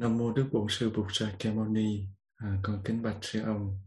[0.00, 2.06] Nam mô Đức Bổn Sư Bụt Sa Ca Mâu Ni.
[2.36, 3.78] À, con kính bạch sư ông,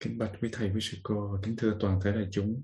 [0.00, 2.62] kính bạch quý thầy quý sư cô và kính thưa toàn thể đại chúng.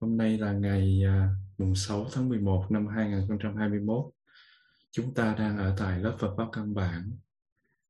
[0.00, 4.12] Hôm nay là ngày à, mùng 6 tháng 11 năm 2021.
[4.90, 7.10] Chúng ta đang ở tại lớp Phật pháp căn bản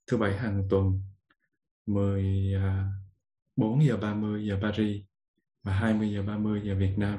[0.07, 1.03] thứ bảy hàng tuần
[1.87, 2.55] 14
[3.79, 5.03] à, giờ 30 giờ Paris
[5.63, 7.19] và 20 giờ 30 giờ Việt Nam.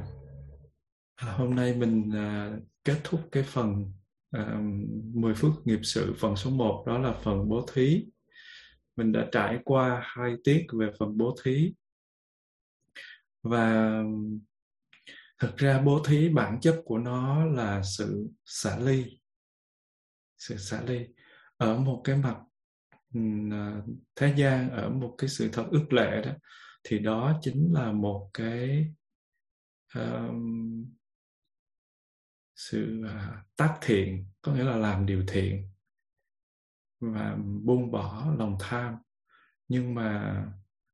[1.15, 3.91] À, hôm nay mình à, kết thúc cái phần
[4.35, 4.59] à,
[5.13, 8.05] 10 phút nghiệp sự phần số 1 đó là phần bố thí.
[8.95, 11.73] Mình đã trải qua hai tiết về phần bố thí.
[13.43, 14.01] Và
[15.39, 19.19] thực ra bố thí bản chất của nó là sự xả ly.
[20.37, 21.05] Sự xả ly
[21.57, 22.37] ở một cái mặt
[23.51, 23.81] à,
[24.15, 26.31] thế gian ở một cái sự thật ước lệ đó
[26.83, 28.87] thì đó chính là một cái
[29.95, 30.85] um,
[32.55, 35.69] sự uh, tác thiện có nghĩa là làm điều thiện
[36.99, 38.95] và buông bỏ lòng tham.
[39.67, 40.43] Nhưng mà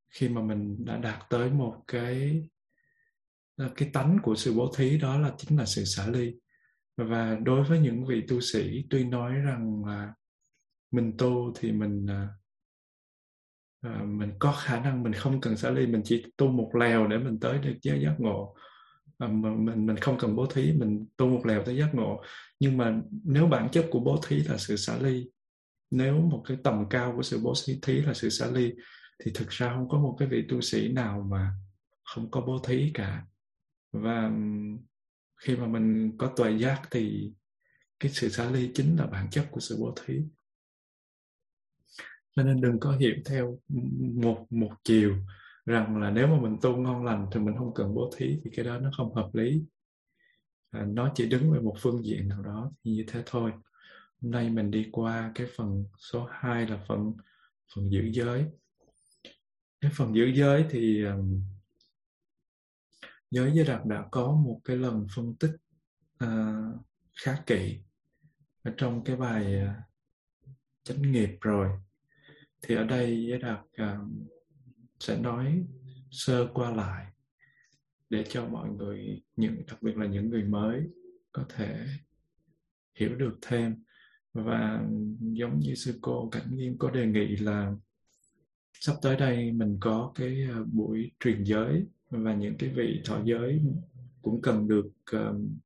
[0.09, 2.49] khi mà mình đã đạt tới một cái
[3.57, 6.33] à, cái tánh của sự bố thí đó là chính là sự xả ly.
[6.97, 10.13] Và đối với những vị tu sĩ tuy nói rằng là
[10.91, 12.29] mình tu thì mình uh,
[14.05, 17.17] mình có khả năng mình không cần xả ly mình chỉ tu một lèo để
[17.17, 18.55] mình tới được giới giác ngộ.
[19.21, 22.21] Ờ, mình mình không cần bố thí, mình tu một lèo tới giác ngộ.
[22.59, 25.29] Nhưng mà nếu bản chất của bố thí là sự xả ly,
[25.91, 28.73] nếu một cái tầm cao của sự bố thí là sự xả ly,
[29.23, 31.53] thì thực ra không có một cái vị tu sĩ nào mà
[32.03, 33.25] không có bố thí cả.
[33.91, 34.31] Và
[35.41, 37.31] khi mà mình có tuệ giác thì
[37.99, 40.15] cái sự xả ly chính là bản chất của sự bố thí.
[42.35, 43.59] Cho nên đừng có hiểu theo
[44.15, 45.15] một một chiều
[45.65, 48.51] rằng là nếu mà mình tu ngon lành thì mình không cần bố thí thì
[48.55, 49.63] cái đó nó không hợp lý.
[50.71, 53.51] À, nó chỉ đứng về một phương diện nào đó thì như thế thôi.
[54.21, 57.13] Hôm nay mình đi qua cái phần số 2 là phần
[57.75, 58.45] phần giữ giới.
[59.81, 61.41] Cái phần giữ giới thì um,
[63.31, 65.55] giới giới đạt đã có một cái lần phân tích
[66.23, 66.85] uh,
[67.23, 67.79] khá kỹ
[68.63, 69.83] ở trong cái bài uh,
[70.83, 71.69] chánh nghiệp rồi.
[72.61, 74.09] Thì ở đây giới đạt uh,
[75.01, 75.65] sẽ nói
[76.11, 77.05] sơ qua lại
[78.09, 80.83] để cho mọi người những đặc biệt là những người mới
[81.31, 81.87] có thể
[82.95, 83.83] hiểu được thêm.
[84.33, 84.83] Và
[85.19, 87.75] giống như sư cô cảnh nghiêm có đề nghị là
[88.73, 93.21] sắp tới đây mình có cái à, buổi truyền giới và những cái vị thọ
[93.23, 93.61] giới
[94.21, 95.57] cũng cần được um,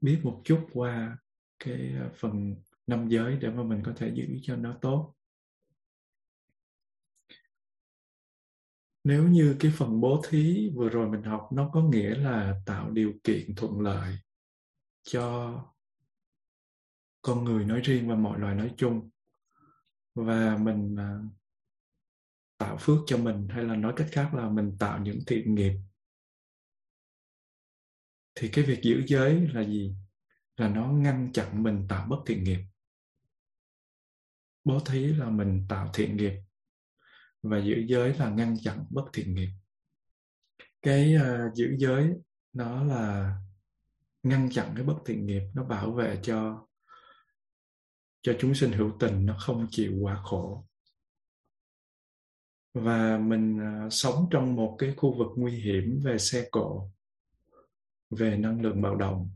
[0.00, 1.18] biết một chút qua
[1.58, 2.54] cái à, phần
[2.86, 5.14] năm giới để mà mình có thể giữ cho nó tốt.
[9.04, 12.90] Nếu như cái phần bố thí vừa rồi mình học, nó có nghĩa là tạo
[12.90, 14.18] điều kiện thuận lợi
[15.02, 15.54] cho
[17.22, 19.10] con người nói riêng và mọi loài nói chung.
[20.14, 21.18] Và mình à,
[22.58, 25.74] tạo phước cho mình hay là nói cách khác là mình tạo những thiện nghiệp.
[28.34, 29.94] Thì cái việc giữ giới là gì?
[30.56, 32.60] Là nó ngăn chặn mình tạo bất thiện nghiệp.
[34.64, 36.34] Bố thí là mình tạo thiện nghiệp
[37.44, 39.48] và giữ giới là ngăn chặn bất thiện nghiệp.
[40.82, 42.10] Cái uh, giữ giới
[42.52, 43.36] nó là
[44.22, 46.66] ngăn chặn cái bất thiện nghiệp nó bảo vệ cho
[48.22, 50.66] cho chúng sinh hữu tình nó không chịu quá khổ.
[52.74, 56.90] Và mình uh, sống trong một cái khu vực nguy hiểm về xe cộ
[58.10, 59.30] về năng lượng bạo động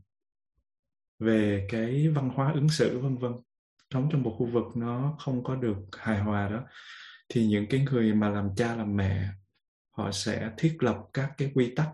[1.18, 3.32] về cái văn hóa ứng xử vân vân.
[3.90, 6.64] Sống trong một khu vực nó không có được hài hòa đó
[7.28, 9.28] thì những cái người mà làm cha làm mẹ
[9.90, 11.88] họ sẽ thiết lập các cái quy tắc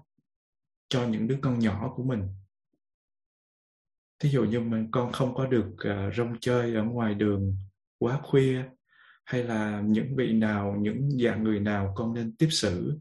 [0.88, 2.22] cho những đứa con nhỏ của mình.
[4.18, 7.56] Thí dụ như mình con không có được uh, rong chơi ở ngoài đường
[7.98, 8.64] quá khuya
[9.24, 12.98] hay là những vị nào những dạng người nào con nên tiếp xử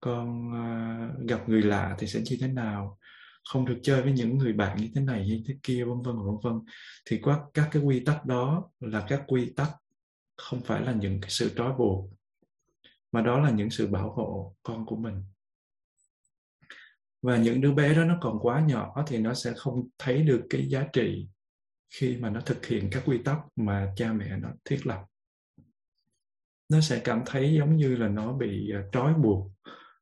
[0.00, 2.98] con uh, gặp người lạ thì sẽ như thế nào
[3.44, 6.16] không được chơi với những người bạn như thế này như thế kia vân vân
[6.16, 6.60] vân vân.
[7.06, 9.68] Thì các các cái quy tắc đó là các quy tắc
[10.42, 12.10] không phải là những cái sự trói buộc,
[13.12, 15.24] mà đó là những sự bảo hộ con của mình.
[17.22, 20.42] Và những đứa bé đó nó còn quá nhỏ thì nó sẽ không thấy được
[20.50, 21.28] cái giá trị
[21.94, 25.04] khi mà nó thực hiện các quy tắc mà cha mẹ nó thiết lập.
[26.68, 29.52] Nó sẽ cảm thấy giống như là nó bị ờ, trói buộc,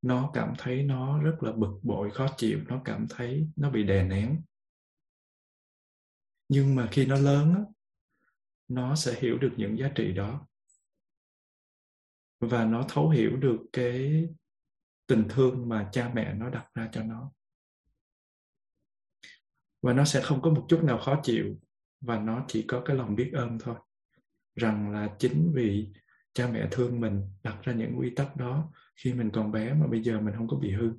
[0.03, 3.83] nó cảm thấy nó rất là bực bội, khó chịu, nó cảm thấy nó bị
[3.83, 4.43] đè nén.
[6.49, 7.65] Nhưng mà khi nó lớn
[8.71, 10.47] nó sẽ hiểu được những giá trị đó.
[12.41, 14.29] Và nó thấu hiểu được cái
[15.07, 17.33] tình thương mà cha mẹ nó đặt ra cho nó.
[19.83, 21.61] Và nó sẽ không có một chút nào khó chịu,
[22.01, 23.77] và nó chỉ có cái lòng biết ơn thôi,
[24.55, 25.93] rằng là chính vì
[26.33, 29.87] cha mẹ thương mình đặt ra những quy tắc đó khi mình còn bé mà
[29.87, 30.93] bây giờ mình không có bị hư.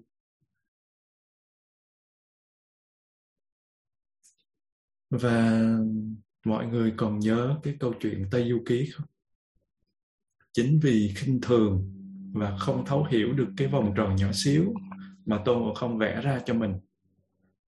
[5.09, 5.61] Và
[6.45, 9.07] mọi người còn nhớ cái câu chuyện Tây Du Ký không?
[10.51, 11.93] Chính vì khinh thường
[12.33, 14.73] và không thấu hiểu được cái vòng tròn nhỏ xíu
[15.25, 16.73] mà Tôn Ngộ Không vẽ ra cho mình.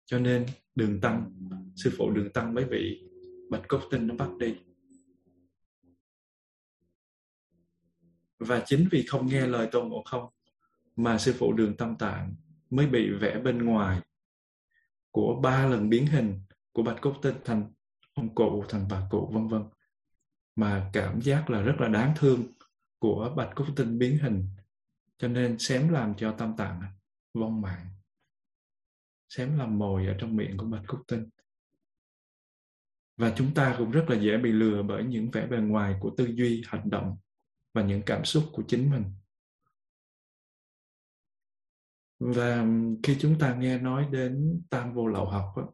[0.05, 1.31] Cho nên đường tăng,
[1.75, 3.03] sư phụ đường tăng mới bị
[3.49, 4.55] bạch cốt tinh nó bắt đi.
[8.39, 10.29] Và chính vì không nghe lời Tôn Ngộ Không
[10.95, 12.35] mà sư phụ đường tâm tạng
[12.69, 14.01] mới bị vẽ bên ngoài
[15.11, 16.39] của ba lần biến hình
[16.71, 17.71] của bạch cốt tinh thành
[18.17, 19.63] ông cụ thành bà cụ vân vân.
[20.55, 22.43] Mà cảm giác là rất là đáng thương
[22.99, 24.47] của bạch cốt tinh biến hình
[25.17, 26.81] cho nên xém làm cho tam tạng
[27.33, 27.87] vong mạng.
[29.29, 31.29] Xém làm mồi ở trong miệng của bạch cốt tinh.
[33.17, 36.13] Và chúng ta cũng rất là dễ bị lừa bởi những vẻ bề ngoài của
[36.17, 37.17] tư duy hành động
[37.73, 39.03] và những cảm xúc của chính mình.
[42.19, 42.65] Và
[43.03, 45.69] khi chúng ta nghe nói đến tam vô lậu học đó,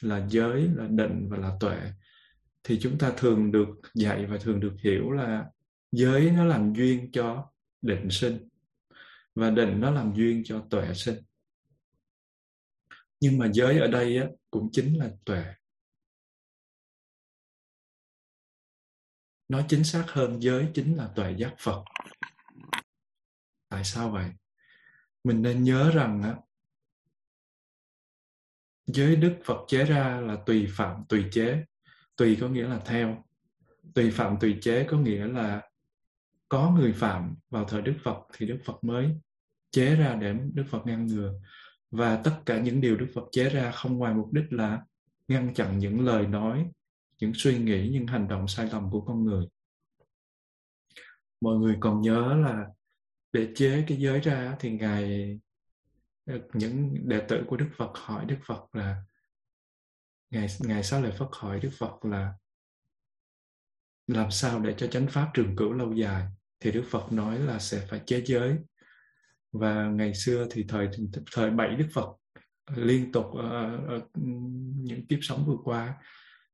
[0.00, 1.92] là giới là định và là tuệ
[2.62, 5.50] thì chúng ta thường được dạy và thường được hiểu là
[5.92, 7.50] giới nó làm duyên cho
[7.82, 8.48] định sinh
[9.34, 11.16] và định nó làm duyên cho tuệ sinh.
[13.20, 15.44] Nhưng mà giới ở đây á, cũng chính là tuệ.
[19.48, 21.84] Nói chính xác hơn giới chính là tuệ giác phật.
[23.68, 24.30] Tại sao vậy?
[25.24, 26.36] Mình nên nhớ rằng á,
[28.88, 31.64] giới đức phật chế ra là tùy phạm, tùy chế.
[32.16, 33.24] Tùy có nghĩa là theo.
[33.94, 35.62] Tùy phạm, tùy chế có nghĩa là
[36.48, 39.10] có người phạm vào thời đức phật thì đức phật mới
[39.70, 41.32] chế ra để đức phật ngăn ngừa.
[41.90, 44.82] Và tất cả những điều đức phật chế ra không ngoài mục đích là
[45.28, 46.66] ngăn chặn những lời nói,
[47.20, 49.46] những suy nghĩ, những hành động sai lầm của con người.
[51.40, 52.66] Mọi người còn nhớ là
[53.32, 55.38] để chế cái giới ra thì ngài
[56.54, 59.02] những đệ tử của Đức Phật hỏi Đức Phật là
[60.30, 62.32] ngày ngày sau lại Phật hỏi Đức Phật là
[64.06, 66.26] làm sao để cho chánh pháp trường cửu lâu dài?
[66.60, 68.56] Thì Đức Phật nói là sẽ phải chế giới.
[69.52, 70.88] Và ngày xưa thì thời
[71.32, 72.08] thời bảy Đức Phật
[72.76, 74.22] liên tục ở, ở ừ,
[74.76, 75.94] những kiếp sống vừa qua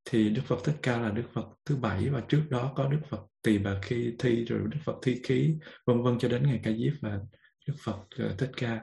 [0.04, 3.00] thì Đức Phật Thích Ca là Đức Phật thứ bảy và trước đó có Đức
[3.10, 5.54] Phật Tỳ Bà Khi Thi rồi Đức Phật Thi Khí
[5.86, 7.18] vân vân cho đến ngày Ca Diếp và
[7.66, 8.80] Đức Phật ờ, Thích Ca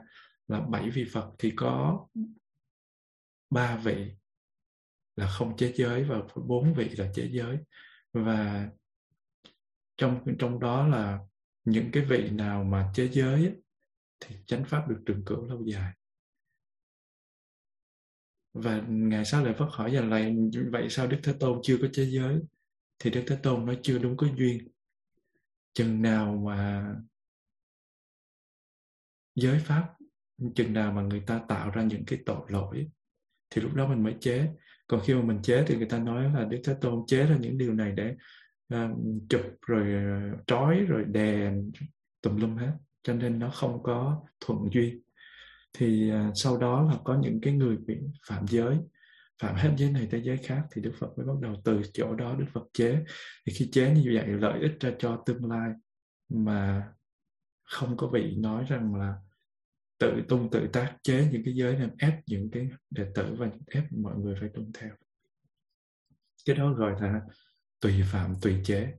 [0.52, 2.06] là bảy vị Phật thì có
[3.50, 4.12] ba vị
[5.16, 7.58] là không chế giới và bốn vị là chế giới.
[8.12, 8.70] Và
[9.96, 11.18] trong trong đó là
[11.64, 13.52] những cái vị nào mà chế giới
[14.20, 15.92] thì chánh pháp được trường cửu lâu dài.
[18.52, 20.30] Và ngày sau lại Phật hỏi rằng là,
[20.72, 22.40] vậy sao Đức Thế Tôn chưa có chế giới?
[22.98, 24.68] Thì Đức Thế Tôn nói, chưa đúng có duyên.
[25.72, 26.94] Chừng nào mà
[29.34, 29.94] giới pháp
[30.54, 32.88] chừng nào mà người ta tạo ra những cái tội lỗi
[33.50, 34.48] thì lúc đó mình mới chế.
[34.86, 37.36] Còn khi mà mình chế thì người ta nói là đức thế tôn chế ra
[37.36, 38.14] những điều này để
[38.74, 41.52] uh, chụp rồi uh, trói rồi đè
[42.22, 42.72] tùm lum hết.
[43.02, 45.00] Cho nên nó không có thuận duy
[45.72, 48.76] thì uh, sau đó là có những cái người bị phạm giới.
[49.42, 52.14] Phạm hết giới này tới giới khác thì đức phật mới bắt đầu từ chỗ
[52.14, 52.98] đó đức phật chế.
[53.46, 55.70] Thì khi chế như vậy lợi ích ra cho tương lai
[56.28, 56.88] mà
[57.64, 59.14] không có bị nói rằng là
[60.02, 63.50] tự tung tự tác chế những cái giới này ép những cái đệ tử và
[63.66, 64.90] ép mọi người phải tuân theo.
[66.44, 67.20] Cái đó gọi là
[67.80, 68.94] tùy phạm, tùy chế.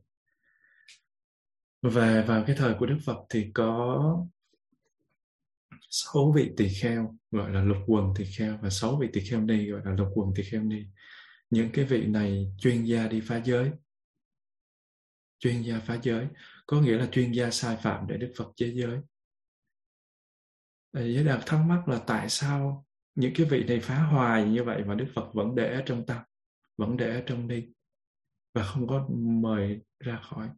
[1.81, 3.99] Và vào cái thời của Đức Phật thì có
[5.89, 9.41] sáu vị tỳ kheo, gọi là lục quần tỳ kheo, và sáu vị tỳ kheo
[9.41, 10.83] ni, gọi là lục quần tỳ kheo ni.
[11.49, 13.71] Những cái vị này chuyên gia đi phá giới.
[15.39, 16.27] Chuyên gia phá giới,
[16.65, 18.97] có nghĩa là chuyên gia sai phạm để Đức Phật chế giới.
[20.93, 22.85] Giới Đạt thắc mắc là tại sao
[23.15, 26.05] những cái vị này phá hoài như vậy mà Đức Phật vẫn để ở trong
[26.05, 26.17] tâm,
[26.77, 27.67] vẫn để ở trong đi
[28.53, 30.49] và không có mời ra khỏi.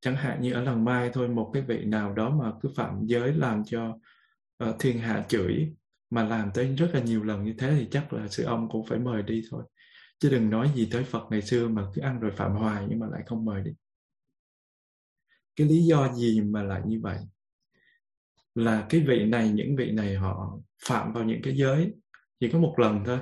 [0.00, 3.06] Chẳng hạn như ở lần mai thôi một cái vị nào đó mà cứ phạm
[3.06, 3.98] giới làm cho
[4.64, 5.74] uh, thiên hạ chửi
[6.10, 8.86] mà làm tới rất là nhiều lần như thế thì chắc là sư ông cũng
[8.86, 9.64] phải mời đi thôi.
[10.18, 12.98] Chứ đừng nói gì tới Phật ngày xưa mà cứ ăn rồi phạm hoài nhưng
[12.98, 13.70] mà lại không mời đi.
[15.56, 17.18] Cái lý do gì mà lại như vậy?
[18.54, 21.92] Là cái vị này những vị này họ phạm vào những cái giới.
[22.40, 23.18] Chỉ có một lần thôi.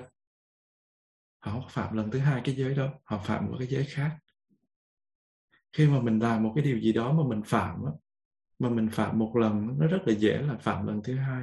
[1.40, 4.18] Họ phạm lần thứ hai cái giới đó họ phạm vào cái giới khác.
[5.72, 7.92] Khi mà mình làm một cái điều gì đó mà mình phạm á,
[8.58, 11.42] mà mình phạm một lần nó rất là dễ là phạm lần thứ hai.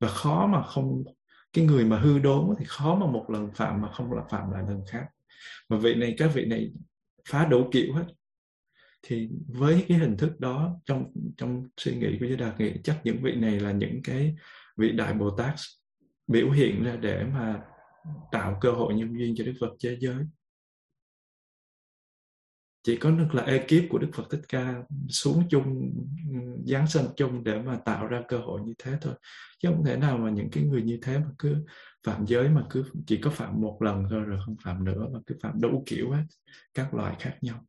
[0.00, 1.04] Và khó mà không
[1.52, 4.50] cái người mà hư đốn thì khó mà một lần phạm mà không là phạm
[4.50, 5.06] lại lần khác.
[5.68, 6.72] Mà vị này các vị này
[7.28, 8.04] phá đủ kiểu hết
[9.06, 13.00] thì với cái hình thức đó, trong trong suy nghĩ của giới đạt nghĩ chắc
[13.04, 14.34] những vị này là những cái
[14.76, 15.54] vị đại bồ tát
[16.26, 17.62] biểu hiện ra để mà
[18.32, 20.24] tạo cơ hội nhân duyên cho đức phật thế giới.
[22.82, 25.90] Chỉ có được là ekip của đức phật thích ca xuống chung,
[26.66, 29.14] giáng sinh chung để mà tạo ra cơ hội như thế thôi.
[29.58, 31.64] Chứ không thể nào mà những cái người như thế mà cứ
[32.06, 35.18] phạm giới mà cứ chỉ có phạm một lần thôi, rồi không phạm nữa mà
[35.26, 36.24] cứ phạm đủ kiểu hết,
[36.74, 37.64] các loại khác nhau.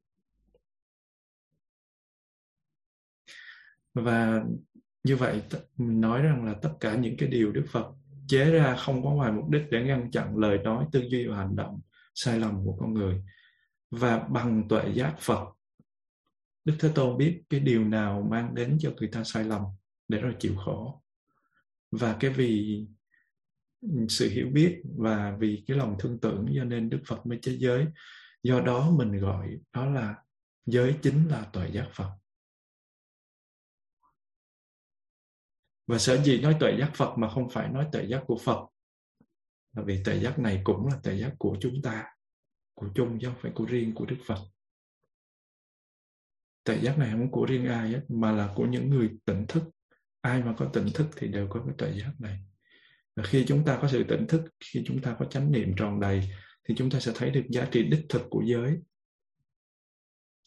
[3.96, 4.44] Và
[5.04, 5.42] như vậy
[5.78, 7.88] mình nói rằng là tất cả những cái điều Đức Phật
[8.28, 11.38] chế ra không có ngoài mục đích để ngăn chặn lời nói, tư duy và
[11.38, 11.82] hành động
[12.16, 13.24] sai lầm của con người.
[13.92, 15.50] Và bằng tuệ giác Phật,
[16.66, 19.62] Đức Thế Tôn biết cái điều nào mang đến cho người ta sai lầm
[20.08, 21.02] để rồi chịu khổ.
[21.92, 22.86] Và cái vì
[24.10, 27.58] sự hiểu biết và vì cái lòng thương tưởng cho nên Đức Phật mới chế
[27.60, 27.86] giới.
[28.44, 30.16] Do đó mình gọi đó là
[30.66, 32.12] giới chính là tuệ giác Phật.
[35.88, 38.68] Và sở dĩ nói tuệ giác Phật mà không phải nói tuệ giác của Phật?
[39.76, 42.06] Là vì tuệ giác này cũng là tuệ giác của chúng ta,
[42.74, 44.40] của chung chứ không phải của riêng của Đức Phật.
[46.64, 49.64] Tuệ giác này không của riêng ai hết, mà là của những người tỉnh thức.
[50.22, 52.40] Ai mà có tỉnh thức thì đều có cái tuệ giác này.
[53.16, 56.00] Và khi chúng ta có sự tỉnh thức, khi chúng ta có chánh niệm tròn
[56.00, 56.30] đầy,
[56.68, 58.78] thì chúng ta sẽ thấy được giá trị đích thực của giới.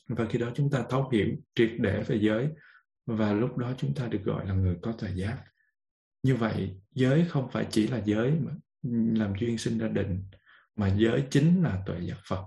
[0.08, 2.48] Và khi đó chúng ta thấu hiểu triệt để về giới
[3.08, 5.44] và lúc đó chúng ta được gọi là người có tà giác.
[6.22, 8.52] Như vậy, giới không phải chỉ là giới mà
[9.18, 10.24] làm duyên sinh ra định,
[10.76, 12.44] mà giới chính là tuệ giác phật.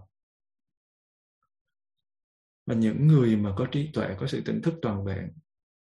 [2.65, 5.31] Và những người mà có trí tuệ, có sự tỉnh thức toàn vẹn,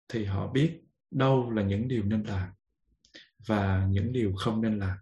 [0.07, 0.81] thì họ biết
[1.11, 2.49] đâu là những điều nên làm
[3.47, 4.97] và những điều không nên làm.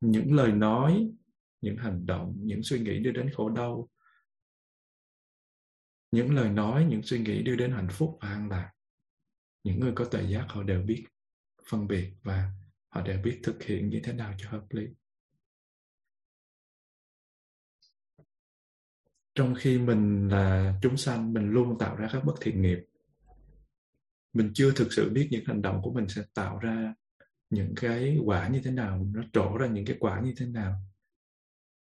[0.00, 1.10] Những lời nói,
[1.60, 3.88] những hành động, những suy nghĩ đưa đến khổ đau
[6.14, 8.72] những lời nói, những suy nghĩ đưa đến hạnh phúc và an lạc.
[9.64, 11.04] Những người có tuệ giác họ đều biết
[11.70, 12.52] phân biệt và
[12.88, 14.86] họ đều biết thực hiện như thế nào cho hợp lý.
[19.34, 22.78] Trong khi mình là chúng sanh, mình luôn tạo ra các bất thiện nghiệp.
[24.32, 26.94] Mình chưa thực sự biết những hành động của mình sẽ tạo ra
[27.50, 30.80] những cái quả như thế nào, nó trổ ra những cái quả như thế nào.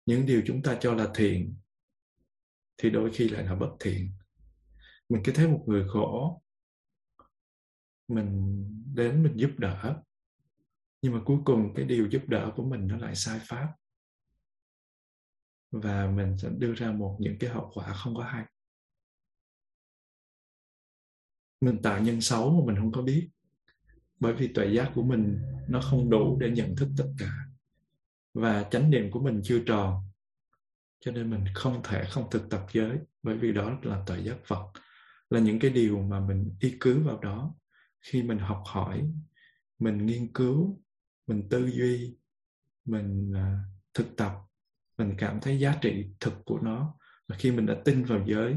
[0.05, 1.55] Những điều chúng ta cho là thiện
[2.77, 4.11] thì đôi khi lại là bất thiện.
[5.09, 6.41] Mình cứ thấy một người khổ,
[8.07, 8.63] mình
[8.95, 10.01] đến mình giúp đỡ.
[11.01, 13.73] Nhưng mà cuối cùng cái điều giúp đỡ của mình nó lại sai pháp.
[15.71, 18.45] Và mình sẽ đưa ra một những cái hậu quả không có hay.
[21.61, 23.29] Mình tạo nhân xấu mà mình không có biết.
[24.19, 27.31] Bởi vì tuệ giác của mình nó không đủ để nhận thức tất cả.
[28.33, 30.03] Và chánh niệm của mình chưa tròn
[30.99, 34.37] cho nên mình không thể, không thực tập giới, bởi vì đó là tuệ giác
[34.45, 34.71] Phật,
[35.29, 37.55] là những cái điều mà mình y cứ vào đó.
[38.01, 39.11] Khi mình học hỏi,
[39.79, 40.81] mình nghiên cứu,
[41.27, 42.17] mình tư duy,
[42.85, 43.59] mình à,
[43.93, 44.31] thực tập,
[44.97, 46.97] mình cảm thấy giá trị thực của nó.
[47.27, 48.55] Và khi mình đã tin vào giới,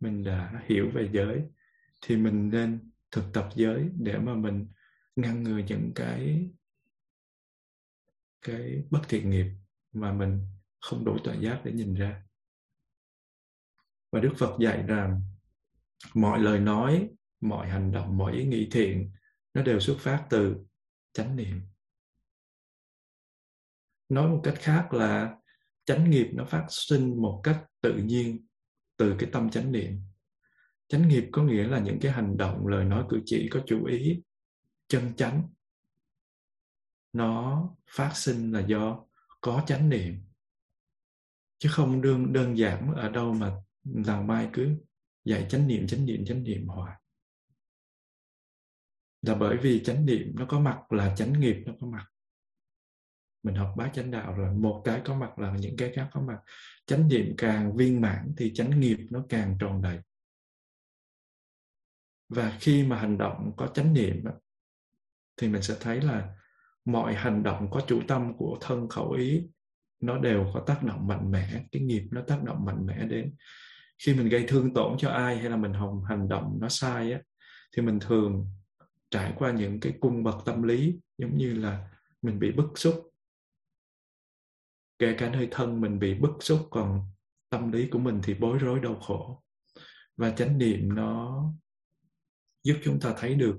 [0.00, 1.42] mình đã hiểu về giới,
[2.02, 4.66] thì mình nên thực tập giới để mà mình
[5.16, 6.50] ngăn ngừa những cái
[8.42, 9.46] cái bất thiện nghiệp
[9.92, 10.40] mà mình
[10.86, 12.22] không đủ tuệ giác để nhìn ra.
[14.12, 15.22] Và đức phật dạy rằng,
[16.14, 17.08] mọi lời nói,
[17.40, 19.12] mọi hành động, mọi ý nghĩ thiện,
[19.54, 20.56] nó đều xuất phát từ
[21.12, 21.60] chánh niệm.
[24.08, 25.36] Nói một cách khác là,
[25.84, 28.46] chánh nghiệp nó phát sinh một cách tự nhiên
[28.96, 30.00] từ cái tâm chánh niệm.
[30.88, 33.84] Chánh nghiệp có nghĩa là những cái hành động, lời nói cử chỉ có chủ
[33.84, 34.22] ý,
[34.88, 35.48] chân chánh.
[37.12, 39.04] Nó phát sinh là do
[39.40, 40.22] có chánh niệm
[41.58, 43.52] chứ không đơn đơn giản ở đâu mà
[43.84, 44.76] làng mai cứ
[45.24, 47.00] dạy chánh niệm chánh niệm chánh niệm hoài.
[49.22, 52.06] Là bởi vì chánh niệm nó có mặt là chánh nghiệp, nó có mặt.
[53.42, 56.20] Mình học bá chánh đạo rồi, một cái có mặt là những cái khác có
[56.20, 56.38] mặt.
[56.86, 60.00] Chánh niệm càng viên mãn thì chánh nghiệp nó càng tròn đầy.
[62.28, 64.24] Và khi mà hành động có chánh niệm
[65.36, 66.36] thì mình sẽ thấy là
[66.84, 69.46] mọi hành động có chủ tâm của thân khẩu ý
[70.00, 73.34] nó đều có tác động mạnh mẽ, cái nghiệp nó tác động mạnh mẽ đến.
[73.98, 77.12] Khi mình gây thương tổn cho ai hay là mình hồng, hành động nó sai
[77.12, 77.20] á,
[77.76, 78.46] thì mình thường
[79.10, 81.88] trải qua những cái cung bậc tâm lý giống như là
[82.22, 83.12] mình bị bức xúc.
[84.98, 87.00] Kể cả nơi thân mình bị bức xúc, còn
[87.50, 89.42] tâm lý của mình thì bối rối đau khổ.
[90.16, 91.44] Và chánh niệm nó
[92.62, 93.56] giúp chúng ta thấy được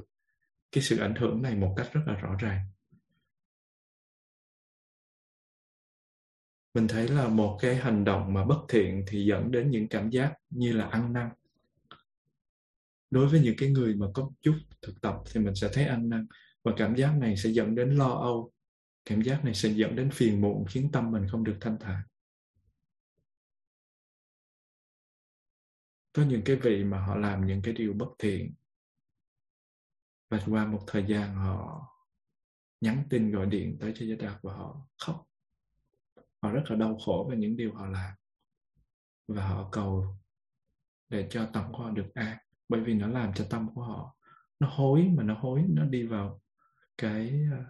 [0.71, 2.67] cái sự ảnh hưởng này một cách rất là rõ ràng.
[6.77, 10.09] Mình thấy là một cái hành động mà bất thiện thì dẫn đến những cảm
[10.09, 11.29] giác như là ăn năn.
[13.09, 16.09] Đối với những cái người mà có chút thực tập thì mình sẽ thấy ăn
[16.09, 16.27] năn
[16.63, 18.51] và cảm giác này sẽ dẫn đến lo âu.
[19.05, 22.01] Cảm giác này sẽ dẫn đến phiền muộn, khiến tâm mình không được thanh thản.
[26.13, 28.53] Có những cái vị mà họ làm những cái điều bất thiện
[30.29, 31.87] và qua một thời gian họ
[32.81, 35.27] nhắn tin gọi điện tới cho gia đạt và họ khóc
[36.41, 38.13] họ rất là đau khổ về những điều họ làm
[39.27, 40.17] và họ cầu
[41.09, 42.37] để cho tâm của họ được an.
[42.69, 44.15] Bởi vì nó làm cho tâm của họ,
[44.59, 46.41] nó hối mà nó hối, nó đi vào
[46.97, 47.65] cái à,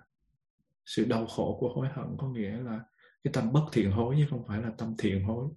[0.86, 2.06] sự đau khổ của hối hận.
[2.18, 2.80] Có nghĩa là
[3.24, 5.48] cái tâm bất thiện hối chứ không phải là tâm thiện hối.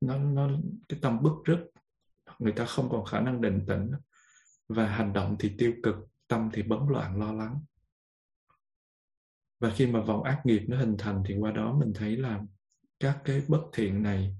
[0.00, 0.50] Nó nó,
[0.88, 1.70] cái tâm bức rứt,
[2.38, 3.90] người ta không còn khả năng định tĩnh,
[4.68, 5.96] và hành động thì tiêu cực,
[6.28, 7.60] tâm thì bấn loạn, lo lắng
[9.60, 12.40] và khi mà vòng ác nghiệp nó hình thành thì qua đó mình thấy là
[13.00, 14.36] các cái bất thiện này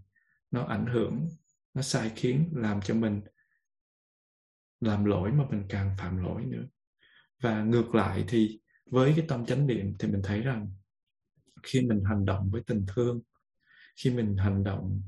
[0.51, 1.29] nó ảnh hưởng,
[1.75, 3.21] nó sai khiến, làm cho mình
[4.81, 6.65] làm lỗi mà mình càng phạm lỗi nữa.
[7.43, 10.73] Và ngược lại thì với cái tâm chánh niệm thì mình thấy rằng
[11.63, 13.21] khi mình hành động với tình thương,
[13.97, 15.03] khi mình hành động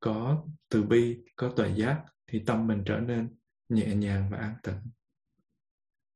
[0.00, 3.36] có từ bi, có tuệ giác thì tâm mình trở nên
[3.68, 4.80] nhẹ nhàng và an tịnh.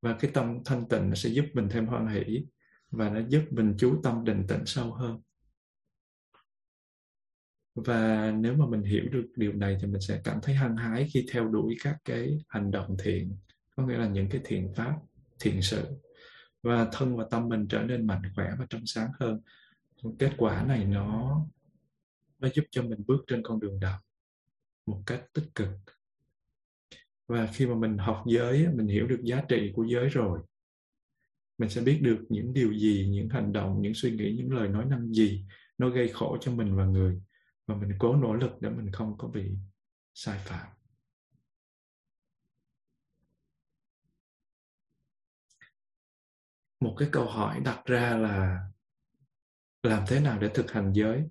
[0.02, 2.46] Và cái tâm thanh tịnh nó sẽ giúp mình thêm hoan hỷ
[2.92, 5.20] và nó giúp mình chú tâm định tĩnh sâu hơn.
[7.74, 11.08] Và nếu mà mình hiểu được điều này thì mình sẽ cảm thấy hăng hái
[11.12, 13.36] khi theo đuổi các cái hành động thiện,
[13.76, 14.96] có nghĩa là những cái thiện pháp,
[15.40, 15.86] thiện sự.
[16.62, 19.40] Và thân và tâm mình trở nên mạnh khỏe và trong sáng hơn.
[20.18, 21.40] Kết quả này nó
[22.38, 24.00] nó giúp cho mình bước trên con đường đạo
[24.86, 25.68] một cách tích cực.
[27.28, 30.40] Và khi mà mình học giới mình hiểu được giá trị của giới rồi
[31.62, 34.68] mình sẽ biết được những điều gì, những hành động, những suy nghĩ, những lời
[34.68, 35.44] nói năng gì
[35.78, 37.22] nó gây khổ cho mình và người.
[37.66, 39.50] Và mình cố nỗ lực để mình không có bị
[40.14, 40.68] sai phạm.
[46.80, 48.68] Một cái câu hỏi đặt ra là
[49.82, 51.28] làm thế nào để thực hành giới?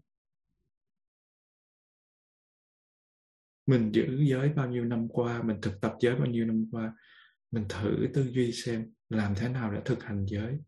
[3.65, 5.41] Mình giữ giới bao nhiêu năm qua?
[5.43, 6.93] Mình thực tập giới bao nhiêu năm qua?
[7.51, 10.59] Mình thử tư duy xem làm thế nào để thực hành giới?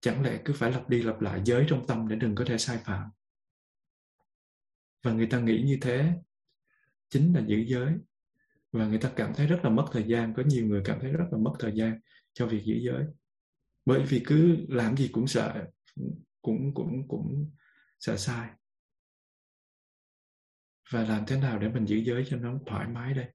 [0.00, 2.58] Chẳng lẽ cứ phải lặp đi lặp lại giới trong tâm để đừng có thể
[2.58, 3.10] sai phạm?
[5.02, 6.12] Và người ta nghĩ như thế
[7.08, 7.94] chính là giữ giới.
[8.72, 11.12] Và người ta cảm thấy rất là mất thời gian, có nhiều người cảm thấy
[11.12, 12.00] rất là mất thời gian
[12.32, 13.04] cho việc giữ giới.
[13.84, 15.66] Bởi vì cứ làm gì cũng sợ,
[16.42, 17.50] cũng cũng cũng
[18.00, 18.50] sợ sai.
[20.90, 23.26] Và làm thế nào để mình giữ giới cho nó thoải mái đây?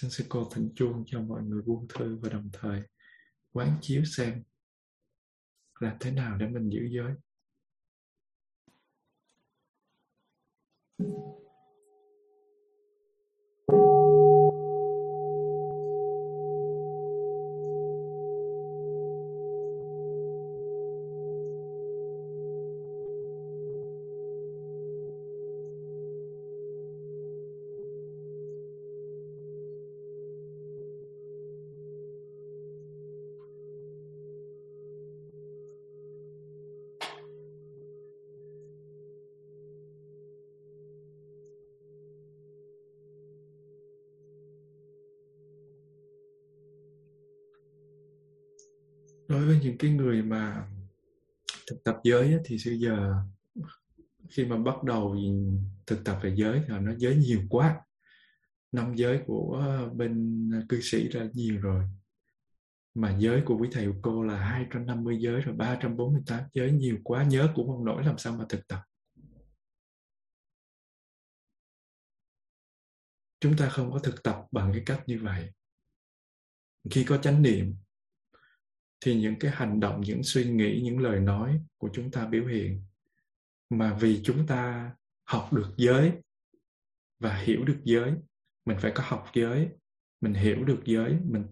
[0.00, 2.82] Xin sư cô thỉnh chuông cho mọi người buông thư và đồng thời
[3.52, 4.42] quán chiếu xem
[5.80, 7.14] làm thế nào để mình giữ giới.
[10.98, 11.40] thank you
[49.62, 50.68] những cái người mà
[51.66, 53.14] thực tập giới thì bây giờ
[54.28, 55.16] khi mà bắt đầu
[55.86, 57.80] thực tập về giới thì nó giới nhiều quá.
[58.72, 59.64] Năm giới của
[59.94, 61.84] bên cư sĩ là nhiều rồi.
[62.94, 67.24] Mà giới của quý thầy của cô là 250 giới rồi 348 giới, nhiều quá.
[67.24, 68.82] Nhớ cũng không nổi làm sao mà thực tập.
[73.40, 75.50] Chúng ta không có thực tập bằng cái cách như vậy.
[76.90, 77.76] Khi có chánh niệm
[79.00, 82.46] thì những cái hành động, những suy nghĩ, những lời nói của chúng ta biểu
[82.46, 82.82] hiện
[83.70, 84.90] mà vì chúng ta
[85.24, 86.12] học được giới
[87.18, 88.12] và hiểu được giới,
[88.64, 89.68] mình phải có học giới,
[90.20, 91.44] mình hiểu được giới, mình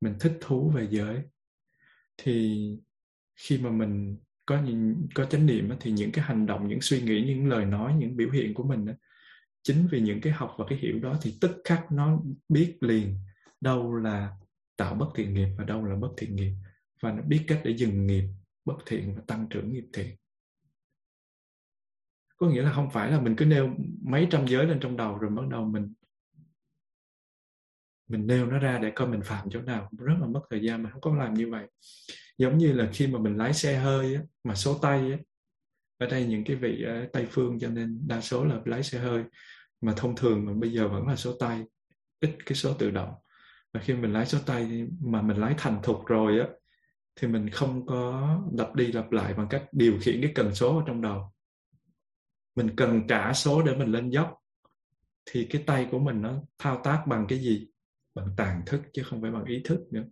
[0.00, 1.22] mình thích thú về giới.
[2.16, 2.68] Thì
[3.34, 7.02] khi mà mình có những, có chánh niệm thì những cái hành động, những suy
[7.02, 8.86] nghĩ, những lời nói, những biểu hiện của mình
[9.62, 13.18] chính vì những cái học và cái hiểu đó thì tức khắc nó biết liền
[13.60, 14.36] đâu là
[14.76, 16.52] tạo bất thiện nghiệp và đâu là bất thiện nghiệp
[17.04, 18.24] và nó biết cách để dừng nghiệp
[18.64, 20.16] bất thiện và tăng trưởng nghiệp thiện.
[22.36, 25.18] Có nghĩa là không phải là mình cứ nêu mấy trăm giới lên trong đầu
[25.18, 25.92] rồi bắt đầu mình
[28.08, 29.90] mình nêu nó ra để coi mình phạm chỗ nào.
[29.98, 31.66] Rất là mất thời gian mà không có làm như vậy.
[32.38, 35.18] Giống như là khi mà mình lái xe hơi á, mà số tay á,
[35.98, 38.98] ở đây những cái vị ở tây phương cho nên đa số là lái xe
[38.98, 39.24] hơi
[39.80, 41.64] mà thông thường mà bây giờ vẫn là số tay
[42.20, 43.14] ít cái số tự động.
[43.72, 46.46] Và khi mình lái số tay mà mình lái thành thục rồi á
[47.16, 50.78] thì mình không có lặp đi lặp lại bằng cách điều khiển cái cần số
[50.78, 51.32] ở trong đầu.
[52.56, 54.34] Mình cần trả số để mình lên dốc,
[55.30, 57.66] thì cái tay của mình nó thao tác bằng cái gì?
[58.14, 60.04] Bằng tàn thức chứ không phải bằng ý thức nữa.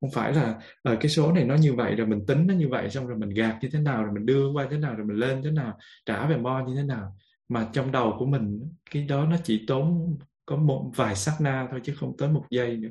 [0.00, 2.68] Không phải là ở cái số này nó như vậy rồi mình tính nó như
[2.68, 5.06] vậy, xong rồi mình gạt như thế nào, rồi mình đưa qua thế nào, rồi
[5.06, 7.16] mình lên thế nào, trả về mo như thế nào.
[7.48, 11.68] Mà trong đầu của mình, cái đó nó chỉ tốn có một vài sát na
[11.70, 12.88] thôi chứ không tới một giây nữa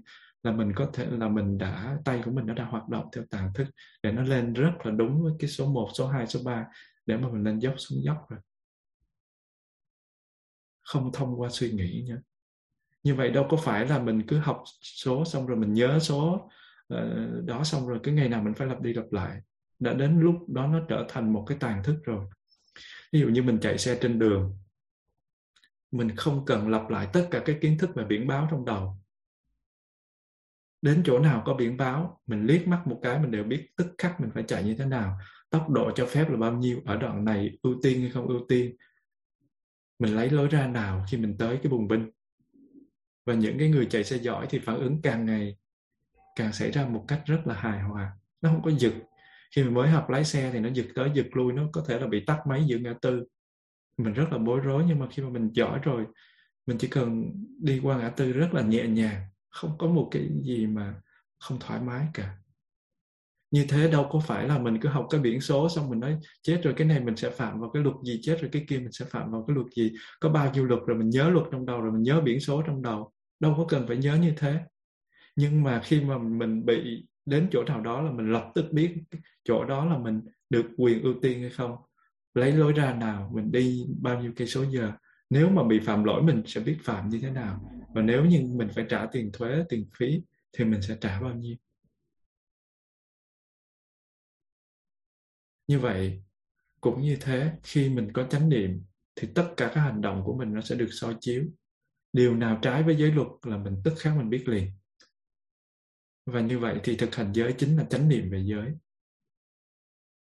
[0.47, 3.23] là mình có thể là mình đã tay của mình nó đã hoạt động theo
[3.29, 3.67] tàn thức
[4.03, 6.65] để nó lên rất là đúng với cái số 1, số 2, số 3
[7.05, 8.39] để mà mình lên dốc xuống dốc rồi.
[10.83, 12.15] Không thông qua suy nghĩ nhé.
[13.03, 16.49] Như vậy đâu có phải là mình cứ học số xong rồi mình nhớ số
[16.93, 19.41] uh, đó xong rồi cái ngày nào mình phải lặp đi lặp lại.
[19.79, 22.25] Đã đến lúc đó nó trở thành một cái tàn thức rồi.
[23.13, 24.57] Ví dụ như mình chạy xe trên đường
[25.91, 28.97] mình không cần lặp lại tất cả cái kiến thức về biển báo trong đầu
[30.81, 33.87] đến chỗ nào có biển báo, mình liếc mắt một cái mình đều biết tức
[33.97, 35.17] khắc mình phải chạy như thế nào,
[35.49, 38.39] tốc độ cho phép là bao nhiêu, ở đoạn này ưu tiên hay không ưu
[38.49, 38.75] tiên.
[39.99, 42.09] Mình lấy lối ra nào khi mình tới cái bùng binh.
[43.25, 45.57] Và những cái người chạy xe giỏi thì phản ứng càng ngày
[46.35, 48.11] càng xảy ra một cách rất là hài hòa.
[48.41, 48.93] Nó không có giật.
[49.55, 51.99] Khi mình mới học lái xe thì nó giật tới giật lui, nó có thể
[51.99, 53.23] là bị tắt máy giữa ngã tư.
[53.97, 56.05] Mình rất là bối rối nhưng mà khi mà mình giỏi rồi,
[56.65, 59.21] mình chỉ cần đi qua ngã tư rất là nhẹ nhàng
[59.57, 60.95] không có một cái gì mà
[61.39, 62.37] không thoải mái cả.
[63.51, 66.17] Như thế đâu có phải là mình cứ học cái biển số xong mình nói,
[66.41, 68.19] chết rồi, cái này mình sẽ phạm vào cái luật gì?
[68.23, 69.91] Chết rồi, cái kia mình sẽ phạm vào cái luật gì?
[70.19, 72.61] Có bao nhiêu luật rồi mình nhớ luật trong đầu, rồi mình nhớ biển số
[72.61, 73.11] trong đầu.
[73.39, 74.59] Đâu có cần phải nhớ như thế.
[75.35, 78.95] Nhưng mà khi mà mình bị đến chỗ nào đó là mình lập tức biết
[79.43, 81.75] chỗ đó là mình được quyền ưu tiên hay không.
[82.33, 84.91] Lấy lối ra nào, mình đi bao nhiêu cây số giờ.
[85.29, 88.41] Nếu mà bị phạm lỗi mình sẽ biết phạm như thế nào và nếu như
[88.55, 90.21] mình phải trả tiền thuế, tiền phí,
[90.53, 91.55] thì mình sẽ trả bao nhiêu?
[95.67, 96.23] Như vậy,
[96.81, 100.37] cũng như thế, khi mình có chánh niệm, thì tất cả các hành động của
[100.37, 101.45] mình nó sẽ được soi chiếu.
[102.13, 104.71] Điều nào trái với giới luật là mình tức khắc mình biết liền.
[106.25, 108.71] Và như vậy thì thực hành giới chính là chánh niệm về giới.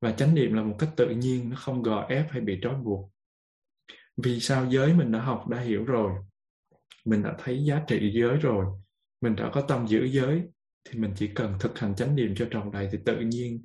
[0.00, 2.74] Và chánh niệm là một cách tự nhiên, nó không gò ép hay bị trói
[2.74, 3.12] buộc.
[4.16, 6.24] Vì sao giới mình đã học, đã hiểu rồi
[7.04, 8.66] mình đã thấy giá trị giới rồi.
[9.20, 10.42] Mình đã có tâm giữ giới,
[10.84, 13.62] thì mình chỉ cần thực hành chánh niệm cho tròn đầy, thì tự nhiên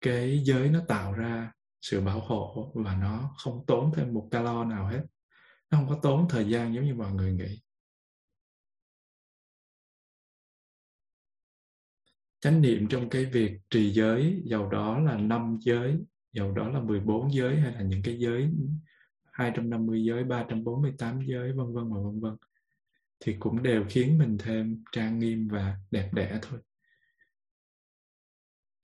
[0.00, 4.64] cái giới nó tạo ra sự bảo hộ và nó không tốn thêm một calo
[4.64, 5.02] nào hết.
[5.70, 7.62] Nó không có tốn thời gian giống như mọi người nghĩ.
[12.40, 15.98] Chánh niệm trong cái việc trì giới, dầu đó là năm giới,
[16.32, 18.50] dầu đó là 14 giới hay là những cái giới
[19.40, 22.36] 250 giới 348 giới vân vân và vân vân
[23.20, 26.60] thì cũng đều khiến mình thêm trang nghiêm và đẹp đẽ thôi.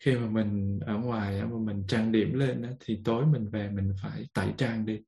[0.05, 3.71] Khi mà mình ở ngoài mà mình trang điểm lên đó, thì tối mình về
[3.71, 5.01] mình phải tẩy trang đi.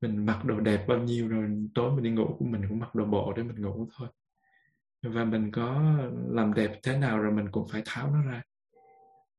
[0.00, 2.94] Mình mặc đồ đẹp bao nhiêu rồi tối mình đi ngủ của mình cũng mặc
[2.94, 4.08] đồ bộ để mình ngủ thôi.
[5.02, 5.96] Và mình có
[6.28, 8.42] làm đẹp thế nào rồi mình cũng phải tháo nó ra.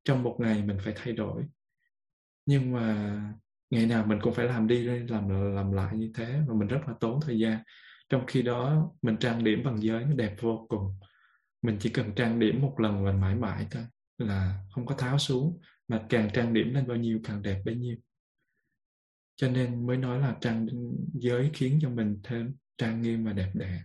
[0.03, 1.43] Trong một ngày mình phải thay đổi.
[2.45, 3.19] Nhưng mà
[3.69, 6.79] ngày nào mình cũng phải làm đi làm làm lại như thế và mình rất
[6.87, 7.59] là tốn thời gian.
[8.09, 10.99] Trong khi đó mình trang điểm bằng giới nó đẹp vô cùng.
[11.61, 13.83] Mình chỉ cần trang điểm một lần và mãi mãi thôi
[14.17, 17.75] là không có tháo xuống mà càng trang điểm lên bao nhiêu càng đẹp bấy
[17.75, 17.97] nhiêu.
[19.35, 20.67] Cho nên mới nói là trang
[21.13, 23.81] giới khiến cho mình thêm trang nghiêm và đẹp đẽ.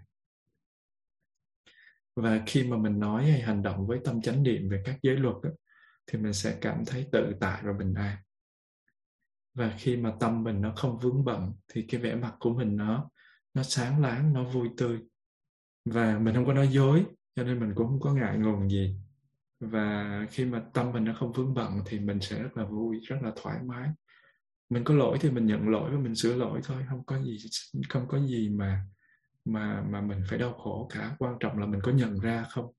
[2.17, 5.17] Và khi mà mình nói hay hành động với tâm chánh niệm về các giới
[5.17, 5.51] luật đó,
[6.07, 8.17] thì mình sẽ cảm thấy tự tại và bình an
[9.55, 12.77] và khi mà tâm mình nó không vướng bận thì cái vẻ mặt của mình
[12.77, 13.11] nó
[13.55, 14.99] nó sáng láng, nó vui tươi.
[15.85, 17.05] Và mình không có nói dối,
[17.37, 18.97] cho nên mình cũng không có ngại ngùng gì.
[19.61, 23.01] Và khi mà tâm mình nó không vướng bận thì mình sẽ rất là vui,
[23.03, 23.89] rất là thoải mái.
[24.71, 27.37] Mình có lỗi thì mình nhận lỗi và mình sửa lỗi thôi, không có gì,
[27.89, 28.85] không có gì mà
[29.45, 31.17] mà mà mình phải đau khổ cả.
[31.19, 32.73] Quan trọng là mình có nhận ra không?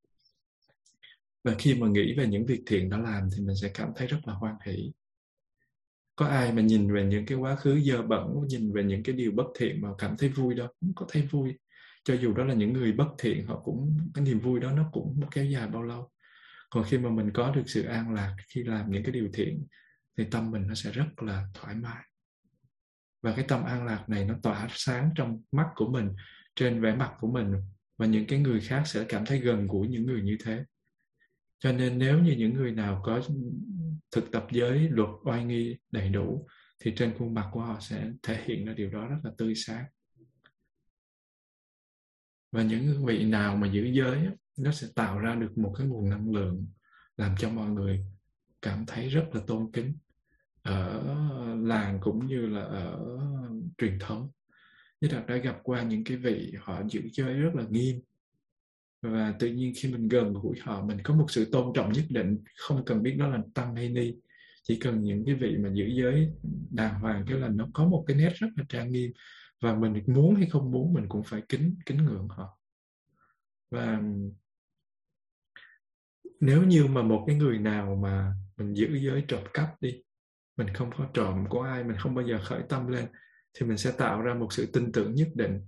[1.43, 4.07] Và khi mà nghĩ về những việc thiện đã làm thì mình sẽ cảm thấy
[4.07, 4.91] rất là hoan hỷ
[6.15, 9.15] có ai mà nhìn về những cái quá khứ dơ bẩn, nhìn về những cái
[9.15, 10.67] điều bất thiện mà cảm thấy vui đâu?
[10.79, 11.53] Cũng có thấy vui.
[12.03, 14.89] Cho dù đó là những người bất thiện, họ cũng, cái niềm vui đó nó
[14.91, 16.09] cũng kéo dài bao lâu.
[16.69, 19.67] Còn khi mà mình có được sự an lạc, khi làm những cái điều thiện,
[20.17, 22.03] thì tâm mình nó sẽ rất là thoải mái.
[23.21, 26.09] Và cái tâm an lạc này nó tỏa sáng trong mắt của mình,
[26.55, 27.53] trên vẻ mặt của mình,
[27.97, 30.63] và những cái người khác sẽ cảm thấy gần gũi những người như thế
[31.63, 33.21] cho nên nếu như những người nào có
[34.11, 36.47] thực tập giới, luật, oai nghi đầy đủ,
[36.79, 39.55] thì trên khuôn mặt của họ sẽ thể hiện ra điều đó rất là tươi
[39.55, 39.85] sáng.
[42.51, 46.09] Và những vị nào mà giữ giới nó sẽ tạo ra được một cái nguồn
[46.09, 46.67] năng lượng
[47.17, 48.05] làm cho mọi người
[48.61, 49.97] cảm thấy rất là tôn kính
[50.61, 51.03] ở
[51.61, 52.99] làng cũng như là ở
[53.77, 54.29] truyền thống.
[55.01, 58.01] Như đạt đã gặp qua những cái vị họ giữ giới rất là nghiêm
[59.03, 62.05] và tự nhiên khi mình gần gũi họ, mình có một sự tôn trọng nhất
[62.09, 64.13] định, không cần biết đó là tăng hay ni.
[64.63, 66.29] Chỉ cần những cái vị mà giữ giới
[66.69, 69.11] đàng hoàng cái là nó có một cái nét rất là trang nghiêm,
[69.61, 72.59] và mình muốn hay không muốn, mình cũng phải kính kính ngưỡng họ.
[73.71, 74.01] Và
[76.39, 80.01] nếu như mà một cái người nào mà mình giữ giới trộm cắp đi,
[80.57, 83.05] mình không có trộm của ai, mình không bao giờ khởi tâm lên,
[83.53, 85.59] thì mình sẽ tạo ra một sự tin tưởng nhất định.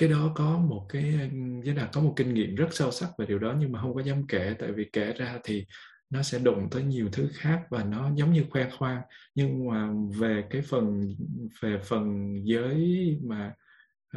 [0.00, 1.30] Cái đó có một cái
[1.64, 3.94] với là có một kinh nghiệm rất sâu sắc về điều đó nhưng mà không
[3.94, 4.54] có dám kể.
[4.58, 5.66] Tại vì kể ra thì
[6.10, 9.02] nó sẽ đụng tới nhiều thứ khác và nó giống như khoe khoang.
[9.34, 11.14] Nhưng mà về cái phần
[11.60, 13.52] về phần giới mà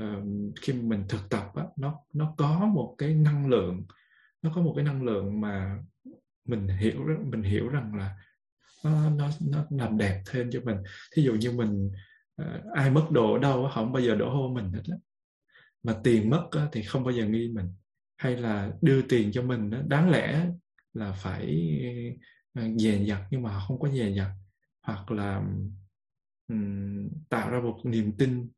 [0.01, 0.23] uh,
[0.61, 3.85] khi mình thực tập á, nó nó có một cái năng lượng
[4.41, 5.79] nó có một cái năng lượng mà
[6.45, 8.15] mình hiểu mình hiểu rằng là
[8.83, 10.77] nó nó nó làm đẹp thêm cho mình.
[11.15, 11.91] Thí dụ như mình
[12.41, 14.97] uh, ai mất đồ ở đâu không bao giờ đổ hô mình hết á
[15.83, 17.67] mà tiền mất á, thì không bao giờ nghi mình.
[18.17, 20.49] Hay là đưa tiền cho mình á, đáng lẽ
[20.93, 21.79] là phải
[22.53, 24.31] ờ, dè dặt nhưng mà không có dè dặt.
[24.81, 25.43] Hoặc là
[26.47, 28.49] um, tạo ra một niềm tin.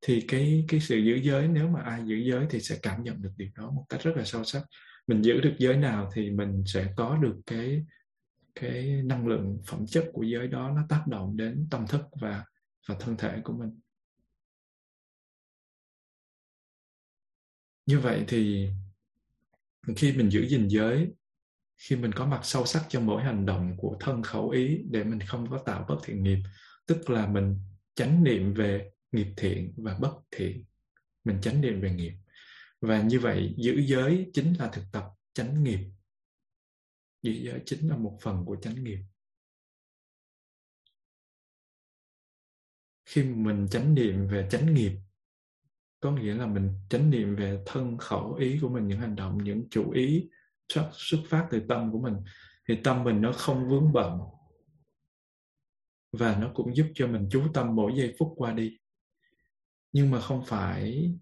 [0.00, 3.22] Thì cái cái sự giữ giới nếu mà ai giữ giới thì sẽ cảm nhận
[3.22, 4.62] được điều đó một cách rất là sâu sắc.
[5.06, 7.84] Mình giữ được giới nào thì mình sẽ có được cái
[8.54, 12.44] cái năng lượng phẩm chất của giới đó nó tác động đến tâm thức và
[12.88, 13.80] và thân thể của mình.
[17.88, 18.68] Như vậy thì
[19.96, 21.08] khi mình giữ gìn giới,
[21.76, 25.04] khi mình có mặt sâu sắc trong mỗi hành động của thân khẩu ý để
[25.04, 26.38] mình không có tạo bất thiện nghiệp,
[26.86, 27.56] tức là mình
[27.94, 30.64] chánh niệm về nghiệp thiện và bất thiện.
[31.24, 32.12] Mình chánh niệm về nghiệp.
[32.80, 35.80] Và như vậy, giữ giới chính là thực tập chánh nghiệp.
[37.22, 38.98] Giữ giới chính là một phần của chánh nghiệp.
[43.04, 44.92] Khi mình chánh niệm về chánh nghiệp
[46.00, 49.38] có nghĩa là mình chánh niệm về thân khẩu ý của mình những hành động
[49.38, 50.28] những chủ ý
[50.68, 52.14] xuất, xuất phát từ tâm của mình
[52.68, 54.18] thì tâm mình nó không vướng bận.
[56.12, 58.78] Và nó cũng giúp cho mình chú tâm mỗi giây phút qua đi.
[59.92, 61.14] Nhưng mà không phải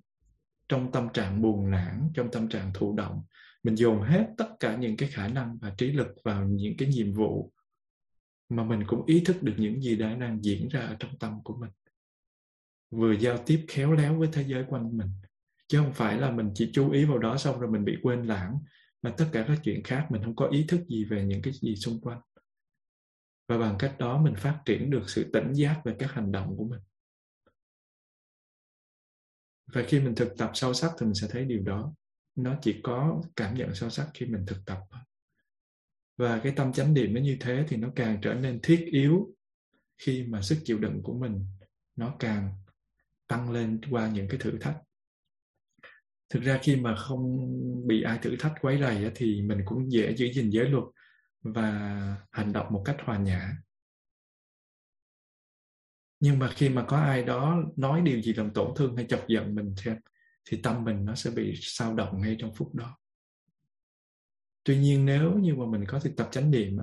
[0.69, 3.23] trong tâm trạng buồn nản trong tâm trạng thụ động
[3.67, 6.89] mình dồn hết tất cả những cái khả năng và trí lực vào những cái
[6.89, 7.53] nhiệm vụ
[8.49, 11.43] mà mình cũng ý thức được những gì đã đang diễn ra ở trong tâm
[11.45, 11.71] của mình
[12.91, 15.11] vừa giao tiếp khéo léo với thế giới quanh mình,
[15.69, 18.23] chứ không phải là mình chỉ chú ý vào đó xong rồi mình bị quên
[18.23, 18.59] lãng,
[19.03, 21.53] mà tất cả các chuyện khác mình không có ý thức gì về những cái
[21.53, 22.21] gì xung quanh.
[23.49, 26.57] Và bằng cách đó mình phát triển được sự tỉnh giác về các hành động
[26.57, 26.81] của mình.
[29.73, 31.95] Và khi mình thực tập sâu sắc thì mình sẽ thấy điều đó.
[32.35, 34.79] Nó chỉ có cảm nhận sâu sắc khi mình thực tập
[36.17, 39.35] và cái tâm chánh niệm nó như thế thì nó càng trở nên thiết yếu
[39.99, 41.45] khi mà sức chịu đựng của mình
[41.97, 42.55] nó càng
[43.29, 44.77] tăng lên qua những cái thử thách.
[46.29, 47.47] Thực ra khi mà không
[47.87, 50.85] bị ai thử thách quấy rầy thì mình cũng dễ giữ gìn giới luật
[51.41, 51.71] và
[52.31, 53.53] hành động một cách hòa nhã.
[56.21, 59.29] Nhưng mà khi mà có ai đó nói điều gì làm tổn thương hay chọc
[59.29, 59.97] giận mình thêm
[60.45, 62.99] thì tâm mình nó sẽ bị sao động ngay trong phút đó.
[64.65, 66.79] Tuy nhiên nếu như mà mình có thực tập chánh niệm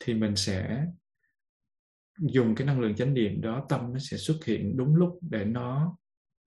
[0.00, 0.86] thì mình sẽ
[2.18, 5.44] dùng cái năng lượng chánh niệm đó, tâm nó sẽ xuất hiện đúng lúc để
[5.44, 5.96] nó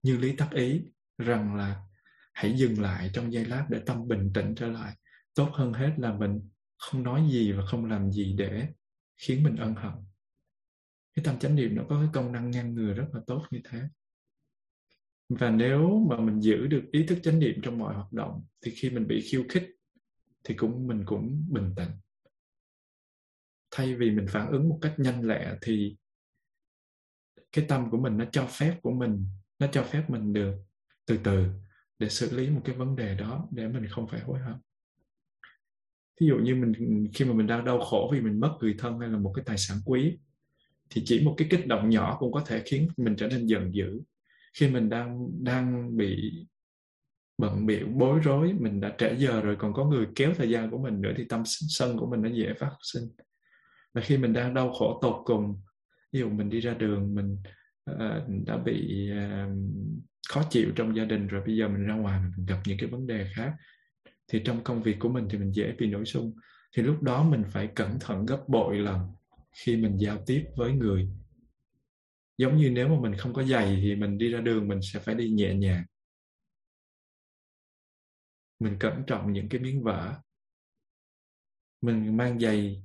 [0.04, 0.82] như lý tác ý
[1.18, 1.82] rằng là
[2.34, 4.96] hãy dừng lại trong giây lát để tâm bình tĩnh trở lại.
[5.34, 8.68] Tốt hơn hết là mình không nói gì và không làm gì để
[9.18, 9.94] khiến mình ân hận.
[11.16, 13.60] Cái tâm chánh niệm nó có cái công năng ngăn ngừa rất là tốt như
[13.70, 13.82] thế.
[15.30, 18.72] Và nếu mà mình giữ được ý thức chánh niệm trong mọi hoạt động thì
[18.72, 19.70] khi mình bị khiêu khích
[20.44, 21.90] thì cũng, mình cũng bình tĩnh
[23.76, 25.96] thay vì mình phản ứng một cách nhanh lẹ thì
[27.52, 29.26] cái tâm của mình nó cho phép của mình,
[29.60, 30.54] nó cho phép mình được
[31.06, 31.48] từ từ
[32.00, 34.56] để xử lý một cái vấn đề đó để mình không phải hối hận.
[36.22, 36.74] Ví dụ như mình,
[37.14, 39.46] khi mà mình đang đau khổ vì mình mất người thân hay là một cái
[39.46, 40.18] tài sản quý,
[40.90, 43.74] thì chỉ một cái kích động nhỏ cũng có thể khiến mình trở nên giận
[43.74, 44.02] dữ.
[44.54, 46.32] Khi mình đang đang bị
[47.38, 50.72] bận biểu bối rối, mình đã trễ giờ rồi, còn có người kéo thời gian
[50.72, 53.04] của mình nữa thì tâm sân của mình nó dễ phát sinh
[53.96, 55.62] và khi mình đang đau khổ tột cùng
[56.12, 57.38] ví dụ mình đi ra đường mình
[57.92, 59.58] uh, đã bị uh,
[60.30, 62.90] khó chịu trong gia đình rồi bây giờ mình ra ngoài mình gặp những cái
[62.90, 63.54] vấn đề khác
[64.28, 66.34] thì trong công việc của mình thì mình dễ bị nổi xung
[66.76, 69.00] thì lúc đó mình phải cẩn thận gấp bội lần
[69.56, 71.10] khi mình giao tiếp với người.
[72.38, 75.00] Giống như nếu mà mình không có giày thì mình đi ra đường mình sẽ
[75.00, 75.86] phải đi nhẹ nhàng.
[78.60, 80.22] Mình cẩn trọng những cái miếng vỡ.
[81.82, 82.84] Mình mang giày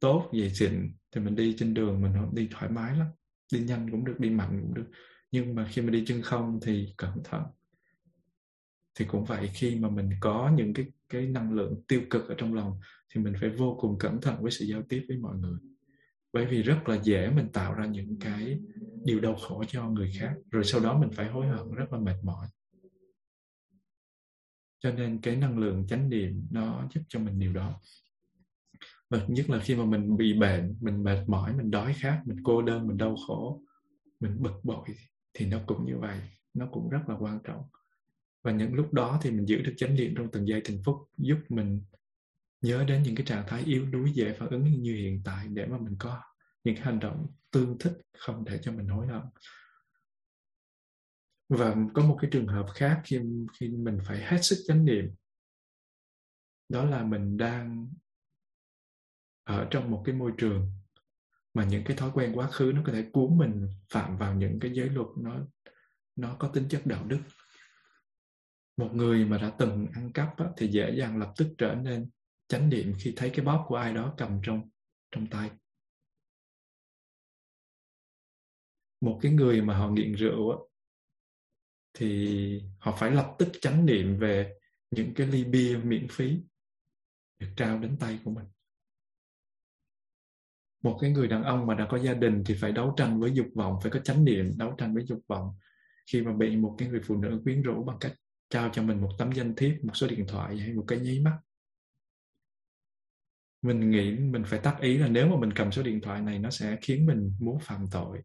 [0.00, 3.06] tốt về xịn thì mình đi trên đường mình đi thoải mái lắm.
[3.52, 4.90] Đi nhanh cũng được, đi mạnh cũng được.
[5.30, 7.42] Nhưng mà khi mà đi chân không thì cẩn thận.
[8.94, 12.34] Thì cũng vậy, khi mà mình có những cái cái năng lượng tiêu cực ở
[12.38, 12.80] trong lòng
[13.14, 15.58] thì mình phải vô cùng cẩn thận với sự giao tiếp với mọi người.
[16.32, 18.58] Bởi vì rất là dễ mình tạo ra những cái
[19.04, 21.98] điều đau khổ cho người khác, rồi sau đó mình phải hối hận, rất là
[21.98, 22.46] mệt mỏi.
[24.80, 27.80] Cho nên cái năng lượng chánh niệm nó giúp cho mình điều đó
[29.10, 32.38] và nhất là khi mà mình bị bệnh, mình mệt mỏi, mình đói khát, mình
[32.44, 33.62] cô đơn, mình đau khổ,
[34.20, 34.88] mình bực bội
[35.34, 36.20] thì nó cũng như vậy,
[36.54, 37.62] nó cũng rất là quan trọng.
[38.42, 40.96] Và những lúc đó thì mình giữ được chánh niệm trong từng giây từng phút,
[41.16, 41.82] giúp mình
[42.60, 45.66] nhớ đến những cái trạng thái yếu đuối, dễ phản ứng như hiện tại để
[45.66, 46.22] mà mình có
[46.64, 49.22] những hành động tương thích không để cho mình hối hận.
[51.48, 53.20] Và có một cái trường hợp khác khi
[53.58, 55.14] khi mình phải hết sức chánh niệm.
[56.68, 57.88] Đó là mình đang
[59.48, 60.72] ở trong một cái môi trường
[61.54, 64.58] mà những cái thói quen quá khứ nó có thể cuốn mình phạm vào những
[64.60, 65.38] cái giới luật nó
[66.16, 67.20] nó có tính chất đạo đức.
[68.76, 72.10] Một người mà đã từng ăn cắp á, thì dễ dàng lập tức trở nên
[72.48, 74.70] chánh niệm khi thấy cái bóp của ai đó cầm trong
[75.12, 75.50] trong tay.
[79.00, 80.56] Một cái người mà họ nghiện rượu á,
[81.94, 84.54] thì họ phải lập tức chánh niệm về
[84.90, 86.38] những cái ly bia miễn phí
[87.38, 88.46] được trao đến tay của mình
[90.82, 93.32] một cái người đàn ông mà đã có gia đình thì phải đấu tranh với
[93.32, 95.48] dục vọng, phải có chánh niệm, đấu tranh với dục vọng.
[96.12, 98.12] Khi mà bị một cái người phụ nữ quyến rũ bằng cách
[98.50, 101.20] trao cho mình một tấm danh thiếp, một số điện thoại hay một cái nháy
[101.20, 101.38] mắt.
[103.62, 106.38] Mình nghĩ mình phải tác ý là nếu mà mình cầm số điện thoại này,
[106.38, 108.18] nó sẽ khiến mình muốn phạm tội.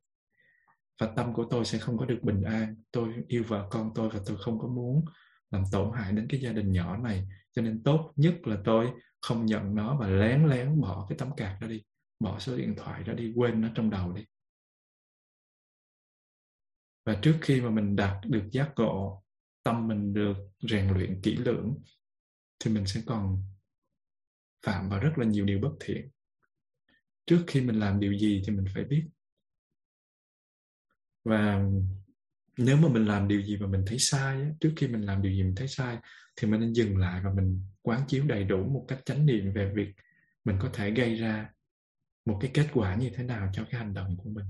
[0.99, 2.75] Và tâm của tôi sẽ không có được bình an.
[2.91, 5.05] Tôi yêu vợ con tôi và tôi không có muốn
[5.51, 7.27] làm tổn hại đến cái gia đình nhỏ này.
[7.51, 8.87] Cho nên tốt nhất là tôi
[9.21, 11.83] không nhận nó và lén lén bỏ cái tấm cạc đó đi
[12.23, 14.25] bỏ số điện thoại đó đi, quên nó trong đầu đi.
[17.05, 19.23] Và trước khi mà mình đạt được giác ngộ,
[19.63, 20.37] tâm mình được
[20.69, 21.77] rèn luyện kỹ lưỡng,
[22.59, 23.43] thì mình sẽ còn
[24.65, 26.09] phạm vào rất là nhiều điều bất thiện.
[27.25, 29.05] Trước khi mình làm điều gì thì mình phải biết.
[31.23, 31.63] Và
[32.57, 35.31] nếu mà mình làm điều gì mà mình thấy sai trước khi mình làm điều
[35.31, 35.97] gì mình thấy sai,
[36.35, 39.53] thì mình nên dừng lại và mình quán chiếu đầy đủ một cách chánh niệm
[39.53, 39.93] về việc
[40.43, 41.49] mình có thể gây ra
[42.25, 44.45] một cái kết quả như thế nào cho cái hành động của mình.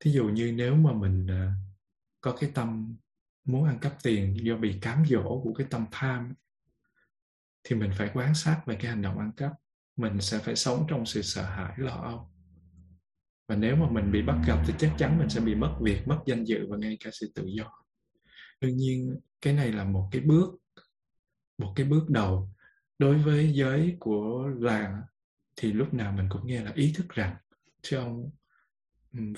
[0.00, 1.54] Thí dụ như nếu mà mình à,
[2.20, 2.96] có cái tâm
[3.44, 6.34] muốn ăn cắp tiền do bị cám dỗ của cái tâm tham
[7.64, 9.52] thì mình phải quan sát về cái hành động ăn cắp,
[9.96, 12.30] mình sẽ phải sống trong sự sợ hãi, lo âu.
[13.48, 16.08] Và nếu mà mình bị bắt gặp thì chắc chắn mình sẽ bị mất việc,
[16.08, 17.72] mất danh dự và ngay cả sự tự do.
[18.60, 20.50] Đương nhiên, cái này là một cái bước,
[21.58, 22.50] một cái bước đầu
[22.98, 25.02] đối với giới của làng
[25.56, 27.36] thì lúc nào mình cũng nghe là ý thức rằng
[27.82, 28.30] chứ ông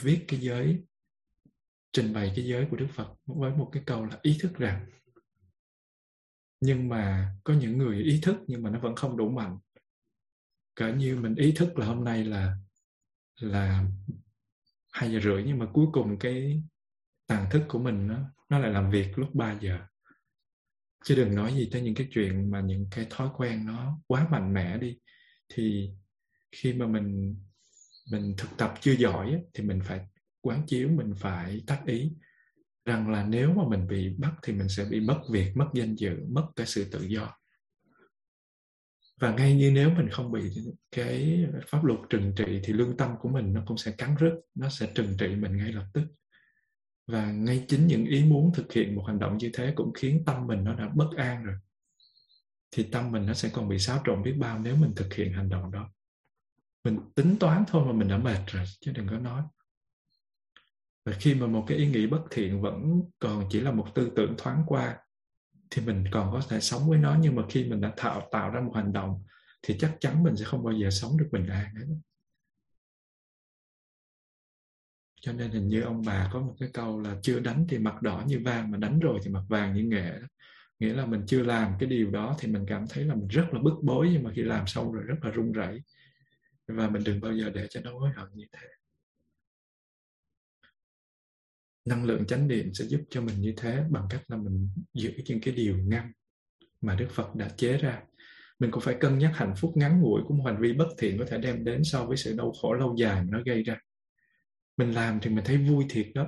[0.03, 0.85] viết cái giới,
[1.93, 4.87] trình bày cái giới của Đức Phật với một cái câu là ý thức rằng.
[6.61, 9.59] Nhưng mà có những người ý thức nhưng mà nó vẫn không đủ mạnh.
[10.75, 12.57] Cỡ như mình ý thức là hôm nay là
[13.41, 13.85] là
[14.93, 16.62] hai giờ rưỡi nhưng mà cuối cùng cái
[17.27, 19.79] tàn thức của mình nó nó lại làm việc lúc 3 giờ.
[21.05, 24.29] Chứ đừng nói gì tới những cái chuyện mà những cái thói quen nó quá
[24.31, 24.99] mạnh mẽ đi,
[25.49, 25.91] thì
[26.57, 27.36] khi mà mình
[28.11, 30.00] mình thực tập chưa giỏi thì mình phải
[30.40, 32.12] quán chiếu, mình phải tác ý
[32.84, 35.94] rằng là nếu mà mình bị bắt thì mình sẽ bị mất việc, mất danh
[35.94, 37.36] dự, mất cái sự tự do.
[39.20, 40.40] Và ngay như nếu mình không bị
[40.90, 44.32] cái pháp luật trừng trị thì lương tâm của mình nó cũng sẽ cắn rứt,
[44.54, 46.02] nó sẽ trừng trị mình ngay lập tức.
[47.07, 50.22] Và ngay chính những ý muốn thực hiện một hành động như thế cũng khiến
[50.26, 51.57] tâm mình nó đã bất an rồi.
[52.70, 55.32] Thì tâm mình nó sẽ còn bị xáo trộn biết bao nếu mình thực hiện
[55.32, 55.90] hành động đó
[56.87, 59.43] mình tính toán thôi mà mình đã mệt rồi, chứ đừng có nói.
[61.05, 64.12] Và khi mà một cái ý nghĩ bất thiện vẫn còn chỉ là một tư
[64.16, 64.97] tưởng thoáng qua,
[65.70, 67.16] thì mình còn có thể sống với nó.
[67.20, 69.24] Nhưng mà khi mình đã tạo tạo ra một hành động,
[69.62, 71.87] thì chắc chắn mình sẽ không bao giờ sống được bình an hết.
[75.20, 78.03] Cho nên hình như ông bà có một cái câu là chưa đánh thì mặt
[78.03, 80.12] đỏ như vàng, mà đánh rồi thì mặt vàng như nghệ.
[80.78, 83.47] Nghĩa là mình chưa làm cái điều đó thì mình cảm thấy là mình rất
[83.53, 85.82] là bức bối, nhưng mà khi làm xong rồi rất là run rẩy
[86.69, 88.69] và mình đừng bao giờ để cho nó hối hận như thế.
[91.85, 95.12] Năng lượng chánh niệm sẽ giúp cho mình như thế bằng cách là mình giữ
[95.27, 96.12] những cái điều ngăn
[96.81, 98.03] mà Đức Phật đã chế ra.
[98.59, 101.19] Mình cũng phải cân nhắc hạnh phúc ngắn ngủi của một hành vi bất thiện
[101.19, 103.77] có thể đem đến so với sự đau khổ lâu dài mà nó gây ra.
[104.77, 106.27] Mình làm thì mình thấy vui thiệt đó.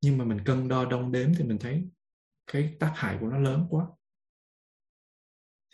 [0.00, 1.88] Nhưng mà mình cân đo đong đếm thì mình thấy
[2.46, 3.86] cái tác hại của nó lớn quá.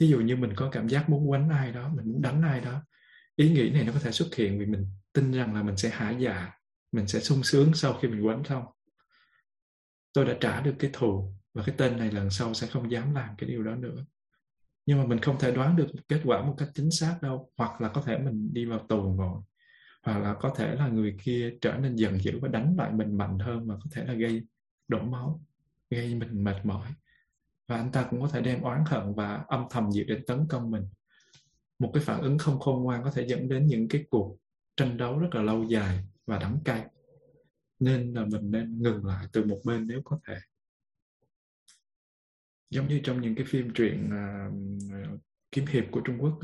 [0.00, 2.60] Ví dụ như mình có cảm giác muốn quánh ai đó, mình muốn đánh ai
[2.60, 2.84] đó
[3.36, 5.88] ý nghĩ này nó có thể xuất hiện vì mình tin rằng là mình sẽ
[5.88, 6.52] hả dạ
[6.92, 8.64] mình sẽ sung sướng sau khi mình quánh xong.
[10.12, 13.14] Tôi đã trả được cái thù và cái tên này lần sau sẽ không dám
[13.14, 14.04] làm cái điều đó nữa.
[14.86, 17.80] Nhưng mà mình không thể đoán được kết quả một cách chính xác đâu, hoặc
[17.80, 19.42] là có thể mình đi vào tù ngồi,
[20.02, 23.18] hoặc là có thể là người kia trở nên giận dữ và đánh lại mình
[23.18, 24.42] mạnh hơn mà có thể là gây
[24.88, 25.42] đổ máu,
[25.90, 26.88] gây mình mệt mỏi.
[27.68, 30.46] Và anh ta cũng có thể đem oán hận và âm thầm dự định tấn
[30.48, 30.84] công mình
[31.78, 34.36] một cái phản ứng không khôn ngoan có thể dẫn đến những cái cuộc
[34.76, 36.86] tranh đấu rất là lâu dài và đắng cay.
[37.78, 40.36] Nên là mình nên ngừng lại từ một bên nếu có thể.
[42.70, 45.20] Giống như trong những cái phim truyện uh,
[45.52, 46.38] kiếm hiệp của Trung Quốc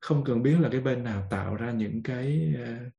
[0.00, 2.92] không cần biết là cái bên nào tạo ra những cái uh,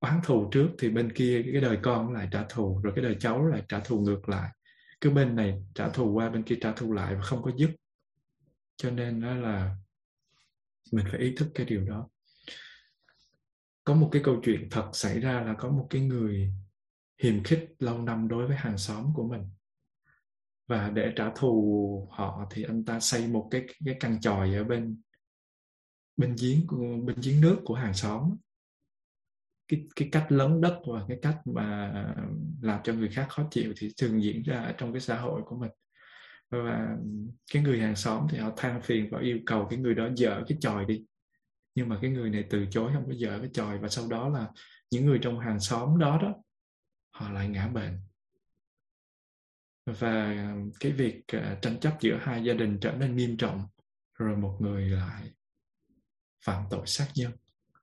[0.00, 3.16] oán thù trước thì bên kia cái đời con lại trả thù rồi cái đời
[3.20, 4.50] cháu lại trả thù ngược lại.
[5.00, 7.70] Cứ bên này trả thù qua bên kia trả thù lại và không có dứt
[8.76, 9.76] cho nên đó là
[10.92, 12.08] mình phải ý thức cái điều đó.
[13.84, 16.52] Có một cái câu chuyện thật xảy ra là có một cái người
[17.22, 19.50] hiềm khích lâu năm đối với hàng xóm của mình.
[20.66, 24.64] Và để trả thù họ thì anh ta xây một cái cái căn tròi ở
[24.64, 25.00] bên
[26.16, 26.66] bên giếng
[27.06, 28.36] bên giếng nước của hàng xóm.
[29.68, 31.92] Cái cái cách lấn đất và cái cách mà
[32.62, 35.42] làm cho người khác khó chịu thì thường diễn ra ở trong cái xã hội
[35.46, 35.70] của mình
[36.62, 36.96] và
[37.52, 40.42] cái người hàng xóm thì họ than phiền và yêu cầu cái người đó dỡ
[40.48, 41.04] cái chòi đi.
[41.74, 44.28] Nhưng mà cái người này từ chối không có dỡ cái chòi và sau đó
[44.28, 44.50] là
[44.90, 46.34] những người trong hàng xóm đó đó
[47.10, 48.00] họ lại ngã bệnh.
[49.86, 50.46] Và
[50.80, 53.66] cái việc à, tranh chấp giữa hai gia đình trở nên nghiêm trọng
[54.14, 55.30] rồi một người lại
[56.44, 57.32] phạm tội sát nhân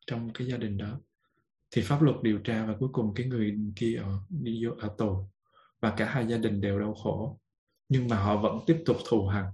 [0.07, 0.99] trong cái gia đình đó.
[1.71, 4.95] Thì pháp luật điều tra và cuối cùng cái người kia ở, đi vô ở
[4.97, 5.29] tù
[5.79, 7.39] và cả hai gia đình đều đau khổ
[7.91, 9.45] nhưng mà họ vẫn tiếp tục thù hằn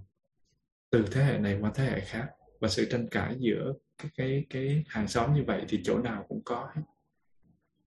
[0.90, 2.28] từ thế hệ này qua thế hệ khác.
[2.60, 6.24] Và sự tranh cãi giữa cái cái cái hàng xóm như vậy thì chỗ nào
[6.28, 6.82] cũng có hết.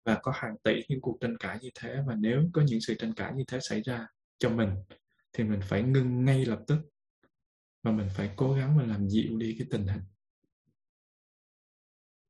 [0.05, 2.03] Và có hàng tỷ những cuộc tranh cãi như thế.
[2.07, 4.69] Và nếu có những sự tranh cãi như thế xảy ra cho mình,
[5.33, 6.77] thì mình phải ngưng ngay lập tức.
[7.83, 10.01] Và mình phải cố gắng mà làm dịu đi cái tình hình.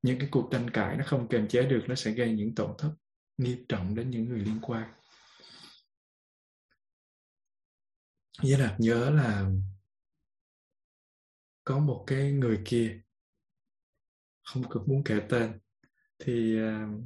[0.02, 2.72] Những cái cuộc tranh cãi nó không kiềm chế được, nó sẽ gây những tổn
[2.78, 2.92] thất
[3.38, 4.90] nghiêm trọng đến những người liên quan.
[8.44, 9.50] Với đạt nhớ là
[11.64, 13.02] có một cái người kia
[14.44, 15.60] không cực muốn kể tên.
[16.20, 17.04] Thì uh,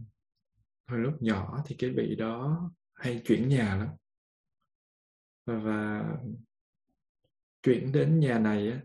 [0.88, 2.62] hồi lúc nhỏ thì cái vị đó
[2.94, 3.88] hay chuyển nhà lắm.
[5.46, 6.04] Và, và
[7.64, 8.82] chuyển đến nhà này á,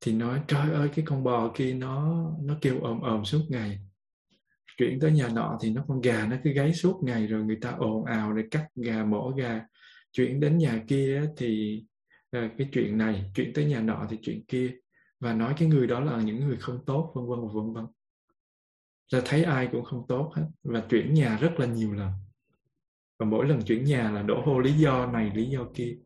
[0.00, 3.80] thì nói trời ơi cái con bò kia nó nó kêu ồm ồm suốt ngày.
[4.76, 7.58] Chuyển tới nhà nọ thì nó con gà nó cứ gáy suốt ngày rồi người
[7.60, 9.66] ta ồn ào để cắt gà mổ gà
[10.12, 11.82] chuyển đến nhà kia thì
[12.36, 14.76] uh, cái chuyện này chuyển tới nhà nọ thì chuyện kia.
[15.20, 17.86] Và nói cái người đó là những người không tốt vân vân và vân vân.
[19.12, 20.46] Ra thấy ai cũng không tốt hết.
[20.62, 22.10] Và chuyển nhà rất là nhiều lần.
[23.18, 25.96] Và mỗi lần chuyển nhà là đổ hô lý do này lý do kia.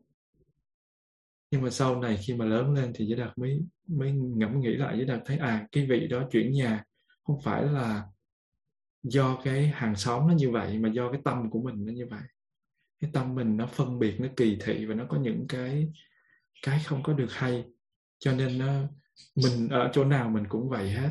[1.50, 4.74] Nhưng mà sau này khi mà lớn lên thì giới đạt mới mới ngẫm nghĩ
[4.74, 4.96] lại.
[4.96, 6.84] Giới đạt thấy à cái vị đó chuyển nhà
[7.22, 8.04] không phải là
[9.02, 12.06] do cái hàng xóm nó như vậy mà do cái tâm của mình nó như
[12.10, 12.22] vậy
[13.00, 15.92] cái tâm mình nó phân biệt nó kỳ thị và nó có những cái
[16.62, 17.64] cái không có được hay.
[18.18, 18.72] Cho nên nó,
[19.34, 21.10] mình ở chỗ nào mình cũng vậy hết.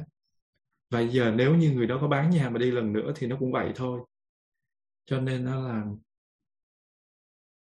[0.89, 3.35] Và giờ nếu như người đó có bán nhà mà đi lần nữa thì nó
[3.39, 4.01] cũng vậy thôi.
[5.05, 5.85] Cho nên nó là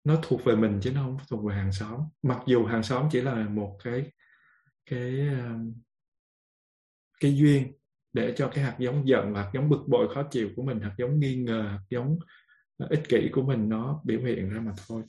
[0.03, 2.01] nó thuộc về mình chứ nó không thuộc về hàng xóm.
[2.21, 4.11] Mặc dù hàng xóm chỉ là một cái
[4.85, 5.73] cái um,
[7.19, 7.73] cái duyên
[8.13, 10.95] để cho cái hạt giống giận hạt giống bực bội khó chịu của mình hạt
[10.97, 12.19] giống nghi ngờ hạt giống
[12.89, 15.03] ích kỷ của mình nó biểu hiện ra mà thôi.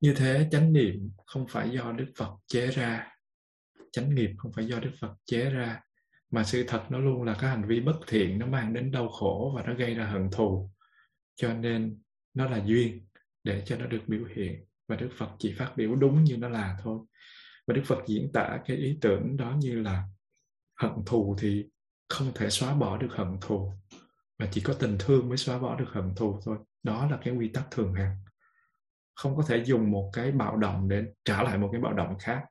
[0.00, 3.08] Như thế chánh niệm không phải do đức phật chế ra.
[3.92, 5.80] Chánh nghiệp không phải do đức phật chế ra.
[6.30, 9.08] Mà sự thật nó luôn là cái hành vi bất thiện, nó mang đến đau
[9.08, 10.70] khổ và nó gây ra hận thù.
[11.34, 12.02] Cho nên
[12.34, 13.06] nó là duyên
[13.44, 14.64] để cho nó được biểu hiện.
[14.88, 16.98] Và đức phật chỉ phát biểu đúng như nó là thôi.
[17.66, 20.04] Và đức phật diễn tả cái ý tưởng đó như là
[20.80, 21.64] hận thù thì
[22.08, 23.72] không thể xóa bỏ được hận thù
[24.42, 26.58] và chỉ có tình thương mới xóa bỏ được hận thù thôi.
[26.82, 28.16] Đó là cái quy tắc thường hằng.
[29.14, 32.18] Không có thể dùng một cái bạo động để trả lại một cái bạo động
[32.18, 32.44] khác.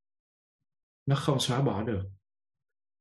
[1.06, 2.04] Nó không xóa bỏ được.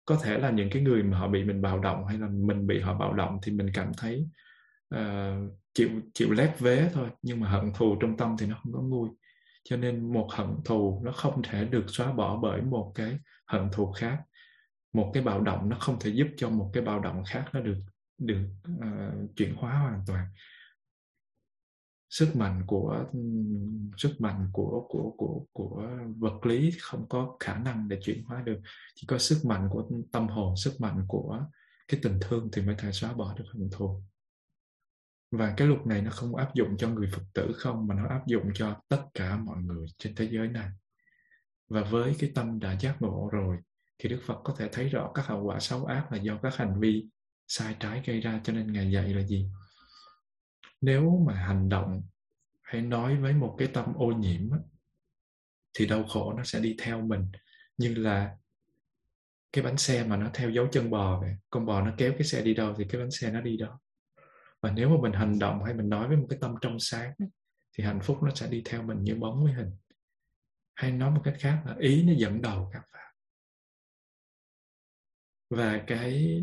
[0.05, 2.67] Có thể là những cái người mà họ bị mình bạo động hay là mình
[2.67, 4.29] bị họ bạo động thì mình cảm thấy
[4.95, 8.73] uh, chịu chịu lép vế thôi nhưng mà hận thù trong tâm thì nó không
[8.73, 9.09] có nguôi.
[9.65, 13.69] Cho nên một hận thù nó không thể được xóa bỏ bởi một cái hận
[13.73, 14.19] thù khác.
[14.93, 17.61] Một cái bạo động nó không thể giúp cho một cái bạo động khác nó
[17.61, 17.81] được
[18.21, 18.49] được
[18.79, 20.27] uh, chuyển hóa hoàn toàn.
[22.09, 23.05] Sức mạnh của
[23.97, 28.43] sức mạnh của của của của vật lý không có khả năng để chuyển hóa
[28.43, 28.61] được.
[28.95, 31.47] Chỉ có sức mạnh của tâm hồn sức mạnh của
[31.89, 34.03] cái tình thương thì mới thể xóa bỏ được hận thù.
[35.31, 38.09] Và cái luật này nó không áp dụng cho người phật tử không mà nó
[38.09, 40.69] áp dụng cho tất cả mọi người trên thế giới này.
[41.69, 43.57] Và với cái tâm đã giác ngộ rồi
[43.99, 46.57] thì đức phật có thể thấy rõ các hậu quả xấu ác là do các
[46.57, 47.07] hành vi
[47.53, 49.47] sai trái gây ra cho nên ngài dạy là gì?
[50.81, 52.03] Nếu mà hành động
[52.63, 54.51] hay nói với một cái tâm ô nhiễm
[55.79, 57.27] thì đau khổ nó sẽ đi theo mình.
[57.77, 58.37] Như là
[59.53, 62.25] cái bánh xe mà nó theo dấu chân bò vậy con bò nó kéo cái
[62.25, 63.81] xe đi đâu thì cái bánh xe nó đi đó.
[64.61, 67.15] Và nếu mà mình hành động hay mình nói với một cái tâm trong sáng
[67.73, 69.71] thì hạnh phúc nó sẽ đi theo mình như bóng với hình.
[70.75, 73.15] Hay nói một cách khác là ý nó dẫn đầu các bạn
[75.51, 76.43] và cái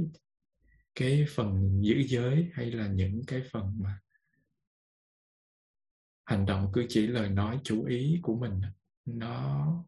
[0.99, 3.99] cái phần giữ giới hay là những cái phần mà
[6.25, 8.61] hành động cử chỉ, lời nói chủ ý của mình
[9.05, 9.85] nó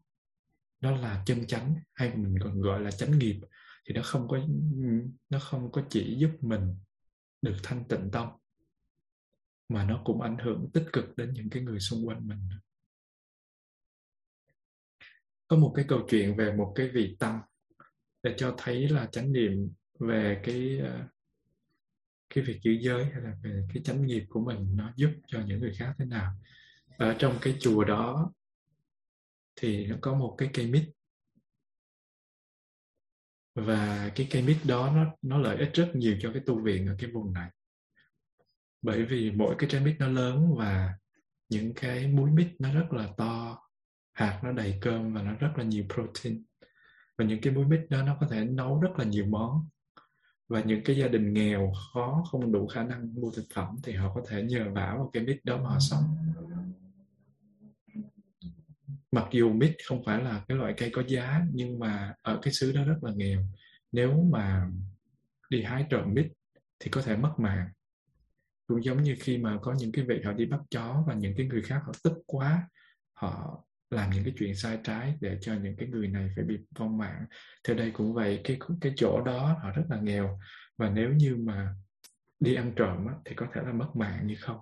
[0.80, 3.40] nó là chân chánh hay mình còn gọi là chánh nghiệp
[3.84, 4.40] thì nó không có,
[5.28, 6.76] nó không có chỉ giúp mình
[7.42, 8.28] được thanh tịnh tâm,
[9.68, 12.48] mà nó cũng ảnh hưởng tích cực đến những cái người xung quanh mình.
[15.46, 17.40] Có một cái câu chuyện về một cái vị tăng
[18.22, 21.06] để cho thấy là chánh niệm về cái ờ,
[22.34, 25.40] cái việc giữ giới hay là về cái chánh nghiệp của mình nó giúp cho
[25.46, 26.32] những người khác thế nào.
[26.98, 28.32] Ở trong cái chùa đó
[29.56, 30.90] thì nó có một cái cây mít.
[33.54, 36.86] Và cái cây mít đó nó nó lợi ích rất nhiều cho cái tu viện
[36.88, 37.50] ở cái vùng này.
[38.82, 40.94] Bởi vì mỗi cái trái mít nó lớn và
[41.48, 43.58] những cái múi mít nó rất là to,
[44.12, 46.44] hạt nó đầy cơm và nó rất là nhiều protein.
[47.18, 49.68] Và những cái múi mít đó nó có thể nấu rất là nhiều món
[50.50, 53.92] và những cái gia đình nghèo khó không đủ khả năng mua thực phẩm thì
[53.92, 56.02] họ có thể nhờ vả vào cái mít đó mà họ sống.
[59.12, 62.52] Mặc dù mít không phải là cái loại cây có giá, nhưng mà ở cái
[62.52, 63.40] xứ đó rất là nghèo.
[63.92, 64.70] Nếu mà
[65.50, 66.26] đi hái trộm mít
[66.80, 67.68] thì có thể mất mạng.
[68.66, 71.34] Cũng giống như khi mà có những cái vị họ đi bắt chó và những
[71.36, 72.68] cái người khác họ tức quá,
[73.12, 76.58] họ làm những cái chuyện sai trái để cho những cái người này phải bị
[76.78, 77.26] vong mạng.
[77.68, 80.38] Theo đây cũng vậy cái cái chỗ đó họ rất là nghèo.
[80.76, 81.74] Và nếu như mà
[82.40, 84.58] đi ăn trộm á, thì có thể là mất mạng như không.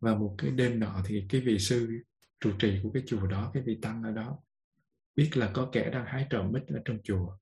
[0.00, 1.88] Và một cái đêm nọ thì cái vị sư
[2.40, 4.38] trụ trì của cái chùa đó cái vị tăng ở đó
[5.16, 7.36] biết là có kẻ đang hái trộm mít ở trong chùa.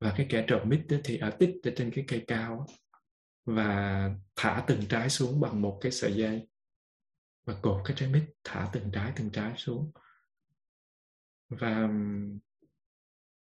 [0.00, 2.66] Và cái kẻ trộm mít thì ở tích ở trên cái cây cao
[3.44, 6.48] và thả từng trái xuống bằng một cái sợi dây
[7.44, 9.92] và cột cái trái mít, thả từng trái từng trái xuống.
[11.48, 11.88] Và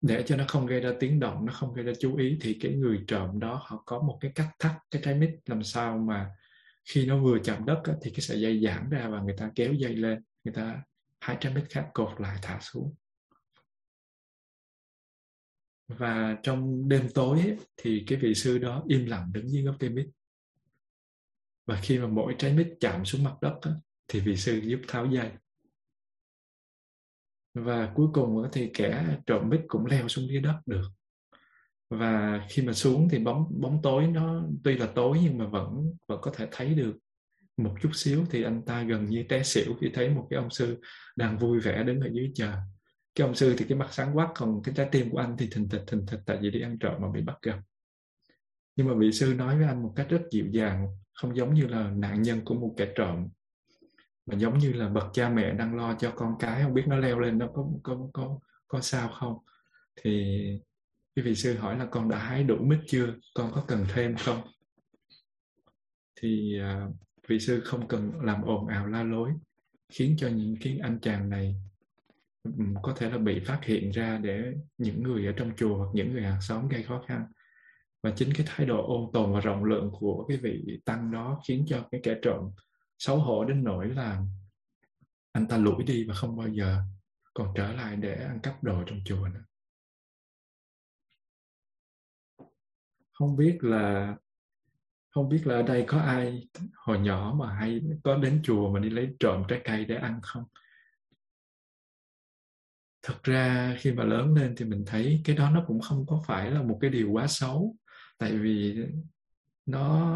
[0.02, 2.58] để cho nó không gây ra tiếng động, nó không gây ra chú ý, thì
[2.62, 5.98] cái người trộm đó họ có một cái cách thắt cái trái mít làm sao
[5.98, 6.30] mà
[6.86, 9.74] khi nó vừa chạm đất thì cái sợi dây giãn ra và người ta kéo
[9.74, 10.84] dây lên, người ta,
[11.20, 12.96] hai trái mít khác cột lại thả xuống.
[15.88, 19.90] Và trong đêm tối thì cái vị sư đó im lặng đứng dưới gốc cây
[19.90, 20.08] mít
[21.72, 23.60] và khi mà mỗi trái mít chạm xuống mặt đất
[24.08, 25.32] thì vị sư giúp tháo dây.
[27.54, 30.90] Và cuối cùng thì kẻ trộm mít cũng leo xuống dưới đất được.
[31.90, 35.94] Và khi mà xuống thì bóng bóng tối nó, tuy là tối nhưng mà vẫn
[36.08, 36.98] vẫn có thể thấy được.
[37.58, 40.50] Một chút xíu thì anh ta gần như té xỉu khi thấy một cái ông
[40.50, 40.82] sư
[41.16, 42.54] đang vui vẻ đứng ở dưới chờ.
[43.16, 45.50] Cái ông sư thì cái mặt sáng quắc, còn cái trái tim của anh thì
[45.52, 47.60] thình thịch thình thịch tại vì đi ăn trộm mà bị bắt gặp.
[48.76, 50.88] Nhưng mà vị sư nói với anh một cách rất dịu dàng
[51.22, 53.28] không giống như là nạn nhân của một kẻ trộm
[54.26, 56.98] mà giống như là bậc cha mẹ đang lo cho con cái không biết nó
[56.98, 59.38] leo lên nó có có có có sao không?
[60.02, 60.44] Thì
[61.16, 63.14] quý vị sư hỏi là con đã hái đủ mít chưa?
[63.34, 64.42] Con có cần thêm không?
[66.22, 66.96] Thì uh,
[67.28, 69.32] vị sư không cần làm ồn ào la lối
[69.90, 71.56] khiến cho những cái anh chàng này
[72.44, 72.52] ừ,
[72.82, 76.12] có thể là bị phát hiện ra để những người ở trong chùa hoặc những
[76.14, 77.26] người hàng xóm gây khó khăn
[78.04, 81.42] và chính cái thái độ ôn tồn và rộng lượng của cái vị tăng đó
[81.48, 82.52] khiến cho cái kẻ trộm
[82.98, 84.22] xấu hổ đến nỗi là
[85.32, 86.82] anh ta lủi đi và không bao giờ
[87.34, 89.44] còn trở lại để ăn cắp đồ trong chùa nữa.
[93.14, 94.16] Không biết là,
[95.10, 98.80] không biết là ở đây có ai hồi nhỏ mà hay có đến chùa mà
[98.80, 100.44] đi lấy trộm trái cây để ăn không?
[103.02, 106.24] Thật ra khi mà lớn lên thì mình thấy cái đó nó cũng không có
[106.26, 107.76] phải là một cái điều quá xấu
[108.22, 108.78] tại vì
[109.66, 110.16] nó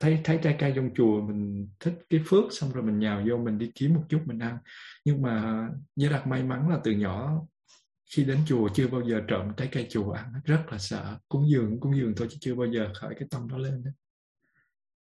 [0.00, 3.36] thấy thấy trái cây trong chùa mình thích cái phước, xong rồi mình nhào vô
[3.36, 4.58] mình đi kiếm một chút mình ăn.
[5.04, 7.42] Nhưng mà với đặt may mắn là từ nhỏ
[8.16, 11.18] khi đến chùa chưa bao giờ trộm trái cây chùa ăn rất là sợ.
[11.28, 13.90] Cúng dường cúng dường thôi chứ chưa bao giờ khởi cái tâm đó lên đó.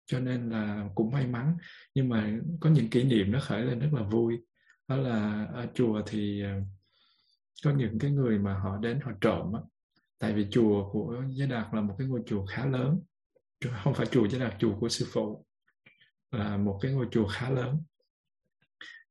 [0.06, 1.56] cho nên là cũng may mắn.
[1.94, 4.38] Nhưng mà có những kỷ niệm nó khởi lên rất là vui.
[4.88, 6.60] Đó là ở chùa thì ờ,
[7.64, 9.52] có những cái người mà họ đến họ trộm
[10.20, 13.00] tại vì chùa của Giới Đạt là một cái ngôi chùa khá lớn.
[13.84, 15.46] Không phải chùa Giới Đạt, chùa của sư phụ
[16.30, 17.82] là một cái ngôi chùa khá lớn.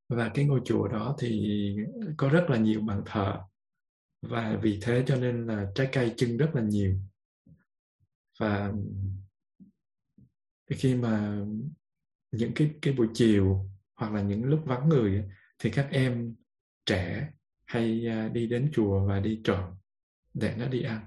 [0.10, 1.76] Và cái ngôi chùa đó thì
[2.18, 3.40] có rất là nhiều bàn thờ.
[4.22, 6.96] Và vì thế cho nên là trái cây chưng rất là nhiều.
[8.40, 8.74] Và
[10.70, 11.46] khi mà
[12.32, 15.30] những cái cái buổi chiều hoặc là những lúc vắng người
[15.60, 16.36] thì các em
[16.86, 17.30] trẻ
[17.66, 19.79] hay à, đi đến chùa và đi trộm
[20.34, 21.06] để nó đi ăn.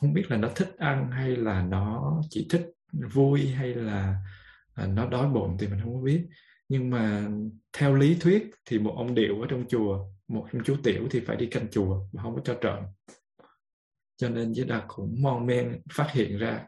[0.00, 2.66] Không biết là nó thích ăn hay là nó chỉ thích
[3.14, 4.16] vui hay là
[4.74, 6.26] à, nó đói bụng thì mình không có biết.
[6.68, 7.28] Nhưng mà
[7.72, 11.20] theo lý thuyết thì một ông điệu ở trong chùa, một ông chú tiểu thì
[11.20, 12.84] phải đi canh chùa mà không có cho trộm.
[14.16, 16.66] Cho nên với đạt cũng mon men phát hiện ra.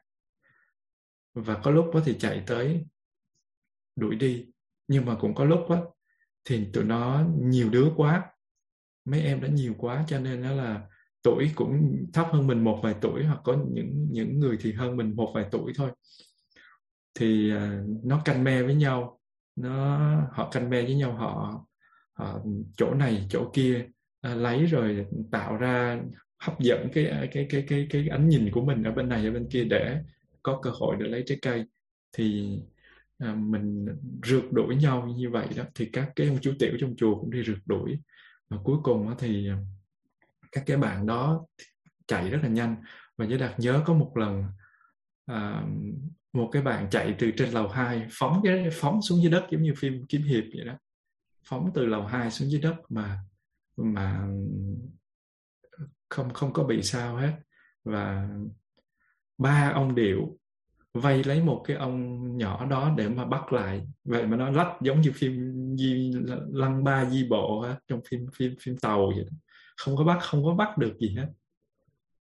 [1.35, 2.87] Và có lúc đó thì chạy tới
[3.97, 4.47] đuổi đi.
[4.89, 5.87] Nhưng mà cũng có lúc đó
[6.45, 8.31] thì tụi nó nhiều đứa quá.
[9.05, 10.87] Mấy em đã nhiều quá cho nên nó là
[11.23, 14.97] tuổi cũng thấp hơn mình một vài tuổi hoặc có những những người thì hơn
[14.97, 15.91] mình một vài tuổi thôi.
[17.14, 19.21] Thì uh, nó canh me với nhau
[19.57, 19.99] nó
[20.33, 21.64] họ canh me với nhau họ,
[22.12, 22.41] họ
[22.77, 23.87] chỗ này chỗ kia
[24.33, 26.01] uh, lấy rồi tạo ra
[26.39, 29.33] hấp dẫn cái cái cái cái cái ánh nhìn của mình ở bên này ở
[29.33, 30.03] bên kia để
[30.43, 31.64] có cơ hội để lấy trái cây.
[32.12, 32.59] Thì
[33.19, 33.87] à, mình
[34.23, 37.31] rượt đuổi nhau như vậy đó thì các cái ông chú tiểu trong chùa cũng
[37.31, 37.99] đi rượt đuổi.
[38.49, 39.59] Và cuối cùng thì à,
[40.53, 41.46] các cái bạn đó
[42.07, 42.76] chạy rất là nhanh.
[43.16, 44.44] Và giới đạt nhớ có một lần
[45.26, 45.62] à,
[46.32, 49.62] một cái bạn chạy từ trên lầu 2 phóng cái phóng xuống dưới đất giống
[49.62, 50.78] như phim kiếm hiệp vậy đó.
[51.44, 53.18] Phóng từ lầu 2 xuống dưới đất mà
[53.76, 54.28] mà
[56.09, 57.32] không không có bị sao hết.
[57.84, 58.28] Và
[59.38, 60.38] ba ông điệu
[60.94, 63.86] vây lấy một cái ông nhỏ đó để mà bắt lại.
[64.05, 66.12] Vậy mà nó lách giống như phim di
[66.53, 69.36] lăng ba di bộ á, trong phim phim phim tàu vậy đó
[69.79, 71.29] không có bắt, không có bắt được gì hết.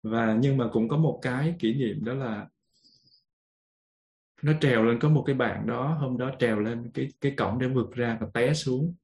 [0.03, 2.49] Và nhưng mà cũng có một cái kỷ niệm đó là
[4.43, 7.59] nó trèo lên, có một cái bạn đó, hôm đó trèo lên cái cái cổng
[7.59, 8.95] để vượt ra và té xuống.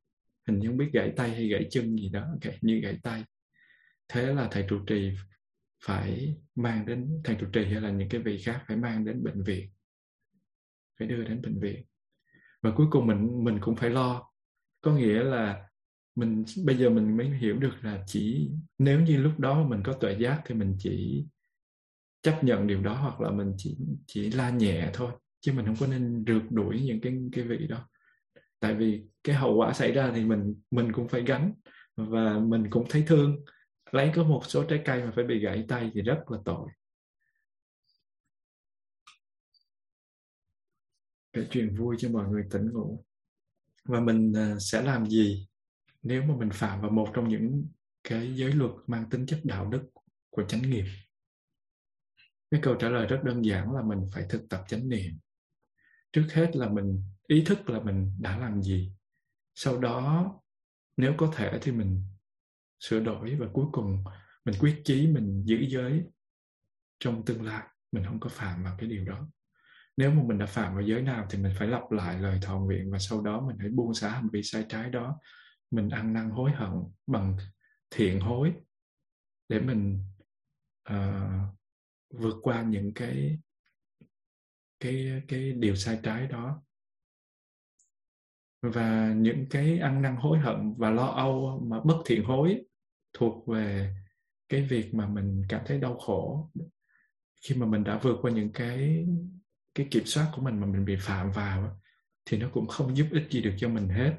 [0.47, 3.25] Hình như không biết gãy tay hay gãy chân gì đó, gãy, như gãy tay.
[4.09, 5.13] Thế là thầy trụ trì
[5.85, 9.25] phải mang đến, thầy trụ trì hay là những cái vị khác phải mang đến
[9.25, 9.71] bệnh viện,
[10.99, 11.85] phải đưa đến bệnh viện.
[12.63, 14.31] Và cuối cùng mình mình cũng phải lo.
[14.81, 15.70] Có nghĩa là
[16.15, 19.93] mình, bây giờ mình mới hiểu được là chỉ, nếu như lúc đó mình có
[19.93, 21.25] tuệ giác thì mình chỉ
[22.23, 25.77] chấp nhận điều đó hoặc là mình chỉ chỉ la nhẹ thôi, chứ mình không
[25.81, 27.89] có nên rượt đuổi những cái cái vị đó.
[28.61, 31.55] Tại vì cái hậu quả xảy ra thì mình mình cũng phải gánh
[31.97, 33.45] và mình cũng thấy thương.
[33.93, 36.69] Lấy có một số trái cây mà phải bị gãy tay thì rất là tội.
[41.33, 43.05] Kể chuyện vui cho mọi người tỉnh ngủ.
[43.85, 45.50] Và mình à, sẽ làm gì?
[46.03, 47.67] Nếu mà mình phạm vào một trong những
[48.05, 49.83] cái giới luật mang tính chất đạo đức
[50.31, 50.85] của chánh nghiệp,
[52.51, 55.19] cái câu trả lời rất đơn giản là mình phải thực tập chánh niệm.
[56.13, 58.93] Trước hết là mình ý thức là mình đã làm gì.
[59.55, 60.35] Sau đó,
[60.97, 62.03] nếu có thể thì mình
[62.81, 64.05] sửa đổi và cuối cùng
[64.45, 66.05] mình quyết chí mình giữ giới
[66.99, 69.29] trong tương lai, mình không có phạm vào cái điều đó.
[69.97, 72.59] Nếu mà mình đã phạm vào giới nào thì mình phải lặp lại lời thọ
[72.59, 75.19] nguyện và sau đó mình hãy buông xả hành vi sai trái đó
[75.71, 76.71] mình ăn năn hối hận
[77.07, 77.37] bằng
[77.91, 78.53] thiện hối
[79.49, 80.05] để mình
[80.91, 80.95] uh,
[82.11, 83.39] vượt qua những cái
[84.81, 86.63] cái cái điều sai trái đó.
[88.63, 92.63] Và những cái ăn năn hối hận và lo âu mà bất thiện hối
[93.13, 93.95] thuộc về
[94.49, 96.51] cái việc mà mình cảm thấy đau khổ
[97.43, 99.07] khi mà mình đã vượt qua những cái
[99.75, 101.81] cái kiểm soát của mình mà mình bị phạm vào
[102.25, 104.17] thì nó cũng không giúp ích gì được cho mình hết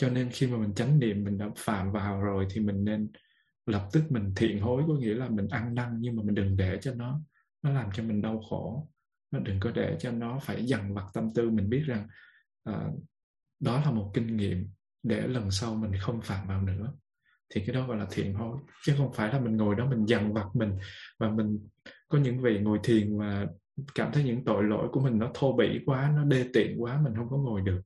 [0.00, 3.10] cho nên khi mà mình chánh niệm mình đã phạm vào rồi thì mình nên
[3.66, 6.56] lập tức mình thiện hối có nghĩa là mình ăn năn nhưng mà mình đừng
[6.56, 7.20] để cho nó
[7.62, 8.88] nó làm cho mình đau khổ.
[9.30, 11.50] Nó đừng có để cho nó phải dằn vặt tâm tư.
[11.50, 12.08] Mình biết rằng
[12.70, 13.02] uh,
[13.60, 14.70] đó là một kinh nghiệm
[15.02, 16.92] để lần sau mình không phạm vào nữa.
[17.54, 18.58] Thì cái đó gọi là thiện hối.
[18.84, 20.78] Chứ không phải là mình ngồi đó mình dằn vặt mình
[21.18, 21.68] và mình
[22.08, 23.46] có những vị ngồi thiền và
[23.94, 27.00] cảm thấy những tội lỗi của mình nó thô bỉ quá nó đê tiện quá
[27.04, 27.80] mình không có ngồi được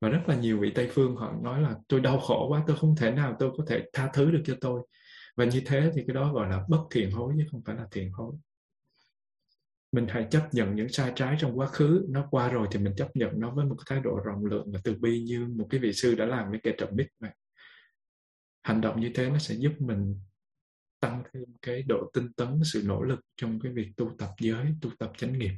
[0.00, 2.76] và rất là nhiều vị tây phương họ nói là, tôi đau khổ quá, tôi
[2.76, 4.82] không thể nào tôi có thể tha thứ được cho tôi.
[5.36, 7.86] Và như thế thì cái đó gọi là bất thiện hối, chứ không phải là
[7.90, 8.34] thiện hối.
[9.92, 12.94] Mình hãy chấp nhận những sai trái trong quá khứ, nó qua rồi thì mình
[12.96, 15.66] chấp nhận nó với một cái thái độ rộng lượng và từ bi như một
[15.70, 17.30] cái vị sư đã làm với kẻ trầm bích vậy.
[18.62, 20.20] Hành động như thế nó sẽ giúp mình
[21.00, 24.66] tăng thêm cái độ tinh tấn, sự nỗ lực trong cái việc tu tập giới,
[24.80, 25.52] tu tập chánh nghiệp.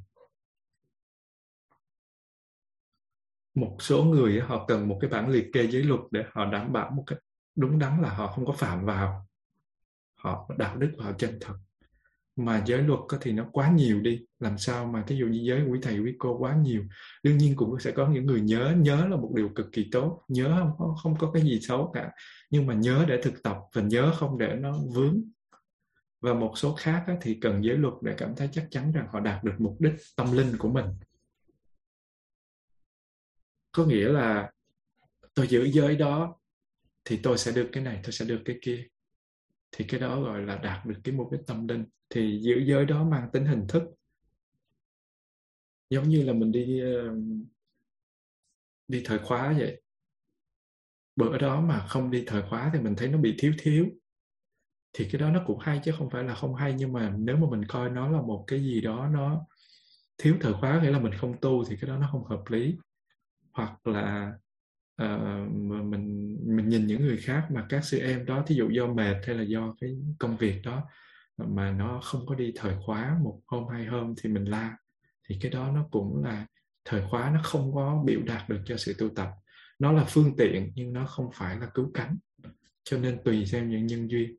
[3.54, 6.72] Một số người họ cần một cái bản liệt kê giới luật để họ đảm
[6.72, 7.18] bảo một cách
[7.56, 9.26] đúng đắn là họ không có phạm vào.
[10.14, 11.54] Họ đạo đức họ chân thật.
[12.36, 14.20] Mà giới luật thì nó quá nhiều đi.
[14.38, 16.82] Làm sao mà thí dụ như giới quý thầy quý cô quá nhiều
[17.22, 20.22] đương nhiên cũng sẽ có những người nhớ nhớ là một điều cực kỳ tốt.
[20.28, 22.10] Nhớ không có, không có cái gì xấu cả.
[22.50, 25.22] Nhưng mà nhớ để thực tập và nhớ không để nó vướng.
[26.20, 29.20] Và một số khác thì cần giới luật để cảm thấy chắc chắn rằng họ
[29.20, 30.86] đạt được mục đích tâm linh của mình
[33.72, 34.52] có nghĩa là
[35.34, 36.38] tôi giữ giới đó
[37.04, 38.84] thì tôi sẽ được cái này, tôi sẽ được cái kia.
[39.72, 41.84] Thì cái đó gọi là đạt được cái mục đích tâm linh.
[42.10, 43.82] Thì giữ giới đó mang tính hình thức.
[45.90, 46.80] Giống như là mình đi
[48.88, 49.82] đi thời khóa vậy.
[51.16, 53.86] Bữa đó mà không đi thời khóa thì mình thấy nó bị thiếu thiếu.
[54.92, 56.74] Thì cái đó nó cũng hay chứ không phải là không hay.
[56.78, 59.46] Nhưng mà nếu mà mình coi nó là một cái gì đó nó
[60.18, 62.76] thiếu thời khóa, nghĩa là mình không tu thì cái đó nó không hợp lý
[63.52, 64.32] hoặc là
[65.02, 65.50] uh,
[65.84, 69.16] mình mình nhìn những người khác mà các sư em đó thí dụ do mệt
[69.26, 70.82] hay là do cái công việc đó
[71.36, 74.76] ờ, mà nó không có đi thời khóa một hôm hai hôm thì mình la
[75.28, 76.46] thì cái đó nó cũng là
[76.84, 79.28] thời khóa nó không có biểu đạt được cho sự tu tập.
[79.78, 82.16] Nó là phương tiện nhưng nó không phải là cứu cánh
[82.84, 84.36] cho nên tùy xem những nhân duyên.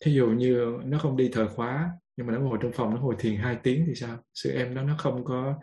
[0.00, 3.00] Thí dụ như nó không đi thời khóa nhưng mà nó ngồi trong phòng nó
[3.00, 4.18] ngồi thiền hai tiếng thì sao?
[4.34, 5.54] Sự em đó nó không có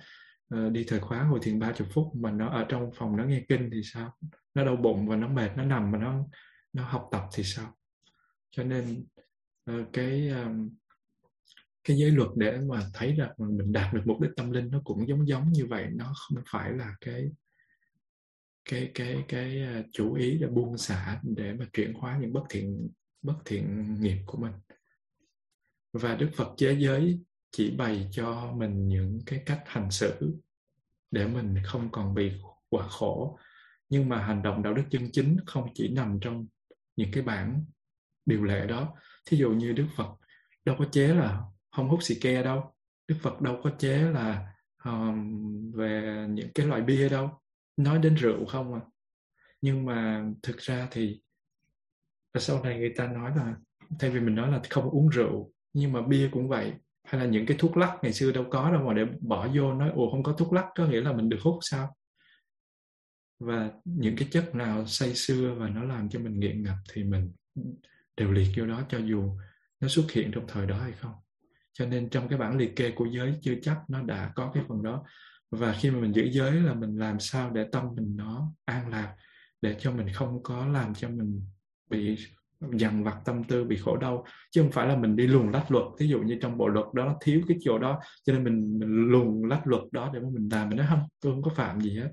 [0.56, 3.24] uh, đi thời khóa ngồi thiền ba chục phút mà nó ở trong phòng nó
[3.24, 4.18] nghe kinh thì sao?
[4.54, 6.28] Nó đau bụng và nó mệt nó nằm mà nó
[6.74, 7.76] nó học tập thì sao?
[8.52, 9.06] Cho nên
[9.72, 10.70] uh, cái um,
[11.84, 14.82] cái giới luật để mà thấy rằng mình đạt được mục đích tâm linh nó
[14.84, 17.32] cũng giống giống như vậy nó không phải là cái
[18.70, 22.90] cái cái cái chủ ý là buông xả để mà chuyển hóa những bất thiện
[23.22, 24.54] bất thiện nghiệp của mình.
[25.94, 27.20] Và đức phật chế giới
[27.56, 30.36] chỉ bày cho mình những cái cách hành xử
[31.12, 32.32] để mình không còn bị
[32.70, 33.38] quả khổ.
[33.90, 36.48] Nhưng mà hành động đạo đức chân chính không chỉ nằm trong
[36.96, 37.66] những cái bản
[38.26, 38.96] điều lệ đó.
[39.26, 40.10] Thí dụ như đức phật
[40.66, 41.42] đâu có chế là
[41.72, 42.76] không hút xì ke đâu.
[43.08, 44.54] Đức phật đâu có chế là
[44.84, 47.30] um, về những cái loại bia đâu.
[47.78, 48.82] Nói đến rượu không à.
[49.62, 51.22] Nhưng mà thực ra thì
[52.34, 53.56] và sau này người ta nói là
[54.00, 56.74] thay vì mình nói là không uống rượu nhưng mà bia cũng vậy
[57.06, 59.74] hay là những cái thuốc lắc ngày xưa đâu có đâu mà để bỏ vô
[59.74, 61.96] nói ồ không có thuốc lắc, có nghĩa là mình được hút sao?
[63.40, 67.04] Và những cái chất nào say xưa và nó làm cho mình nghiện ngập thì
[67.04, 67.32] mình
[68.18, 69.38] đều liệt vô đó cho dù
[69.80, 71.14] nó xuất hiện trong thời đó hay không.
[71.74, 74.64] Cho nên trong cái bản liệt kê của giới chưa chắc nó đã có cái
[74.68, 75.04] phần đó.
[75.52, 78.90] Và khi mà mình giữ giới là mình làm sao để tâm mình nó an
[78.90, 79.16] lạc,
[79.62, 81.42] để cho mình không có làm cho mình
[81.90, 82.18] bị
[82.62, 85.72] dằn vặt tâm tư bị khổ đau chứ không phải là mình đi luồn lách
[85.72, 85.86] luật.
[86.00, 88.90] Ví dụ như trong bộ luật đó thiếu cái chỗ đó cho nên mình, mình
[88.90, 90.70] luồn lách luật đó để mà mình làm.
[90.70, 92.10] Mình nói không tôi không có phạm gì hết.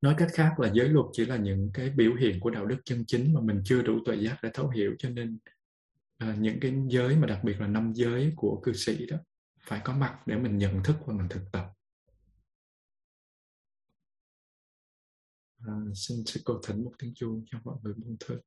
[0.00, 2.76] Nói cách khác là giới luật chỉ là những cái biểu hiện của đạo đức
[2.84, 4.94] chân chính mà mình chưa đủ tuệ giác để thấu hiểu.
[4.98, 5.38] Cho nên
[6.18, 9.16] à, những cái giới mà đặc biệt là năm giới của cư sĩ đó
[9.60, 11.77] phải có mặt để mình nhận thức và mình thực tập.
[15.66, 18.40] À, xin sư cô thỉnh một tiếng chuông cho mọi người buông thư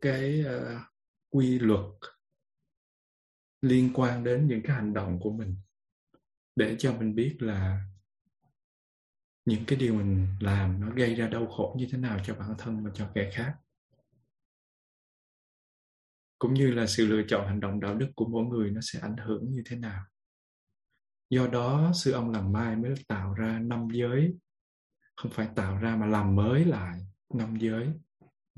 [0.00, 0.80] cái uh,
[1.30, 1.84] quy luật
[3.62, 5.56] liên quan đến những cái hành động của mình
[6.56, 7.84] để cho mình biết là
[9.44, 12.54] những cái điều mình làm nó gây ra đau khổ như thế nào cho bản
[12.58, 13.54] thân và cho kẻ khác.
[16.38, 19.00] Cũng như là sự lựa chọn hành động đạo đức của mỗi người nó sẽ
[19.00, 20.04] ảnh hưởng như thế nào.
[21.30, 24.38] Do đó sư ông làm mai mới tạo ra năm giới.
[25.16, 27.00] Không phải tạo ra mà làm mới lại
[27.34, 27.92] năm giới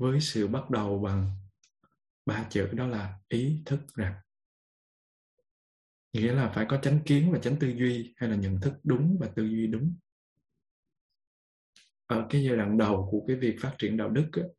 [0.01, 1.31] với sự bắt đầu bằng
[2.25, 4.13] ba chữ đó là ý thức rằng.
[6.13, 9.17] Nghĩa là phải có chánh kiến và chánh tư duy hay là nhận thức đúng
[9.19, 9.95] và tư duy đúng.
[12.05, 14.49] Ở cái giai đoạn đầu của cái việc phát triển đạo đức ấy,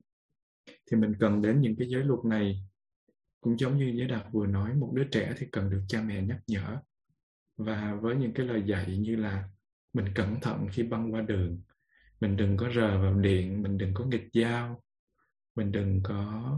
[0.66, 2.62] thì mình cần đến những cái giới luật này.
[3.40, 6.22] Cũng giống như giới đạt vừa nói một đứa trẻ thì cần được cha mẹ
[6.22, 6.76] nhắc nhở.
[7.56, 9.48] Và với những cái lời dạy như là
[9.92, 11.62] mình cẩn thận khi băng qua đường
[12.20, 14.82] mình đừng có rờ vào điện mình đừng có nghịch dao
[15.54, 16.52] mình đừng có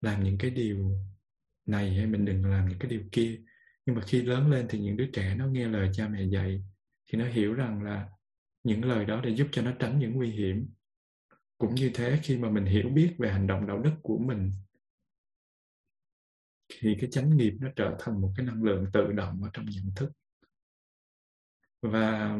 [0.00, 0.98] làm những cái điều
[1.66, 3.40] này hay mình đừng làm những cái điều kia.
[3.86, 6.64] Nhưng mà khi lớn lên thì những đứa trẻ nó nghe lời cha mẹ dạy
[7.06, 8.08] thì nó hiểu rằng là
[8.62, 10.68] những lời đó để giúp cho nó tránh những nguy hiểm.
[11.58, 14.50] Cũng như thế, khi mà mình hiểu biết về hành động đạo đức của mình,
[16.68, 19.66] thì cái chánh nghiệp nó trở thành một cái năng lượng tự động ở trong
[19.66, 20.10] nhận thức.
[21.82, 22.36] Và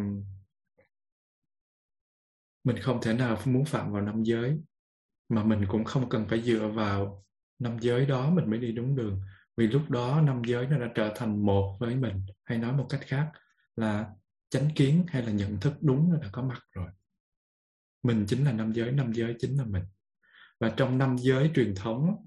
[2.65, 4.61] mình không thể nào muốn phạm vào năm giới
[5.29, 7.25] mà mình cũng không cần phải dựa vào
[7.59, 9.21] năm giới đó mình mới đi đúng đường.
[9.57, 12.87] Vì lúc đó năm giới nó đã trở thành một với mình, hay nói một
[12.89, 13.33] cách khác
[13.77, 14.11] là
[14.51, 16.89] chánh kiến hay là nhận thức đúng nó đã có mặt rồi.
[18.03, 19.85] Mình chính là năm giới năm giới chính là mình.
[20.61, 22.27] Và trong năm giới truyền thống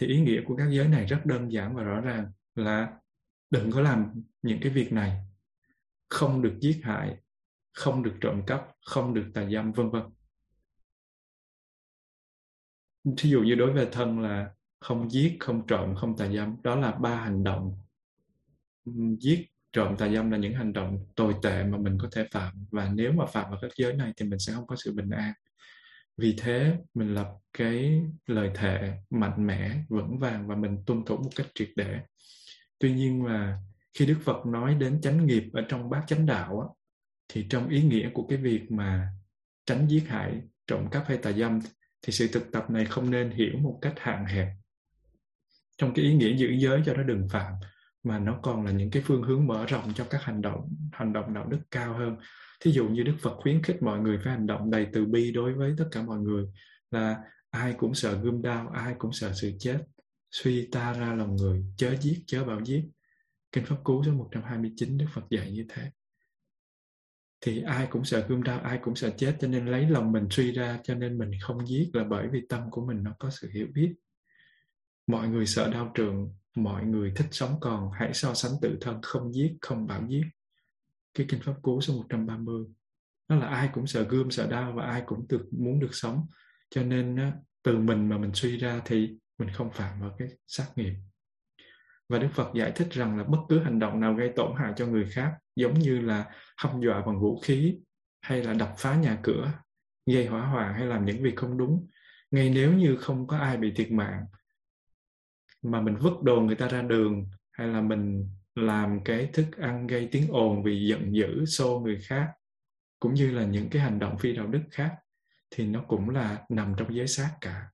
[0.00, 2.92] thì ý nghĩa của các giới này rất đơn giản và rõ ràng là
[3.50, 5.16] đừng có làm những cái việc này.
[6.08, 7.16] Không được giết hại,
[7.72, 10.02] không được trộm cắp, không được tà dâm, vân vân
[13.16, 14.50] thí dụ như đối với thân là
[14.80, 17.78] không giết không trộm không tà dâm đó là ba hành động.
[19.20, 22.66] Giết trộm tà dâm là những hành động tồi tệ mà mình có thể phạm.
[22.70, 25.10] Và nếu mà phạm vào các giới này thì mình sẽ không có sự bình
[25.10, 25.32] an.
[26.16, 31.16] Vì thế mình lập cái lời thệ mạnh mẽ vững vàng và mình tuân thủ
[31.16, 32.00] một cách triệt để.
[32.78, 33.58] Tuy nhiên mà
[33.98, 36.66] khi đức phật nói đến chánh nghiệp ở trong bát chánh đạo á,
[37.28, 39.08] thì trong ý nghĩa của cái việc mà
[39.66, 41.60] tránh giết hại trộm cắp hay tà dâm
[42.06, 44.48] thì sự thực tập này không nên hiểu một cách hạn hẹp.
[45.78, 47.52] Trong cái ý nghĩa giữ giới cho nó đừng phạm,
[48.02, 51.12] mà nó còn là những cái phương hướng mở rộng cho các hành động hành
[51.12, 52.16] động đạo đức cao hơn.
[52.60, 55.32] Thí dụ như đức phật khuyến khích mọi người phải hành động đầy từ bi
[55.32, 56.44] đối với tất cả mọi người,
[56.90, 57.16] là
[57.50, 59.78] ai cũng sợ gươm đao, ai cũng sợ sự chết.
[60.30, 62.82] Suy ta ra lòng người, chớ giết, chớ bảo giết.
[63.52, 65.90] Kinh pháp cú số 129 đức phật dạy như thế
[67.40, 70.26] thì ai cũng sợ gươm đau ai cũng sợ chết, cho nên lấy lòng mình
[70.30, 73.30] suy ra, cho nên mình không giết là bởi vì tâm của mình nó có
[73.30, 73.94] sự hiểu biết.
[75.06, 79.00] Mọi người sợ đau trường, mọi người thích sống còn, hãy so sánh tự thân,
[79.02, 80.24] không giết, không bảo giết.
[81.14, 82.64] Cái kinh pháp cú số 130
[83.28, 86.26] nó là ai cũng sợ gươm, sợ đau và ai cũng được, muốn được sống.
[86.70, 87.32] Cho nên
[87.62, 90.94] từ mình mà mình suy ra thì mình không phạm vào cái sát nghiệp.
[92.08, 94.72] Và Đức Phật giải thích rằng là bất cứ hành động nào gây tổn hại
[94.76, 97.78] cho người khác giống như là hăm dọa bằng vũ khí,
[98.20, 99.52] hay là đập phá nhà cửa,
[100.06, 101.86] gây hỏa hoạn, hay làm những việc không đúng,
[102.30, 104.24] ngay nếu như không có ai bị thiệt mạng.
[105.62, 109.86] Mà mình vứt đồ người ta ra đường, hay là mình làm cái thức ăn
[109.86, 112.32] gây tiếng ồn vì giận dữ xô người khác,
[113.00, 114.94] cũng như là những cái hành động phi đạo đức khác,
[115.50, 117.70] thì nó cũng là nằm trong giới sát cả.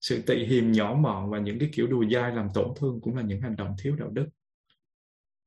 [0.00, 3.16] Sự tị hiềm nhỏ mọn và những cái kiểu đùa dai làm tổn thương cũng
[3.16, 4.28] là những hành động thiếu đạo đức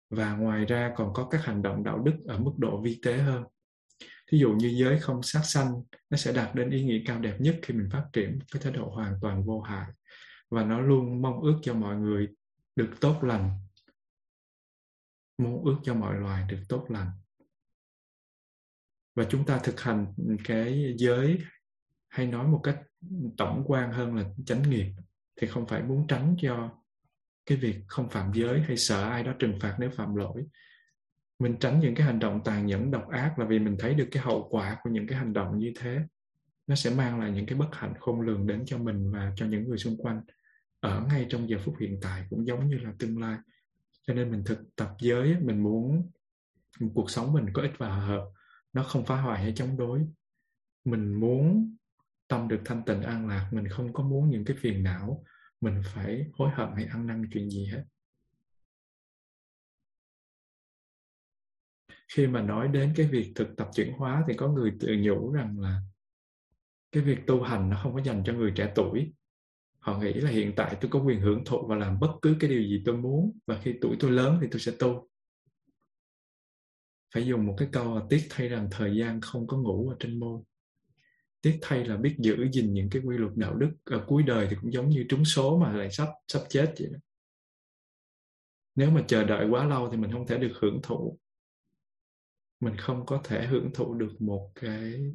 [0.10, 3.18] và ngoài ra còn có các hành động đạo đức ở mức độ vi tế
[3.18, 3.43] hơn.
[4.32, 7.36] Thí dụ như giới không sát sanh, nó sẽ đạt đến ý nghĩa cao đẹp
[7.39, 9.88] nhất khi mình phát triển cái thái độ hoàn toàn vô hại.
[10.49, 12.28] Và nó luôn mong ước cho mọi người
[12.76, 13.60] được tốt lành.
[15.38, 17.10] Mong ước cho mọi loài được tốt lành.
[19.16, 21.39] Và chúng ta thực hành cái giới
[22.08, 22.82] hay nói một cách
[23.38, 24.91] tổng quan hơn là chánh nghiệp
[25.36, 26.70] thì không phải muốn tránh cho
[27.46, 30.46] cái việc không phạm giới hay sợ ai đó trừng phạt nếu phạm lỗi.
[31.39, 34.08] Mình tránh những cái hành động tàn nhẫn, độc ác là vì mình thấy được
[34.12, 36.00] cái hậu quả của những cái hành động như thế.
[36.68, 39.46] Nó sẽ mang lại những cái bất hạnh khôn lường đến cho mình và cho
[39.46, 40.22] những người xung quanh.
[40.80, 43.38] Ở ngay trong giờ phút hiện tại cũng giống như là tương lai.
[44.08, 46.10] Cho nên mình thực tập giới, mình muốn
[46.93, 48.24] cuộc sống mình có ích và hợp.
[48.74, 50.02] Nó không phá hoại hay chống đối.
[50.86, 51.76] Mình muốn
[52.28, 55.24] tâm được thanh tịnh an lạc, mình không có muốn những cái phiền não
[55.66, 57.84] mình phải hối hận hay ăn năn chuyện gì hết.
[62.13, 65.32] Khi mà nói đến cái việc thực tập chuyển hóa thì có người tự nhủ
[65.32, 65.82] rằng là
[66.91, 69.13] cái việc tu hành nó không có dành cho người trẻ tuổi.
[69.80, 72.49] Họ nghĩ là hiện tại tôi có quyền hưởng thụ và làm bất cứ cái
[72.49, 75.09] điều gì tôi muốn và khi tuổi tôi lớn thì tôi sẽ tu.
[77.13, 79.95] Phải dùng một cái câu là tiếc thay rằng thời gian không có ngủ ở
[79.99, 80.41] trên môi
[81.46, 84.48] tiếc thay là biết giữ gìn những cái quy luật đạo đức ở cuối đời
[84.50, 87.00] thì cũng giống như trúng số mà lại sắp sắp chết vậy đó.
[88.76, 91.20] Nếu mà chờ đợi quá lâu thì mình không thể được hưởng thụ.
[92.60, 95.14] Mình không có thể hưởng thụ được một cái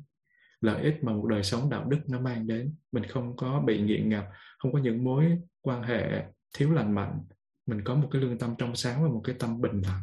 [0.60, 2.74] lợi ích mà một đời sống đạo đức nó mang đến.
[2.92, 4.24] Mình không có bị nghiện ngập,
[4.58, 7.20] không có những mối quan hệ thiếu lành mạnh.
[7.66, 10.02] Mình có một cái lương tâm trong sáng và một cái tâm bình lặng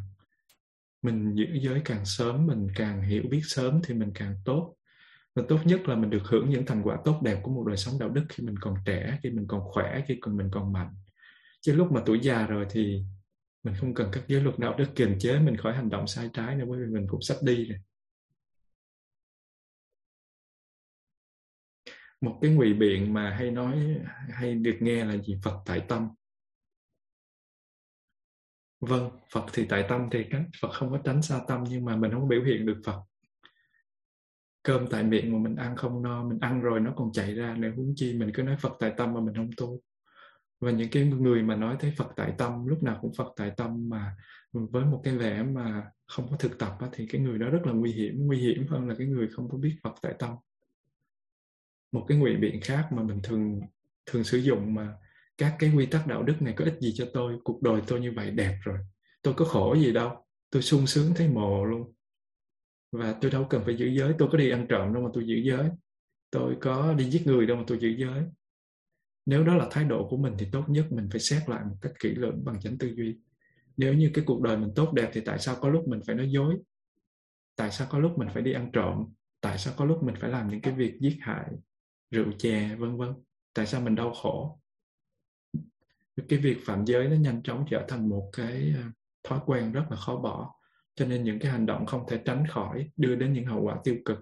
[1.02, 4.74] mình giữ giới càng sớm, mình càng hiểu biết sớm thì mình càng tốt
[5.38, 7.76] và tốt nhất là mình được hưởng những thành quả tốt đẹp của một đời
[7.76, 10.72] sống đạo đức khi mình còn trẻ, khi mình còn khỏe, khi còn mình còn
[10.72, 10.94] mạnh.
[11.60, 13.02] Chứ lúc mà tuổi già rồi thì
[13.62, 16.30] mình không cần các giới luật đạo đức kiềm chế mình khỏi hành động sai
[16.32, 17.78] trái nữa, bởi vì mình cũng sắp đi rồi.
[22.20, 23.96] Một cái ngụy biện mà hay nói,
[24.30, 25.40] hay được nghe là gì?
[25.44, 26.08] Phật tại tâm.
[28.80, 31.96] Vâng Phật thì tại tâm thì các Phật không có tránh xa tâm, nhưng mà
[31.96, 33.07] mình không biểu hiện được Phật
[34.62, 37.56] cơm tại miệng mà mình ăn không no, mình ăn rồi nó còn chạy ra
[37.58, 39.80] nữa, huống chi mình cứ nói Phật tại tâm mà mình không tu.
[40.60, 43.52] Và những cái người mà nói thấy Phật tại tâm, lúc nào cũng Phật tại
[43.56, 44.16] tâm mà
[44.52, 47.72] với một cái vẻ mà không có thực tập thì cái người đó rất là
[47.72, 50.30] nguy hiểm nguy hiểm hơn là cái người không có biết Phật tại tâm.
[51.92, 53.60] Một cái ngụy biện khác mà mình thường
[54.06, 54.94] thường sử dụng mà
[55.38, 58.00] các cái quy tắc đạo đức này có ích gì cho tôi, cuộc đời tôi
[58.00, 58.78] như vậy đẹp rồi,
[59.22, 61.92] tôi có khổ gì đâu, tôi sung sướng thấy mồ luôn
[62.92, 65.26] và tôi đâu cần phải giữ giới, tôi có đi ăn trộm đâu mà tôi
[65.26, 65.70] giữ giới.
[66.30, 68.24] Tôi có đi giết người đâu mà tôi giữ giới.
[69.26, 71.76] Nếu đó là thái độ của mình thì tốt nhất mình phải xét lại một
[71.80, 73.18] cách kỹ lưỡng bằng chánh tư duy.
[73.76, 76.16] Nếu như cái cuộc đời mình tốt đẹp thì tại sao có lúc mình phải
[76.16, 76.56] nói dối?
[77.56, 79.04] Tại sao có lúc mình phải đi ăn trộm?
[79.40, 81.46] Tại sao có lúc mình phải làm những cái việc giết hại,
[82.10, 83.14] rượu chè, vân vân?
[83.54, 84.60] Tại sao mình đau khổ?
[86.28, 88.82] Cái việc phạm giới nó nhanh chóng trở thành một cái ờ,
[89.22, 90.57] thói quen rất là khó bỏ
[90.98, 93.80] cho nên những cái hành động không thể tránh khỏi đưa đến những hậu quả
[93.84, 94.18] tiêu cực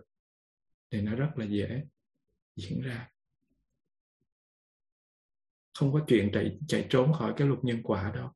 [0.90, 1.84] thì nó rất là dễ
[2.56, 3.08] diễn ra.
[5.78, 8.30] Không có chuyện chạy chạy trốn khỏi cái luật nhân quả đâu.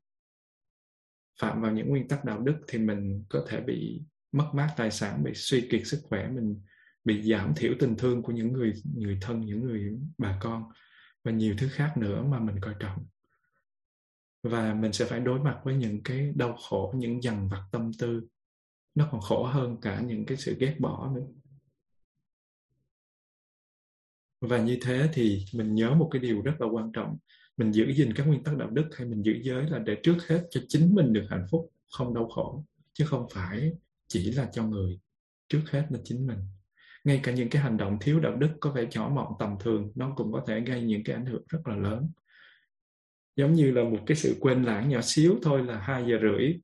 [1.39, 4.91] Phạm vào những nguyên tắc đạo đức thì mình có thể bị mất mát tài
[4.91, 6.61] sản, bị suy kiệt sức khỏe, mình
[7.03, 10.63] bị giảm thiểu tình thương của những người người thân, những người bà con
[11.23, 13.05] và nhiều thứ khác nữa mà mình coi trọng
[14.43, 17.91] và mình sẽ phải đối mặt với những cái đau khổ, những dằn vặt tâm
[17.99, 18.27] tư.
[18.95, 21.27] Nó còn khổ hơn cả những cái sự ghét bỏ nữa.
[24.41, 27.17] Và như thế thì mình nhớ một cái điều rất là quan trọng.
[27.57, 30.17] Mình giữ gìn các nguyên tắc đạo đức hay mình giữ giới là để trước
[30.27, 32.65] hết cho chính mình được hạnh phúc, không đau khổ.
[32.93, 33.71] Chứ không phải
[34.07, 34.99] chỉ là cho người.
[35.49, 36.39] Trước hết là chính mình.
[37.03, 39.91] Ngay cả những cái hành động thiếu đạo đức có vẻ nhỏ mọn tầm thường,
[39.95, 42.09] nó cũng có thể gây những cái ảnh hưởng rất là lớn
[43.35, 46.59] giống như là một cái sự quên lãng nhỏ xíu thôi là hai giờ rưỡi.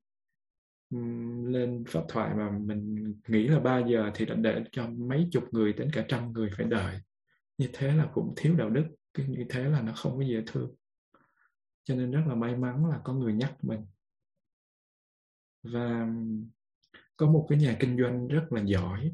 [1.44, 5.44] Lên pháp thoại mà mình nghĩ là 3 giờ thì đã để cho mấy chục
[5.50, 7.00] người đến cả trăm người phải đợi.
[7.58, 10.42] Như thế là cũng thiếu đạo đức cái như thế là nó không có dễ
[10.46, 10.74] thương.
[11.84, 13.80] Cho nên rất là may mắn là có người nhắc mình.
[15.62, 16.08] Và
[17.16, 19.12] có một cái nhà kinh doanh rất là giỏi.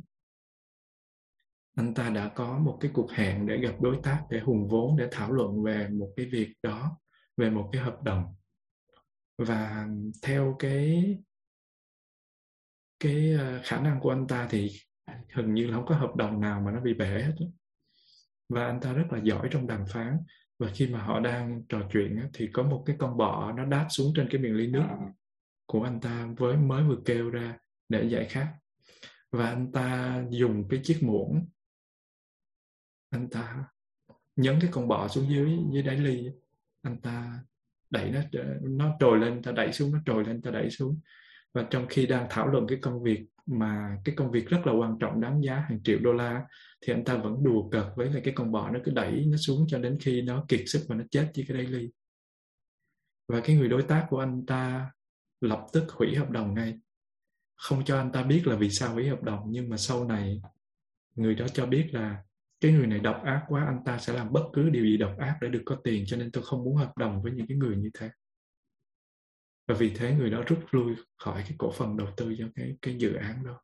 [1.77, 4.97] Anh ta đã có một cái cuộc hẹn để gặp đối tác, để hùng vốn,
[4.97, 6.99] để thảo luận về một cái việc đó
[7.37, 8.35] về một cái hợp đồng.
[9.39, 9.89] Và
[10.23, 11.17] theo cái
[13.01, 14.71] cái ờ, khả năng của anh ta thì
[15.35, 17.35] hình như là không có hợp đồng nào mà nó bị bể hết
[18.49, 20.19] và anh ta rất là giỏi trong đàm phán.
[20.59, 23.87] Và khi mà họ đang trò chuyện thì có một cái con bọ nó đáp
[23.91, 24.87] xuống trên cái miệng ly nước
[25.67, 27.59] của anh ta với mới vừa kêu ra
[27.89, 28.55] để giải khát.
[29.31, 31.49] Và anh ta dùng cái chiếc muỗng.
[33.11, 33.65] Anh ta
[34.37, 36.31] nhấn cái con bọ xuống dưới dưới đáy ly
[36.85, 37.41] anh ta
[37.91, 38.21] đẩy nó
[38.63, 41.01] nó trồi lên, ta đẩy xuống, nó trồi lên, ta đẩy xuống.
[41.55, 44.73] Và trong khi đang thảo luận cái công việc mà, cái công việc rất là
[44.73, 46.45] quan trọng đáng giá, hàng triệu đô la,
[46.81, 49.37] thì anh ta vẫn đùa cợt với lại cái con bò nó cứ đẩy nó
[49.37, 51.91] xuống cho đến khi nó kiệt sức và nó chết với cái daily
[53.29, 54.91] và cái người đối tác của anh ta
[55.41, 56.79] lập tức hủy hợp đồng ngay.
[57.57, 60.43] Không cho anh ta biết là vì sao hủy hợp đồng, nhưng mà sau này
[61.15, 62.23] người đó cho biết là
[62.65, 65.19] cái người này độc ác quá, anh ta sẽ làm bất cứ điều gì độc
[65.19, 67.57] ác để được có tiền, cho nên tôi không muốn hợp đồng với những cái
[67.57, 68.11] người như thế.
[69.69, 72.77] Và vì thế người đó rút lui khỏi cái cổ phần đầu tư cho cái
[72.83, 73.61] cái dự án đó.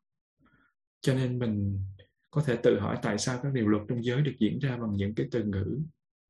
[1.01, 1.85] Cho nên mình
[2.31, 4.97] có thể tự hỏi tại sao các điều luật trong giới được diễn ra bằng
[4.97, 5.79] những cái từ ngữ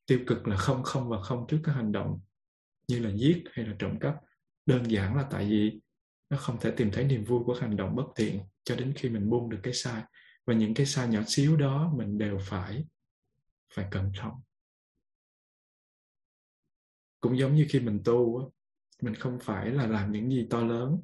[0.07, 2.21] tiêu cực là không không và không trước các hành động
[2.89, 4.17] như là giết hay là trộm cắp.
[4.67, 5.81] Đơn giản là tại vì
[6.31, 9.09] nó không thể tìm thấy niềm vui của hành động bất thiện cho đến khi
[9.09, 10.03] mình buông được cái sai
[10.47, 12.85] và những cái sai nhỏ xíu đó mình đều phải
[13.75, 14.41] phải cẩn trọng
[17.21, 18.51] cũng giống như khi mình tu
[19.03, 21.01] mình không phải là làm những gì to lớn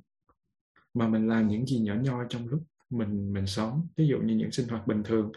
[0.95, 3.89] mà mình làm những gì nhỏ nhoi trong lúc mình mình sống.
[3.97, 5.33] Ví dụ như những sinh hoạt bình thường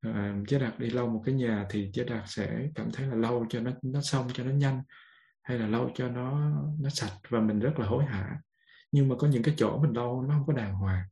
[0.00, 3.14] à, chế đạt đi lâu một cái nhà thì chế đạt sẽ cảm thấy là
[3.14, 4.82] lâu cho nó nó xong cho nó nhanh
[5.42, 8.40] hay là lâu cho nó nó sạch và mình rất là hối hả.
[8.92, 11.04] Nhưng mà có những cái chỗ mình lâu nó không có đàng hoàng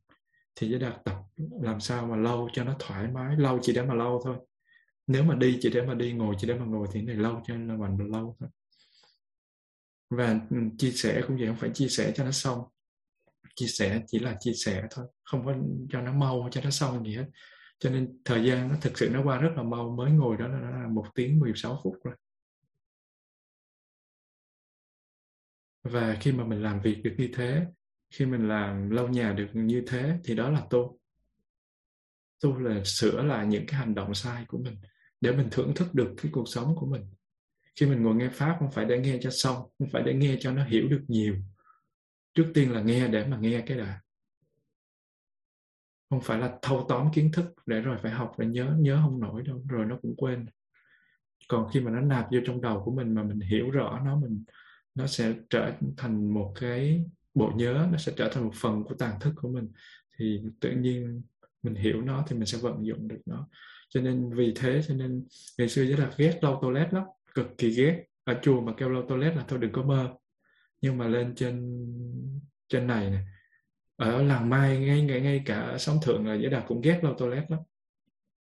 [0.55, 1.17] thì chế đạt tập,
[1.61, 3.35] làm sao mà lâu cho nó thoải mái.
[3.37, 4.37] Lâu chỉ để mà lâu thôi.
[5.07, 7.41] Nếu mà đi chỉ để mà đi, ngồi chỉ để mà ngồi thì này lâu
[7.47, 8.49] cho nên là mình lâu thôi.
[10.09, 12.63] Và ừ, chia sẻ cũng vậy, không phải chia sẻ cho nó xong.
[13.55, 15.55] Chia sẻ chỉ là chia sẻ thôi, không có
[15.89, 17.25] cho nó mau cho nó xong gì hết.
[17.79, 20.47] Cho nên thời gian nó thực sự nó qua rất là mau, mới ngồi đó
[20.47, 22.15] là một tiếng 16 phút rồi.
[25.83, 27.65] Và khi mà mình làm việc được như thế
[28.15, 30.99] khi mình làm lâu nhà được như thế thì đó là tu
[32.41, 34.77] tu là sửa lại những cái hành động sai của mình
[35.21, 37.01] để mình thưởng thức được cái cuộc sống của mình.
[37.75, 40.37] Khi mình ngồi nghe pháp không phải để nghe cho xong, không phải để nghe
[40.39, 41.35] cho nó hiểu được nhiều.
[42.33, 44.01] Trước tiên là nghe để mà nghe cái đã.
[46.09, 49.19] Không phải là thâu tóm kiến thức để rồi phải học để nhớ nhớ không
[49.19, 50.45] nổi đâu, rồi nó cũng quên.
[51.47, 54.19] Còn khi mà nó nạp vô trong đầu của mình mà mình hiểu rõ nó,
[54.19, 54.43] mình,
[54.95, 57.05] nó sẽ trở thành một cái
[57.35, 59.71] bộ nhớ nó sẽ trở thành một phần của tàn thức của mình.
[60.17, 61.21] Thì tự nhiên
[61.63, 63.47] mình hiểu nó thì mình sẽ vận dụng được nó.
[63.89, 65.25] Cho nên vì thế cho nên
[65.57, 68.03] ngày xưa rất là ghét lau toilet lắm, cực kỳ ghét.
[68.23, 70.13] Ở chùa mà kêu lau toilet là thôi đừng có mơ.
[70.81, 71.85] Nhưng mà lên trên
[72.69, 73.25] trên này này
[73.95, 76.99] ở làng mai ngay ngay ngay cả ở sóng thượng là giới đạt cũng ghét
[77.03, 77.59] lau toilet lắm.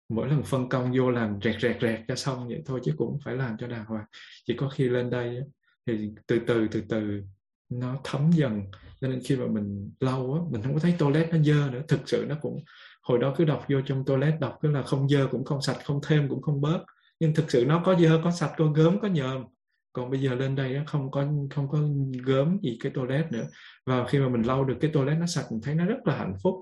[0.09, 3.19] Mỗi lần phân công vô làm rẹt rẹt rẹt cho xong vậy thôi chứ cũng
[3.25, 4.05] phải làm cho đàng hoàng.
[4.47, 5.41] Chỉ có khi lên đây
[5.87, 7.23] thì từ từ từ từ
[7.71, 8.63] nó thấm dần.
[9.01, 11.83] Cho nên khi mà mình lâu á mình không có thấy toilet nó dơ nữa.
[11.89, 12.65] Thực sự nó cũng
[13.03, 15.77] hồi đó cứ đọc vô trong toilet đọc cứ là không dơ cũng không sạch
[15.85, 16.85] không thêm cũng không bớt.
[17.21, 19.45] Nhưng thực sự nó có dơ có sạch có gớm có nhờm.
[19.93, 21.79] Còn bây giờ lên đây nó không có không có
[22.25, 23.45] gớm gì cái toilet nữa.
[23.87, 26.17] Và khi mà mình lau được cái toilet nó sạch mình thấy nó rất là
[26.17, 26.55] hạnh phúc.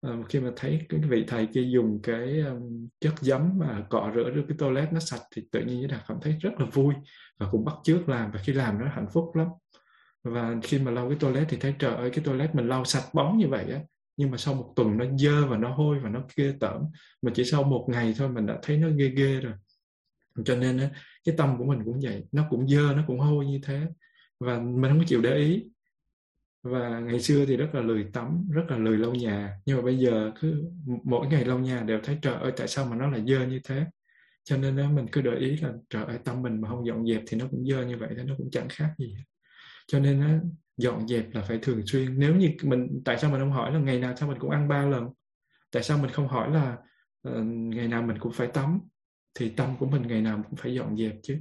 [0.00, 4.12] À, khi mà thấy cái vị thầy kia dùng cái um, chất giấm mà cọ
[4.14, 6.94] rửa được cái toilet nó sạch thì tự nhiên là cảm thấy rất là vui
[7.38, 8.30] và cũng bắt chước làm.
[8.30, 9.46] Và khi làm nó hạnh phúc lắm
[10.24, 13.04] và khi mà lau cái toilet thì thấy trời ơi cái toilet mình lau sạch
[13.14, 13.80] bóng như vậy á.
[14.16, 16.82] Nhưng mà sau một tuần nó dơ và nó hôi và nó ghê tởm.
[17.22, 19.52] Mà chỉ sau một ngày thôi mình đã thấy nó ghê ghê rồi.
[20.44, 20.90] Cho nên á,
[21.24, 22.24] cái tâm của mình cũng vậy.
[22.32, 23.86] Nó cũng dơ nó cũng hôi như thế.
[24.40, 25.64] Và mình không có chịu để ý.
[26.62, 29.56] Và ngày xưa thì rất là lười tắm rất là lười lau nhà.
[29.66, 30.64] Nhưng mà bây giờ cứ
[31.04, 33.60] mỗi ngày lau nhà đều thấy trời ơi tại sao mà nó lại dơ như
[33.64, 33.84] thế?
[34.44, 37.06] Cho nên á mình cứ để ý là trời ơi tâm mình mà không dọn
[37.06, 39.16] dẹp thì nó cũng dơ như vậy thế nó cũng chẳng khác gì
[39.90, 42.18] cho nên đó, dọn dẹp là phải thường xuyên.
[42.18, 44.68] Nếu như mình tại sao mình không hỏi là ngày nào sao mình cũng ăn
[44.68, 45.08] ba lần?
[45.72, 46.76] Tại sao mình không hỏi là
[47.28, 48.80] uh, ngày nào mình cũng phải tắm?
[49.34, 51.36] Thì tâm của mình ngày nào cũng phải dọn dẹp chứ.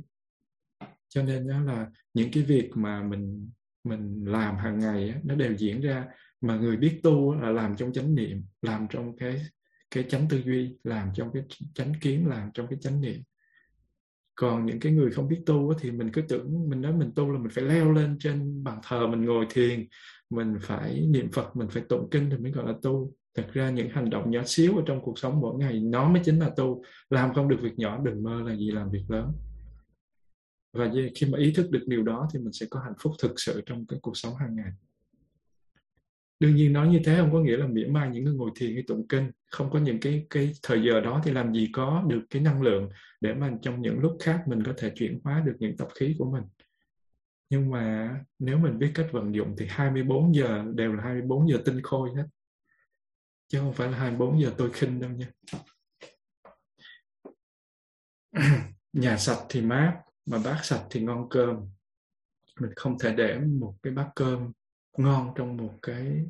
[1.10, 3.50] Cho nên đó là những cái việc mà mình
[3.84, 6.06] mình làm hàng ngày á, nó đều diễn ra
[6.42, 9.42] mà người biết tu là làm trong chánh niệm làm trong cái
[9.92, 11.44] cái chánh tư duy làm trong cái
[11.74, 13.22] chánh kiến làm trong cái chánh niệm
[14.40, 17.32] còn những cái người không biết tu thì mình cứ tưởng mình nói mình tu
[17.32, 19.88] là mình phải leo lên trên bàn thờ, mình ngồi thiền,
[20.30, 23.14] mình phải niệm phật, mình phải tụng kinh thì mới gọi là tu.
[23.36, 26.22] Thật ra những hành động nhỏ xíu ở trong cuộc sống mỗi ngày nó mới
[26.26, 26.84] chính là tu.
[27.10, 29.32] Làm không được việc nhỏ, đừng mơ là gì làm việc lớn.
[30.74, 33.34] Và khi mà ý thức được điều đó thì mình sẽ có hạnh phúc thực
[33.40, 34.72] sự trong cái cuộc sống hàng ngày
[36.40, 38.74] đương nhiên nói như thế không có nghĩa là mỉa mai những người ngồi thiền
[38.74, 39.32] hay tụng kinh.
[39.52, 42.62] Không có những cái cái thời giờ đó thì làm gì có được cái năng
[42.62, 42.90] lượng
[43.22, 46.16] để mà trong những lúc khác mình có thể chuyển hóa được những tập khí
[46.20, 46.44] của mình.
[47.50, 51.58] Nhưng mà nếu mình biết cách vận dụng thì 24 giờ đều là 24 giờ
[51.66, 52.26] tinh khôi hết.
[53.48, 55.28] Chứ không phải là 24 giờ tôi khinh đâu nha.
[58.94, 61.56] Nhà sạch thì mát, mà bát sạch thì ngon cơm.
[62.62, 64.52] Mình không thể để một cái bát cơm
[65.00, 66.26] ngon trong một cái,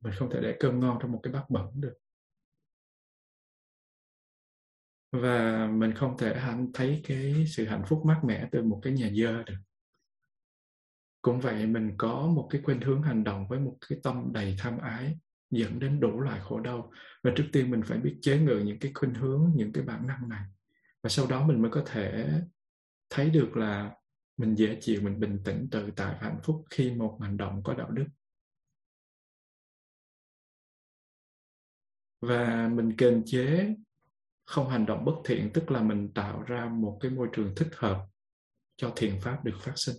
[0.00, 1.94] mình không thể để cơm ngon trong một cái bát bẩn được.
[5.12, 8.92] Và mình không thể hạnh thấy cái sự hạnh phúc mát mẻ từ một cái
[8.92, 9.56] nhà dơ được.
[11.22, 14.56] Cũng vậy mình có một cái khuynh hướng hành động với một cái tâm đầy
[14.58, 15.18] tham ái,
[15.50, 16.90] dẫn đến đủ loại khổ đau.
[17.22, 20.06] Và trước tiên mình phải biết chế ngự những cái khuynh hướng, những cái bản
[20.06, 20.44] năng này.
[21.02, 22.40] Và sau đó mình mới có thể
[23.10, 23.94] thấy được là
[24.36, 27.62] mình dễ chịu, mình bình tĩnh, tự tại và hạnh phúc khi một hành động
[27.62, 28.06] có đạo đức.
[32.20, 33.74] Và mình kiềm chế
[34.44, 37.70] không hành động bất thiện, tức là mình tạo ra một cái môi trường thích
[37.76, 38.06] hợp
[38.76, 39.96] cho thiện pháp được phát sinh.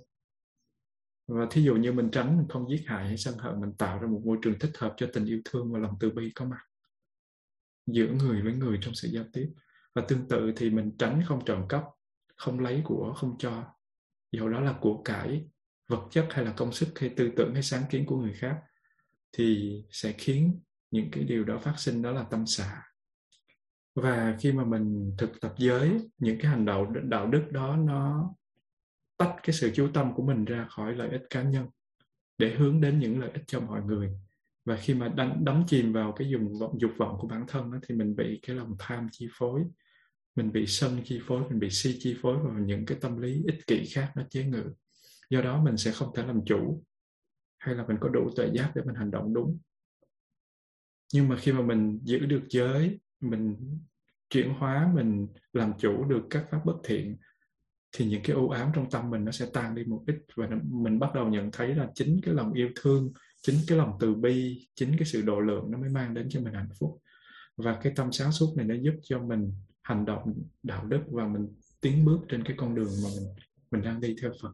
[1.28, 4.00] Và thí dụ như mình tránh, mình không giết hại hay sân hận, mình tạo
[4.00, 6.46] ra một môi trường thích hợp cho tình yêu thương và lòng từ bi có
[6.46, 6.62] mặt
[7.86, 9.54] giữa người với người trong sự giao tiếp.
[9.96, 11.84] Và tương tự thì mình tránh không trộm cắp,
[12.36, 13.75] không lấy của, không cho
[14.38, 15.46] dầu đó là của cải
[15.88, 18.58] vật chất hay là công sức hay tư tưởng hay sáng kiến của người khác
[19.38, 20.60] thì sẽ khiến
[20.92, 22.82] những cái điều đó phát sinh đó là tâm xả.
[23.96, 28.34] Và khi mà mình thực tập giới những cái hành động đạo đức đó nó
[29.18, 31.68] tách cái sự chú tâm của mình ra khỏi lợi ích cá nhân
[32.38, 34.10] để hướng đến những lợi ích cho mọi người.
[34.66, 37.72] Và khi mà đánh đắm chìm vào cái dùng vọng dục vọng của bản thân
[37.72, 39.62] đó, thì mình bị cái lòng tham chi phối
[40.36, 43.44] mình bị sân chi phối, mình bị si chi phối và những cái tâm lý
[43.46, 44.64] ích kỷ khác nó chế ngự.
[45.30, 46.84] Do đó mình sẽ không thể làm chủ,
[47.58, 49.58] hay là mình có đủ tuệ giác để mình hành động đúng.
[51.14, 53.56] Nhưng mà khi mà mình giữ được giới, mình
[54.30, 57.18] chuyển hóa, mình làm chủ được các pháp bất thiện,
[57.92, 60.50] thì những cái u ám trong tâm mình nó sẽ tan đi một ít và
[60.64, 64.16] mình bắt đầu nhận thấy là chính cái lòng yêu thương, chính cái lòng từ
[64.16, 67.02] bi, chính cái sự độ lượng nó mới mang đến cho mình hạnh phúc.
[67.58, 69.54] Và cái tâm sáng suốt này nó giúp cho mình
[69.86, 71.48] hành động, đạo đức và mình
[71.82, 73.36] tiến bước trên cái con đường mà mình
[73.72, 74.54] mình đang đi theo Phật.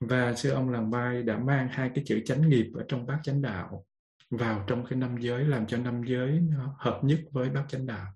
[0.00, 3.20] Và sư ông làng mai đã mang hai cái chữ chánh nghiệp ở trong bát
[3.22, 3.84] chánh đạo
[4.30, 7.86] vào trong cái năm giới, làm cho năm giới nó hợp nhất với bát chánh
[7.86, 8.12] đạo.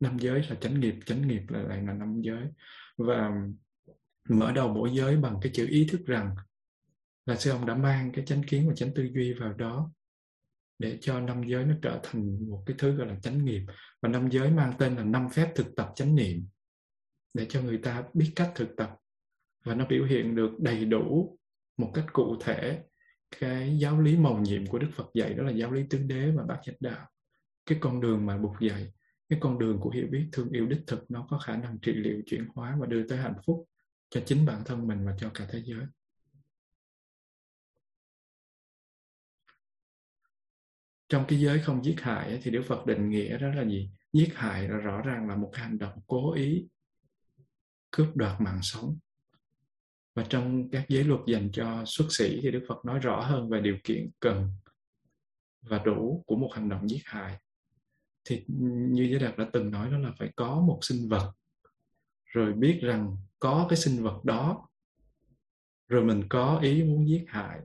[0.00, 2.46] Năm giới là chánh nghiệp chánh nghiệp là lại là năm giới.
[2.96, 3.30] Và
[4.28, 6.36] mở đầu mỗi giới bằng cái chữ ý thức rằng
[7.26, 9.90] là sư ông đã mang cái chánh kiến và chánh tư duy vào đó
[10.82, 13.62] để cho năm giới nó trở thành một cái thứ gọi là chánh nghiệp
[14.02, 16.46] và năm giới mang tên là năm phép thực tập chánh niệm,
[17.34, 18.90] để cho người ta biết cách thực tập.
[19.64, 21.38] Và nó biểu hiện được đầy đủ
[21.76, 22.82] một cách cụ thể
[23.40, 26.30] cái giáo lý màu nhiệm của Đức Phật dạy, đó là giáo lý tứ đế
[26.30, 27.06] và bát chánh đạo.
[27.66, 28.92] Cái con đường mà Bụt dạy,
[29.28, 31.92] cái con đường của hiểu biết thương yêu đích thực, nó có khả năng trị
[31.92, 33.68] liệu, chuyển hóa và đưa tới hạnh phúc
[34.10, 35.86] cho chính bản thân mình và cho cả thế giới.
[41.12, 43.90] Trong cái giới không giết hại thì Đức Phật định nghĩa đó là gì?
[44.12, 46.66] Giết hại là rõ ràng là một hành động cố ý
[47.90, 48.98] cướp đoạt mạng sống.
[50.14, 53.48] Và trong các giới luật dành cho xuất sĩ thì Đức Phật nói rõ hơn
[53.48, 54.48] về điều kiện cần
[55.62, 57.38] và đủ của một hành động giết hại.
[58.24, 58.44] Thì
[58.90, 61.32] như giới đạt đã từng nói đó là phải có một sinh vật,
[62.24, 64.68] rồi biết rằng có cái sinh vật đó,
[65.88, 67.60] rồi mình có ý muốn giết hại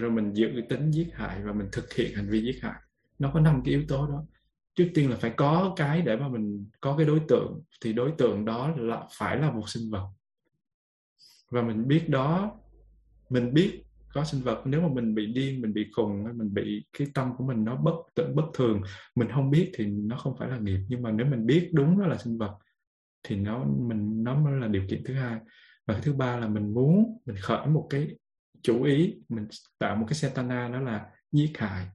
[0.00, 2.80] rồi mình giữ tính giết hại và mình thực hiện hành vi giết hại.
[3.18, 4.24] Nó có năm cái yếu tố đó.
[4.74, 8.12] Trước tiên là phải có cái để mà mình có cái đối tượng, thì đối
[8.18, 10.08] tượng đó là, phải là một sinh vật.
[11.50, 12.60] Và mình biết đó,
[13.30, 13.82] mình biết
[14.14, 17.32] có sinh vật, nếu mà mình bị điên, mình bị khùng, mình bị cái tâm
[17.36, 18.82] của mình nó bất tự bất thường,
[19.14, 20.80] mình không biết thì nó không phải là nghiệp.
[20.88, 22.58] Nhưng mà nếu mình biết đúng nó là sinh vật,
[23.22, 25.38] thì nó, mình, nó mới là điều kiện thứ hai.
[25.86, 28.08] Và thứ ba là mình muốn, mình khởi một cái
[28.64, 31.86] chủ ý mình tạo một cái setana đó là giết hại.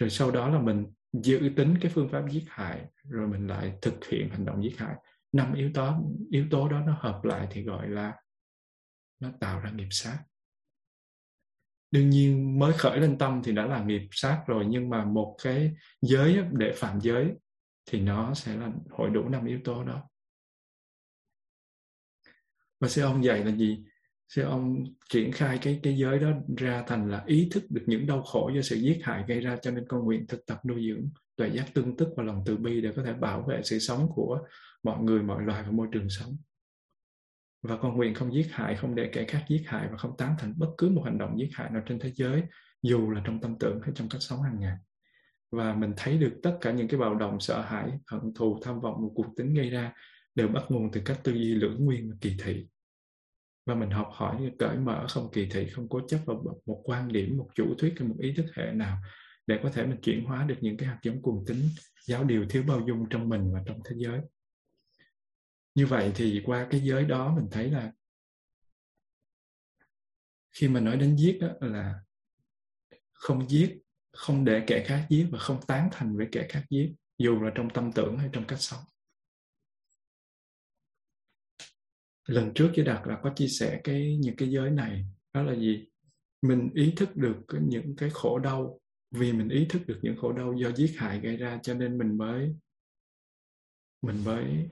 [0.00, 3.78] Rồi sau đó là mình dự tính cái phương pháp giết hại, rồi mình lại
[3.82, 4.94] thực hiện hành động giết hại.
[5.32, 5.96] Năm yếu tố
[6.30, 8.14] yếu tố đó nó hợp lại thì gọi là
[9.20, 10.18] nó tạo ra nghiệp sát.
[11.90, 15.36] Đương nhiên mới khởi lên tâm thì đã là nghiệp sát rồi, nhưng mà một
[15.42, 17.32] cái giới để phạm giới
[17.86, 20.08] thì nó sẽ là hội đủ năm yếu tố đó.
[22.80, 23.84] Và sư ông dạy là gì?
[24.28, 28.06] Sư ông triển khai cái cái giới đó ra thành là ý thức được những
[28.06, 30.86] đau khổ do sự giết hại gây ra, cho nên con nguyện thực tập nuôi
[30.88, 33.78] dưỡng tuệ giác tương tức và lòng từ bi để có thể bảo vệ sự
[33.78, 34.38] sống của
[34.82, 36.36] mọi người, mọi loài và môi trường sống.
[37.62, 40.34] Và con nguyện không giết hại, không để kẻ khác giết hại và không tán
[40.38, 42.42] thành bất cứ một hành động giết hại nào trên thế giới,
[42.82, 44.76] dù là trong tâm tưởng hay trong cách sống hàng ngày.
[45.50, 48.80] Và mình thấy được tất cả những cái bạo động, sợ hãi, hận thù, tham
[48.80, 49.92] vọng, một cuộc tính gây ra
[50.34, 52.66] đều bắt nguồn từ cách tư duy lưỡng nguyên và kỳ thị
[53.66, 57.08] và mình học hỏi cởi mở không kỳ thị, không cố chấp vào một quan
[57.08, 58.98] điểm, một chủ thuyết hay một ý thức hệ nào
[59.46, 61.68] để có thể mình chuyển hóa được những cái hạt giống cuồng tính
[62.06, 64.20] giáo điều thiếu bao dung trong mình và trong thế giới.
[65.74, 67.92] Như vậy thì qua cái giới đó mình thấy là
[70.52, 71.94] khi mà nói đến giết đó là
[73.12, 73.78] không giết,
[74.12, 77.50] không để kẻ khác giết và không tán thành với kẻ khác giết, dù là
[77.54, 78.80] trong tâm tưởng hay trong cách sống.
[82.26, 85.04] Lần trước với đạt là có chia sẻ cái, những cái giới này.
[85.32, 85.86] Đó là gì?
[86.42, 88.80] Mình ý thức được những cái khổ đau.
[89.10, 91.98] Vì mình ý thức được những khổ đau do giết hại gây ra cho nên
[91.98, 92.54] mình mới
[94.02, 94.68] mình mới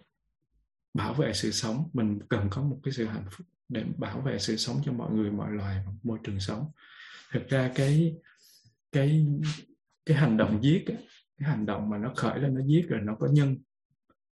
[0.94, 1.90] bảo vệ sự sống.
[1.92, 5.12] Mình cần có một cái sự hạnh phúc để bảo vệ sự sống cho mọi
[5.12, 6.70] người, mọi loài môi trường sống.
[7.32, 8.14] Thực ra cái
[8.92, 9.26] cái
[10.06, 10.96] cái hành động giết cái
[11.38, 13.56] hành động mà nó khởi lên, nó giết rồi nó có nhân,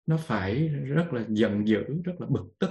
[0.06, 2.70] nó phải rất là giận dữ, rất là bực tức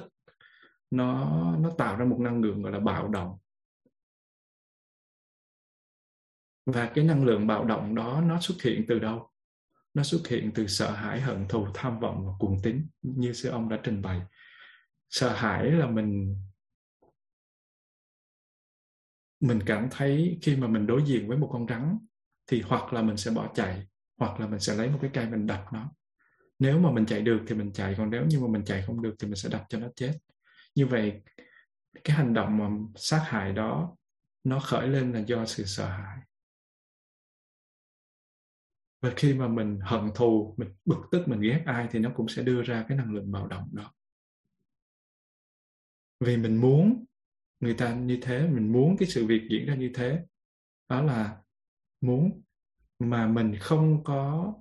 [0.91, 3.37] nó nó tạo ra một năng lượng, gọi là, bạo động.
[6.65, 9.31] Và cái năng lượng bạo động đó nó xuất hiện từ đâu?
[9.93, 13.49] Nó xuất hiện từ sợ hãi, hận thù, tham vọng và cuồng tín, như sư
[13.49, 14.21] ông đã trình bày.
[15.09, 16.37] Sợ hãi là mình
[19.39, 21.97] mình cảm thấy khi mà mình đối diện với một con rắn
[22.47, 23.87] thì hoặc là mình sẽ bỏ chạy,
[24.17, 25.91] hoặc là mình sẽ lấy một cái cây mình đập nó.
[26.59, 29.01] Nếu mà mình chạy được thì mình chạy, còn nếu như mà mình chạy không
[29.01, 30.13] được thì mình sẽ đập cho nó chết
[30.75, 31.21] như vậy,
[32.03, 33.95] cái hành động mà sát hại đó,
[34.43, 36.17] nó khởi lên là do sự sợ hãi.
[39.01, 42.27] Và khi mà mình hận thù, mình bực tức, mình ghét ai thì nó cũng
[42.27, 43.93] sẽ đưa ra cái năng lượng bạo động đó.
[46.19, 47.05] Vì mình muốn
[47.59, 50.23] người ta như thế, mình muốn cái sự việc diễn ra như thế,
[50.89, 51.37] đó là
[52.01, 52.41] muốn
[52.99, 54.53] mà mình không có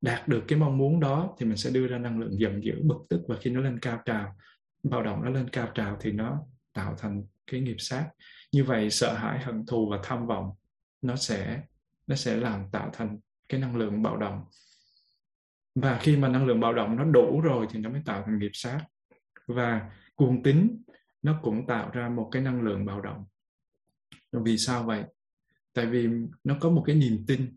[0.00, 2.82] đạt được cái mong muốn đó thì mình sẽ đưa ra năng lượng giận dữ,
[2.82, 4.36] bực tức và khi nó lên cao trào
[4.82, 8.10] bạo động nó lên cao trào thì nó tạo thành cái nghiệp sát.
[8.52, 10.50] Như vậy sợ hãi, hận thù và tham vọng
[11.02, 11.62] nó sẽ
[12.06, 13.18] nó sẽ làm tạo thành
[13.48, 14.44] cái năng lượng bạo động.
[15.74, 18.38] Và khi mà năng lượng bạo động nó đủ rồi thì nó mới tạo thành
[18.38, 18.80] nghiệp sát.
[19.46, 20.82] Và cuồng tín
[21.22, 23.24] nó cũng tạo ra một cái năng lượng bạo động.
[24.32, 25.04] Vì sao vậy?
[25.72, 26.08] Tại vì
[26.44, 27.56] nó có một cái niềm tin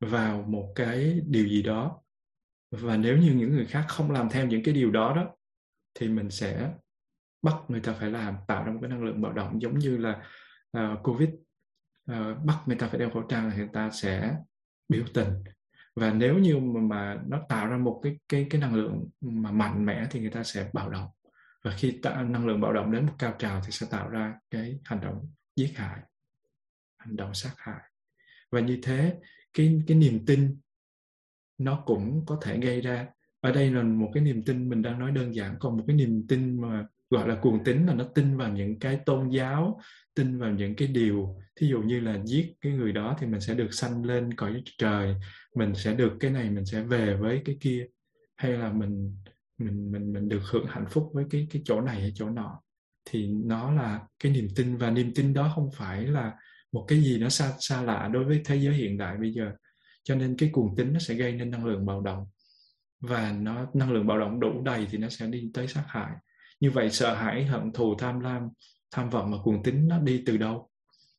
[0.00, 2.02] vào một cái điều gì đó.
[2.70, 5.34] Và nếu như những người khác không làm theo những cái điều đó đó
[5.94, 6.72] thì mình sẽ
[7.42, 9.96] bắt người ta phải làm tạo ra một cái năng lượng bạo động giống như
[9.96, 10.22] là
[10.78, 11.28] uh, covid.
[12.10, 14.36] Uh, bắt người ta phải đeo khẩu trang là người ta sẽ
[14.88, 15.28] biểu tình.
[15.96, 19.50] Và nếu như mà, mà nó tạo ra một cái cái cái năng lượng mà
[19.50, 21.10] mạnh mẽ thì người ta sẽ bạo động.
[21.62, 24.34] Và khi tạo năng lượng bạo động đến một cao trào thì sẽ tạo ra
[24.50, 26.00] cái hành động giết hại
[26.98, 27.80] hành động sát hại.
[28.50, 29.16] Và như thế
[29.52, 30.60] cái cái niềm tin
[31.58, 33.06] nó cũng có thể gây ra
[33.44, 35.96] ở đây là một cái niềm tin mình đang nói đơn giản, còn một cái
[35.96, 39.80] niềm tin mà, gọi là, cuồng tín là nó tin vào những cái tôn giáo,
[40.14, 41.36] tin vào những cái điều.
[41.56, 44.62] Thí dụ như là giết cái người đó thì mình sẽ được sanh lên cõi
[44.78, 45.14] trời,
[45.56, 47.86] mình sẽ được cái này mình sẽ về với cái kia.
[48.36, 49.16] Hay là mình
[49.58, 52.60] mình mình mình được hưởng hạnh phúc với cái cái chỗ này hay chỗ nọ.
[53.10, 56.32] Thì nó là cái niềm tin, và niềm tin đó không phải là
[56.72, 59.50] một cái gì nó xa xa lạ đối với thế giới hiện đại bây giờ.
[60.04, 62.26] Cho nên cái cuồng tín nó sẽ gây nên năng lượng bạo động
[63.08, 66.12] và nó năng lượng bạo động đủ đầy thì nó sẽ đi tới sát hại.
[66.60, 68.48] Như vậy sợ hãi hận thù tham lam
[68.90, 70.70] tham vọng và cuồng tín nó đi từ đâu?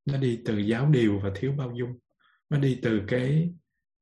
[0.06, 2.00] Nó đi từ giáo điều và thiếu bao dung.
[2.50, 3.54] Nó đi từ cái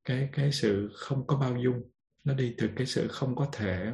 [0.06, 1.92] cái cái sự không có bao dung.
[2.24, 3.94] Nó đi từ cái sự không có thể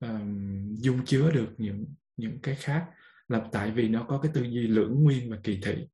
[0.00, 1.84] um, dung chứa được những
[2.16, 2.86] những cái khác
[3.28, 5.88] là tại vì nó có cái tư duy lưỡng nguyên và kỳ thị.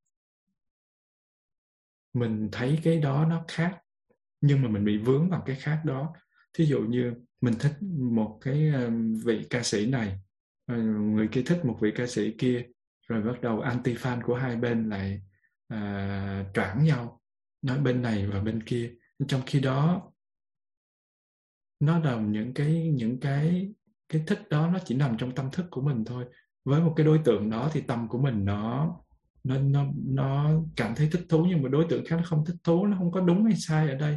[2.13, 3.79] Mình thấy cái đó nó khác
[4.41, 6.13] nhưng mà mình bị vướng vào cái khác đó
[6.55, 7.73] thí dụ như mình thích
[8.13, 8.91] một cái ờ,
[9.25, 10.19] vị ca sĩ này
[10.67, 12.67] ờ, người kia thích một vị ca sĩ kia
[13.09, 15.21] rồi bắt đầu anti fan của hai bên lại
[15.69, 17.21] ờ, à, choảng nhau
[17.63, 18.95] nói bên này và bên kia.
[19.29, 20.13] Trong khi đó
[21.81, 23.73] nó là những cái những cái
[24.09, 26.25] cái thích đó nó chỉ nằm trong tâm thức của mình thôi.
[26.65, 28.97] Với một cái đối tượng đó thì tâm của mình nó
[29.45, 32.57] nó nó nó cảm thấy thích thú nhưng mà đối tượng khác nó không thích
[32.65, 34.17] thú nó không có đúng hay sai ở đây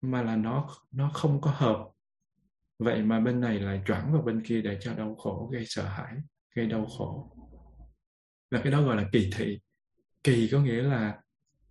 [0.00, 1.88] mà là nó nó không có hợp.
[2.78, 5.84] Vậy mà bên này lại choáng vào bên kia để cho đau khổ gây sợ
[5.84, 6.14] hãi
[6.54, 7.36] gây đau khổ.
[8.50, 9.58] Và cái đó gọi là kỳ thị.
[10.24, 11.18] Kỳ có nghĩa là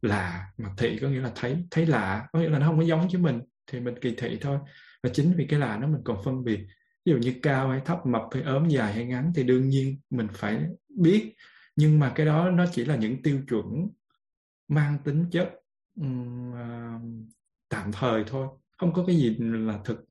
[0.01, 2.27] lạ mà thị có nghĩa là thấy thấy lạ.
[2.31, 4.59] Có nghĩa là nó không có giống với mình thì mình kỳ thị thôi.
[5.03, 6.67] Và chính vì cái lạ nó mình còn phân biệt.
[7.05, 9.99] Ví dụ như cao hay thấp mập hay ốm dài hay ngắn thì đương nhiên
[10.09, 11.33] mình phải biết.
[11.75, 13.87] Nhưng mà cái đó nó chỉ là những tiêu chuẩn
[14.67, 15.49] mang tính chất
[15.95, 17.27] um,
[17.69, 20.05] tạm thời thôi, không có cái gì là thực.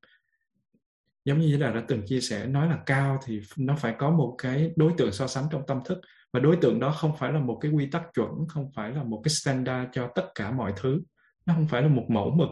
[1.24, 4.34] Giống như là đã từng chia sẻ, nói là cao thì nó phải có một
[4.38, 5.98] cái đối tượng so sánh trong tâm thức,
[6.32, 9.02] và đối tượng đó không phải là một cái quy tắc chuẩn, không phải là
[9.02, 11.00] một cái standard cho tất cả mọi thứ.
[11.46, 12.48] Nó không phải là một mẫu mực,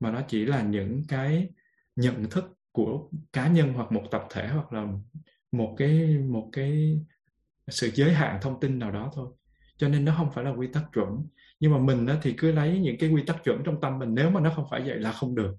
[0.00, 1.48] mà nó chỉ là những cái
[1.96, 4.86] nhận thức của cá nhân hoặc một tập thể hoặc là
[5.52, 7.00] một cái một cái
[7.68, 9.28] sự giới hạn thông tin nào đó thôi.
[9.76, 11.26] Cho nên nó không phải là quy tắc chuẩn
[11.60, 14.30] nhưng mà mình thì cứ lấy những cái quy tắc chuẩn trong tâm mình, nếu
[14.30, 15.56] mà nó không phải vậy là không được.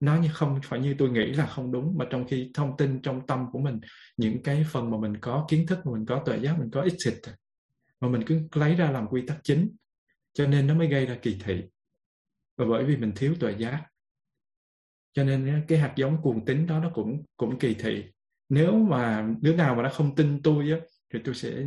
[0.00, 3.02] Nó như không phải như tôi nghĩ là không đúng, mà trong khi thông tin
[3.02, 3.80] trong tâm của mình,
[4.16, 6.82] những cái phần mà mình có kiến thức, mà mình có tuệ giác, mình có
[6.82, 7.14] exit
[8.00, 9.76] mà mình cứ lấy ra làm quy tắc chính.
[10.32, 11.62] Cho nên nó mới gây ra kỳ thị.
[12.56, 13.84] Và bởi vì mình thiếu tuệ giác.
[15.12, 18.04] Cho nên cái hạt giống cuồng tín đó nó cũng cũng kỳ thị.
[18.48, 20.78] Nếu mà đứa nào mà nó không tin tôi á
[21.12, 21.64] thì tôi sẽ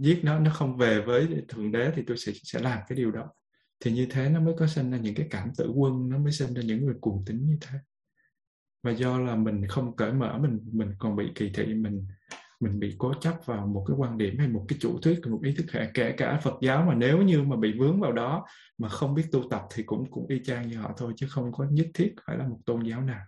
[0.00, 3.10] giết nó nó không về với thượng đế thì tôi sẽ sẽ làm cái điều
[3.10, 3.30] đó.
[3.80, 6.32] Thì như thế nó mới có sinh ra những cái cảm tử quân, nó mới
[6.32, 7.78] sinh ra những người cuồng tín như thế.
[8.82, 12.06] Và do là mình không cởi mở, mình mình còn bị kỳ thị, mình
[12.60, 15.40] mình bị cố chấp vào một cái quan điểm hay một cái chủ thuyết, một
[15.42, 18.46] ý thức hệ kể cả Phật giáo mà nếu như mà bị vướng vào đó
[18.78, 21.52] mà không biết tu tập thì cũng cũng y chang như họ thôi, chứ không
[21.52, 23.24] có nhất thiết phải là một tôn giáo nào.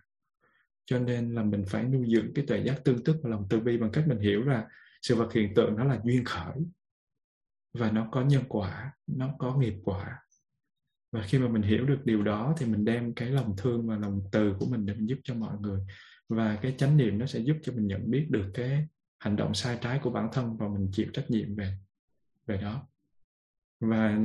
[0.85, 3.59] Cho nên là mình phải nuôi dưỡng cái tuệ giác tương tức và lòng từ
[3.59, 4.67] bi bằng cách mình hiểu là
[5.03, 6.57] sự vật hiện tượng nó là duyên khởi,
[7.73, 10.19] và nó có nhân quả, nó có nghiệp quả.
[11.11, 13.97] Và khi mà mình hiểu được điều đó thì mình đem cái lòng thương và
[13.97, 15.81] lòng từ của mình để mình giúp cho mọi người.
[16.29, 18.87] Và cái chánh niệm nó sẽ giúp cho mình nhận biết được cái
[19.19, 21.77] hành động sai trái của bản thân và mình chịu trách nhiệm về
[22.45, 22.87] về đó.
[23.79, 24.17] Và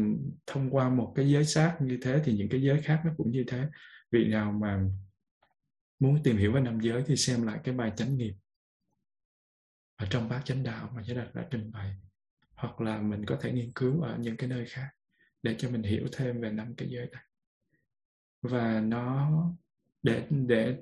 [0.46, 3.30] thông qua một cái giới sát như thế thì những cái giới khác nó cũng
[3.30, 3.68] như thế.
[4.10, 4.84] Vị nào mà
[5.98, 8.34] muốn tìm hiểu về năm giới thì xem lại cái bài chánh nghiệp
[9.98, 11.94] ở trong bát chánh đạo mà Giới Đạt đã trình bày.
[12.54, 14.88] Hoặc là mình có thể nghiên cứu ở những cái nơi khác
[15.42, 17.22] để cho mình hiểu thêm về năm cái giới này
[18.42, 19.30] và nó,
[20.02, 20.78] để để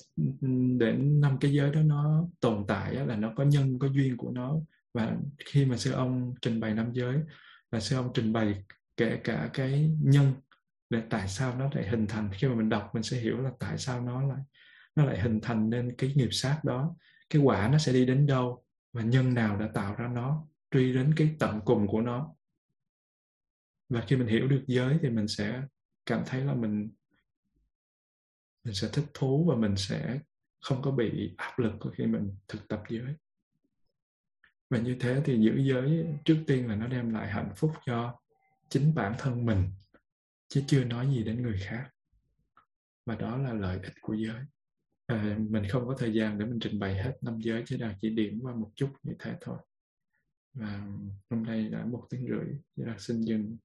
[0.78, 4.30] để năm cái giới đó nó tồn tại là nó có nhân, có duyên của
[4.30, 4.56] nó.
[4.94, 5.16] Và
[5.46, 7.16] khi mà sư ông trình bày năm giới,
[7.70, 8.64] và sư ông trình bày
[8.96, 10.32] kể cả cái nhân
[10.90, 12.30] để tại sao nó lại hình thành.
[12.32, 14.40] Khi mà mình đọc, mình sẽ hiểu là tại sao nó lại
[14.96, 16.96] nó lại hình thành nên cái nghiệp sát đó.
[17.30, 18.65] Cái quả nó sẽ đi đến đâu?
[18.96, 22.34] Và nhân nào đã tạo ra nó, truy đến cái tận cùng của nó.
[23.88, 25.62] Và khi mình hiểu được giới thì mình sẽ
[26.06, 26.90] cảm thấy là mình
[28.64, 30.20] mình sẽ thích thú và mình sẽ
[30.60, 33.14] không có bị áp lực khi mình thực tập giới.
[34.70, 38.20] Và như thế thì giữ giới trước tiên là nó đem lại hạnh phúc cho
[38.68, 39.70] chính bản thân mình,
[40.48, 41.90] chứ chưa nói gì đến người khác.
[43.06, 44.40] Và đó là lợi ích của giới
[45.06, 47.96] à, mình không có thời gian để mình trình bày hết năm giới chứ là
[48.00, 49.58] chỉ điểm qua một chút như thế thôi.
[50.52, 50.86] Và
[51.30, 52.46] hôm nay đã một tiếng rưỡi
[52.76, 53.56] chỉ là xin dừng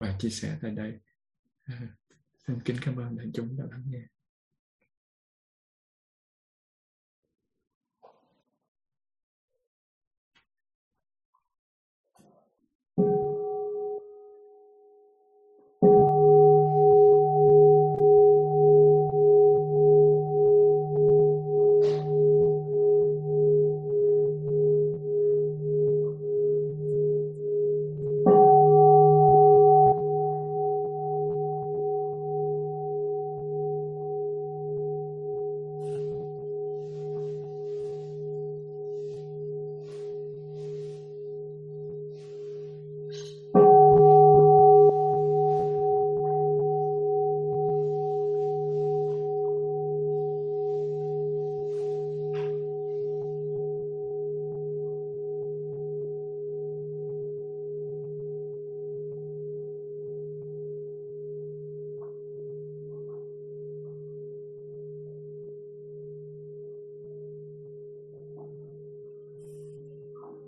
[0.00, 1.00] và chia sẻ tại đây.
[1.64, 1.96] À,
[2.46, 4.02] xin kính cảm ơn đại chúng đã lắng nghe.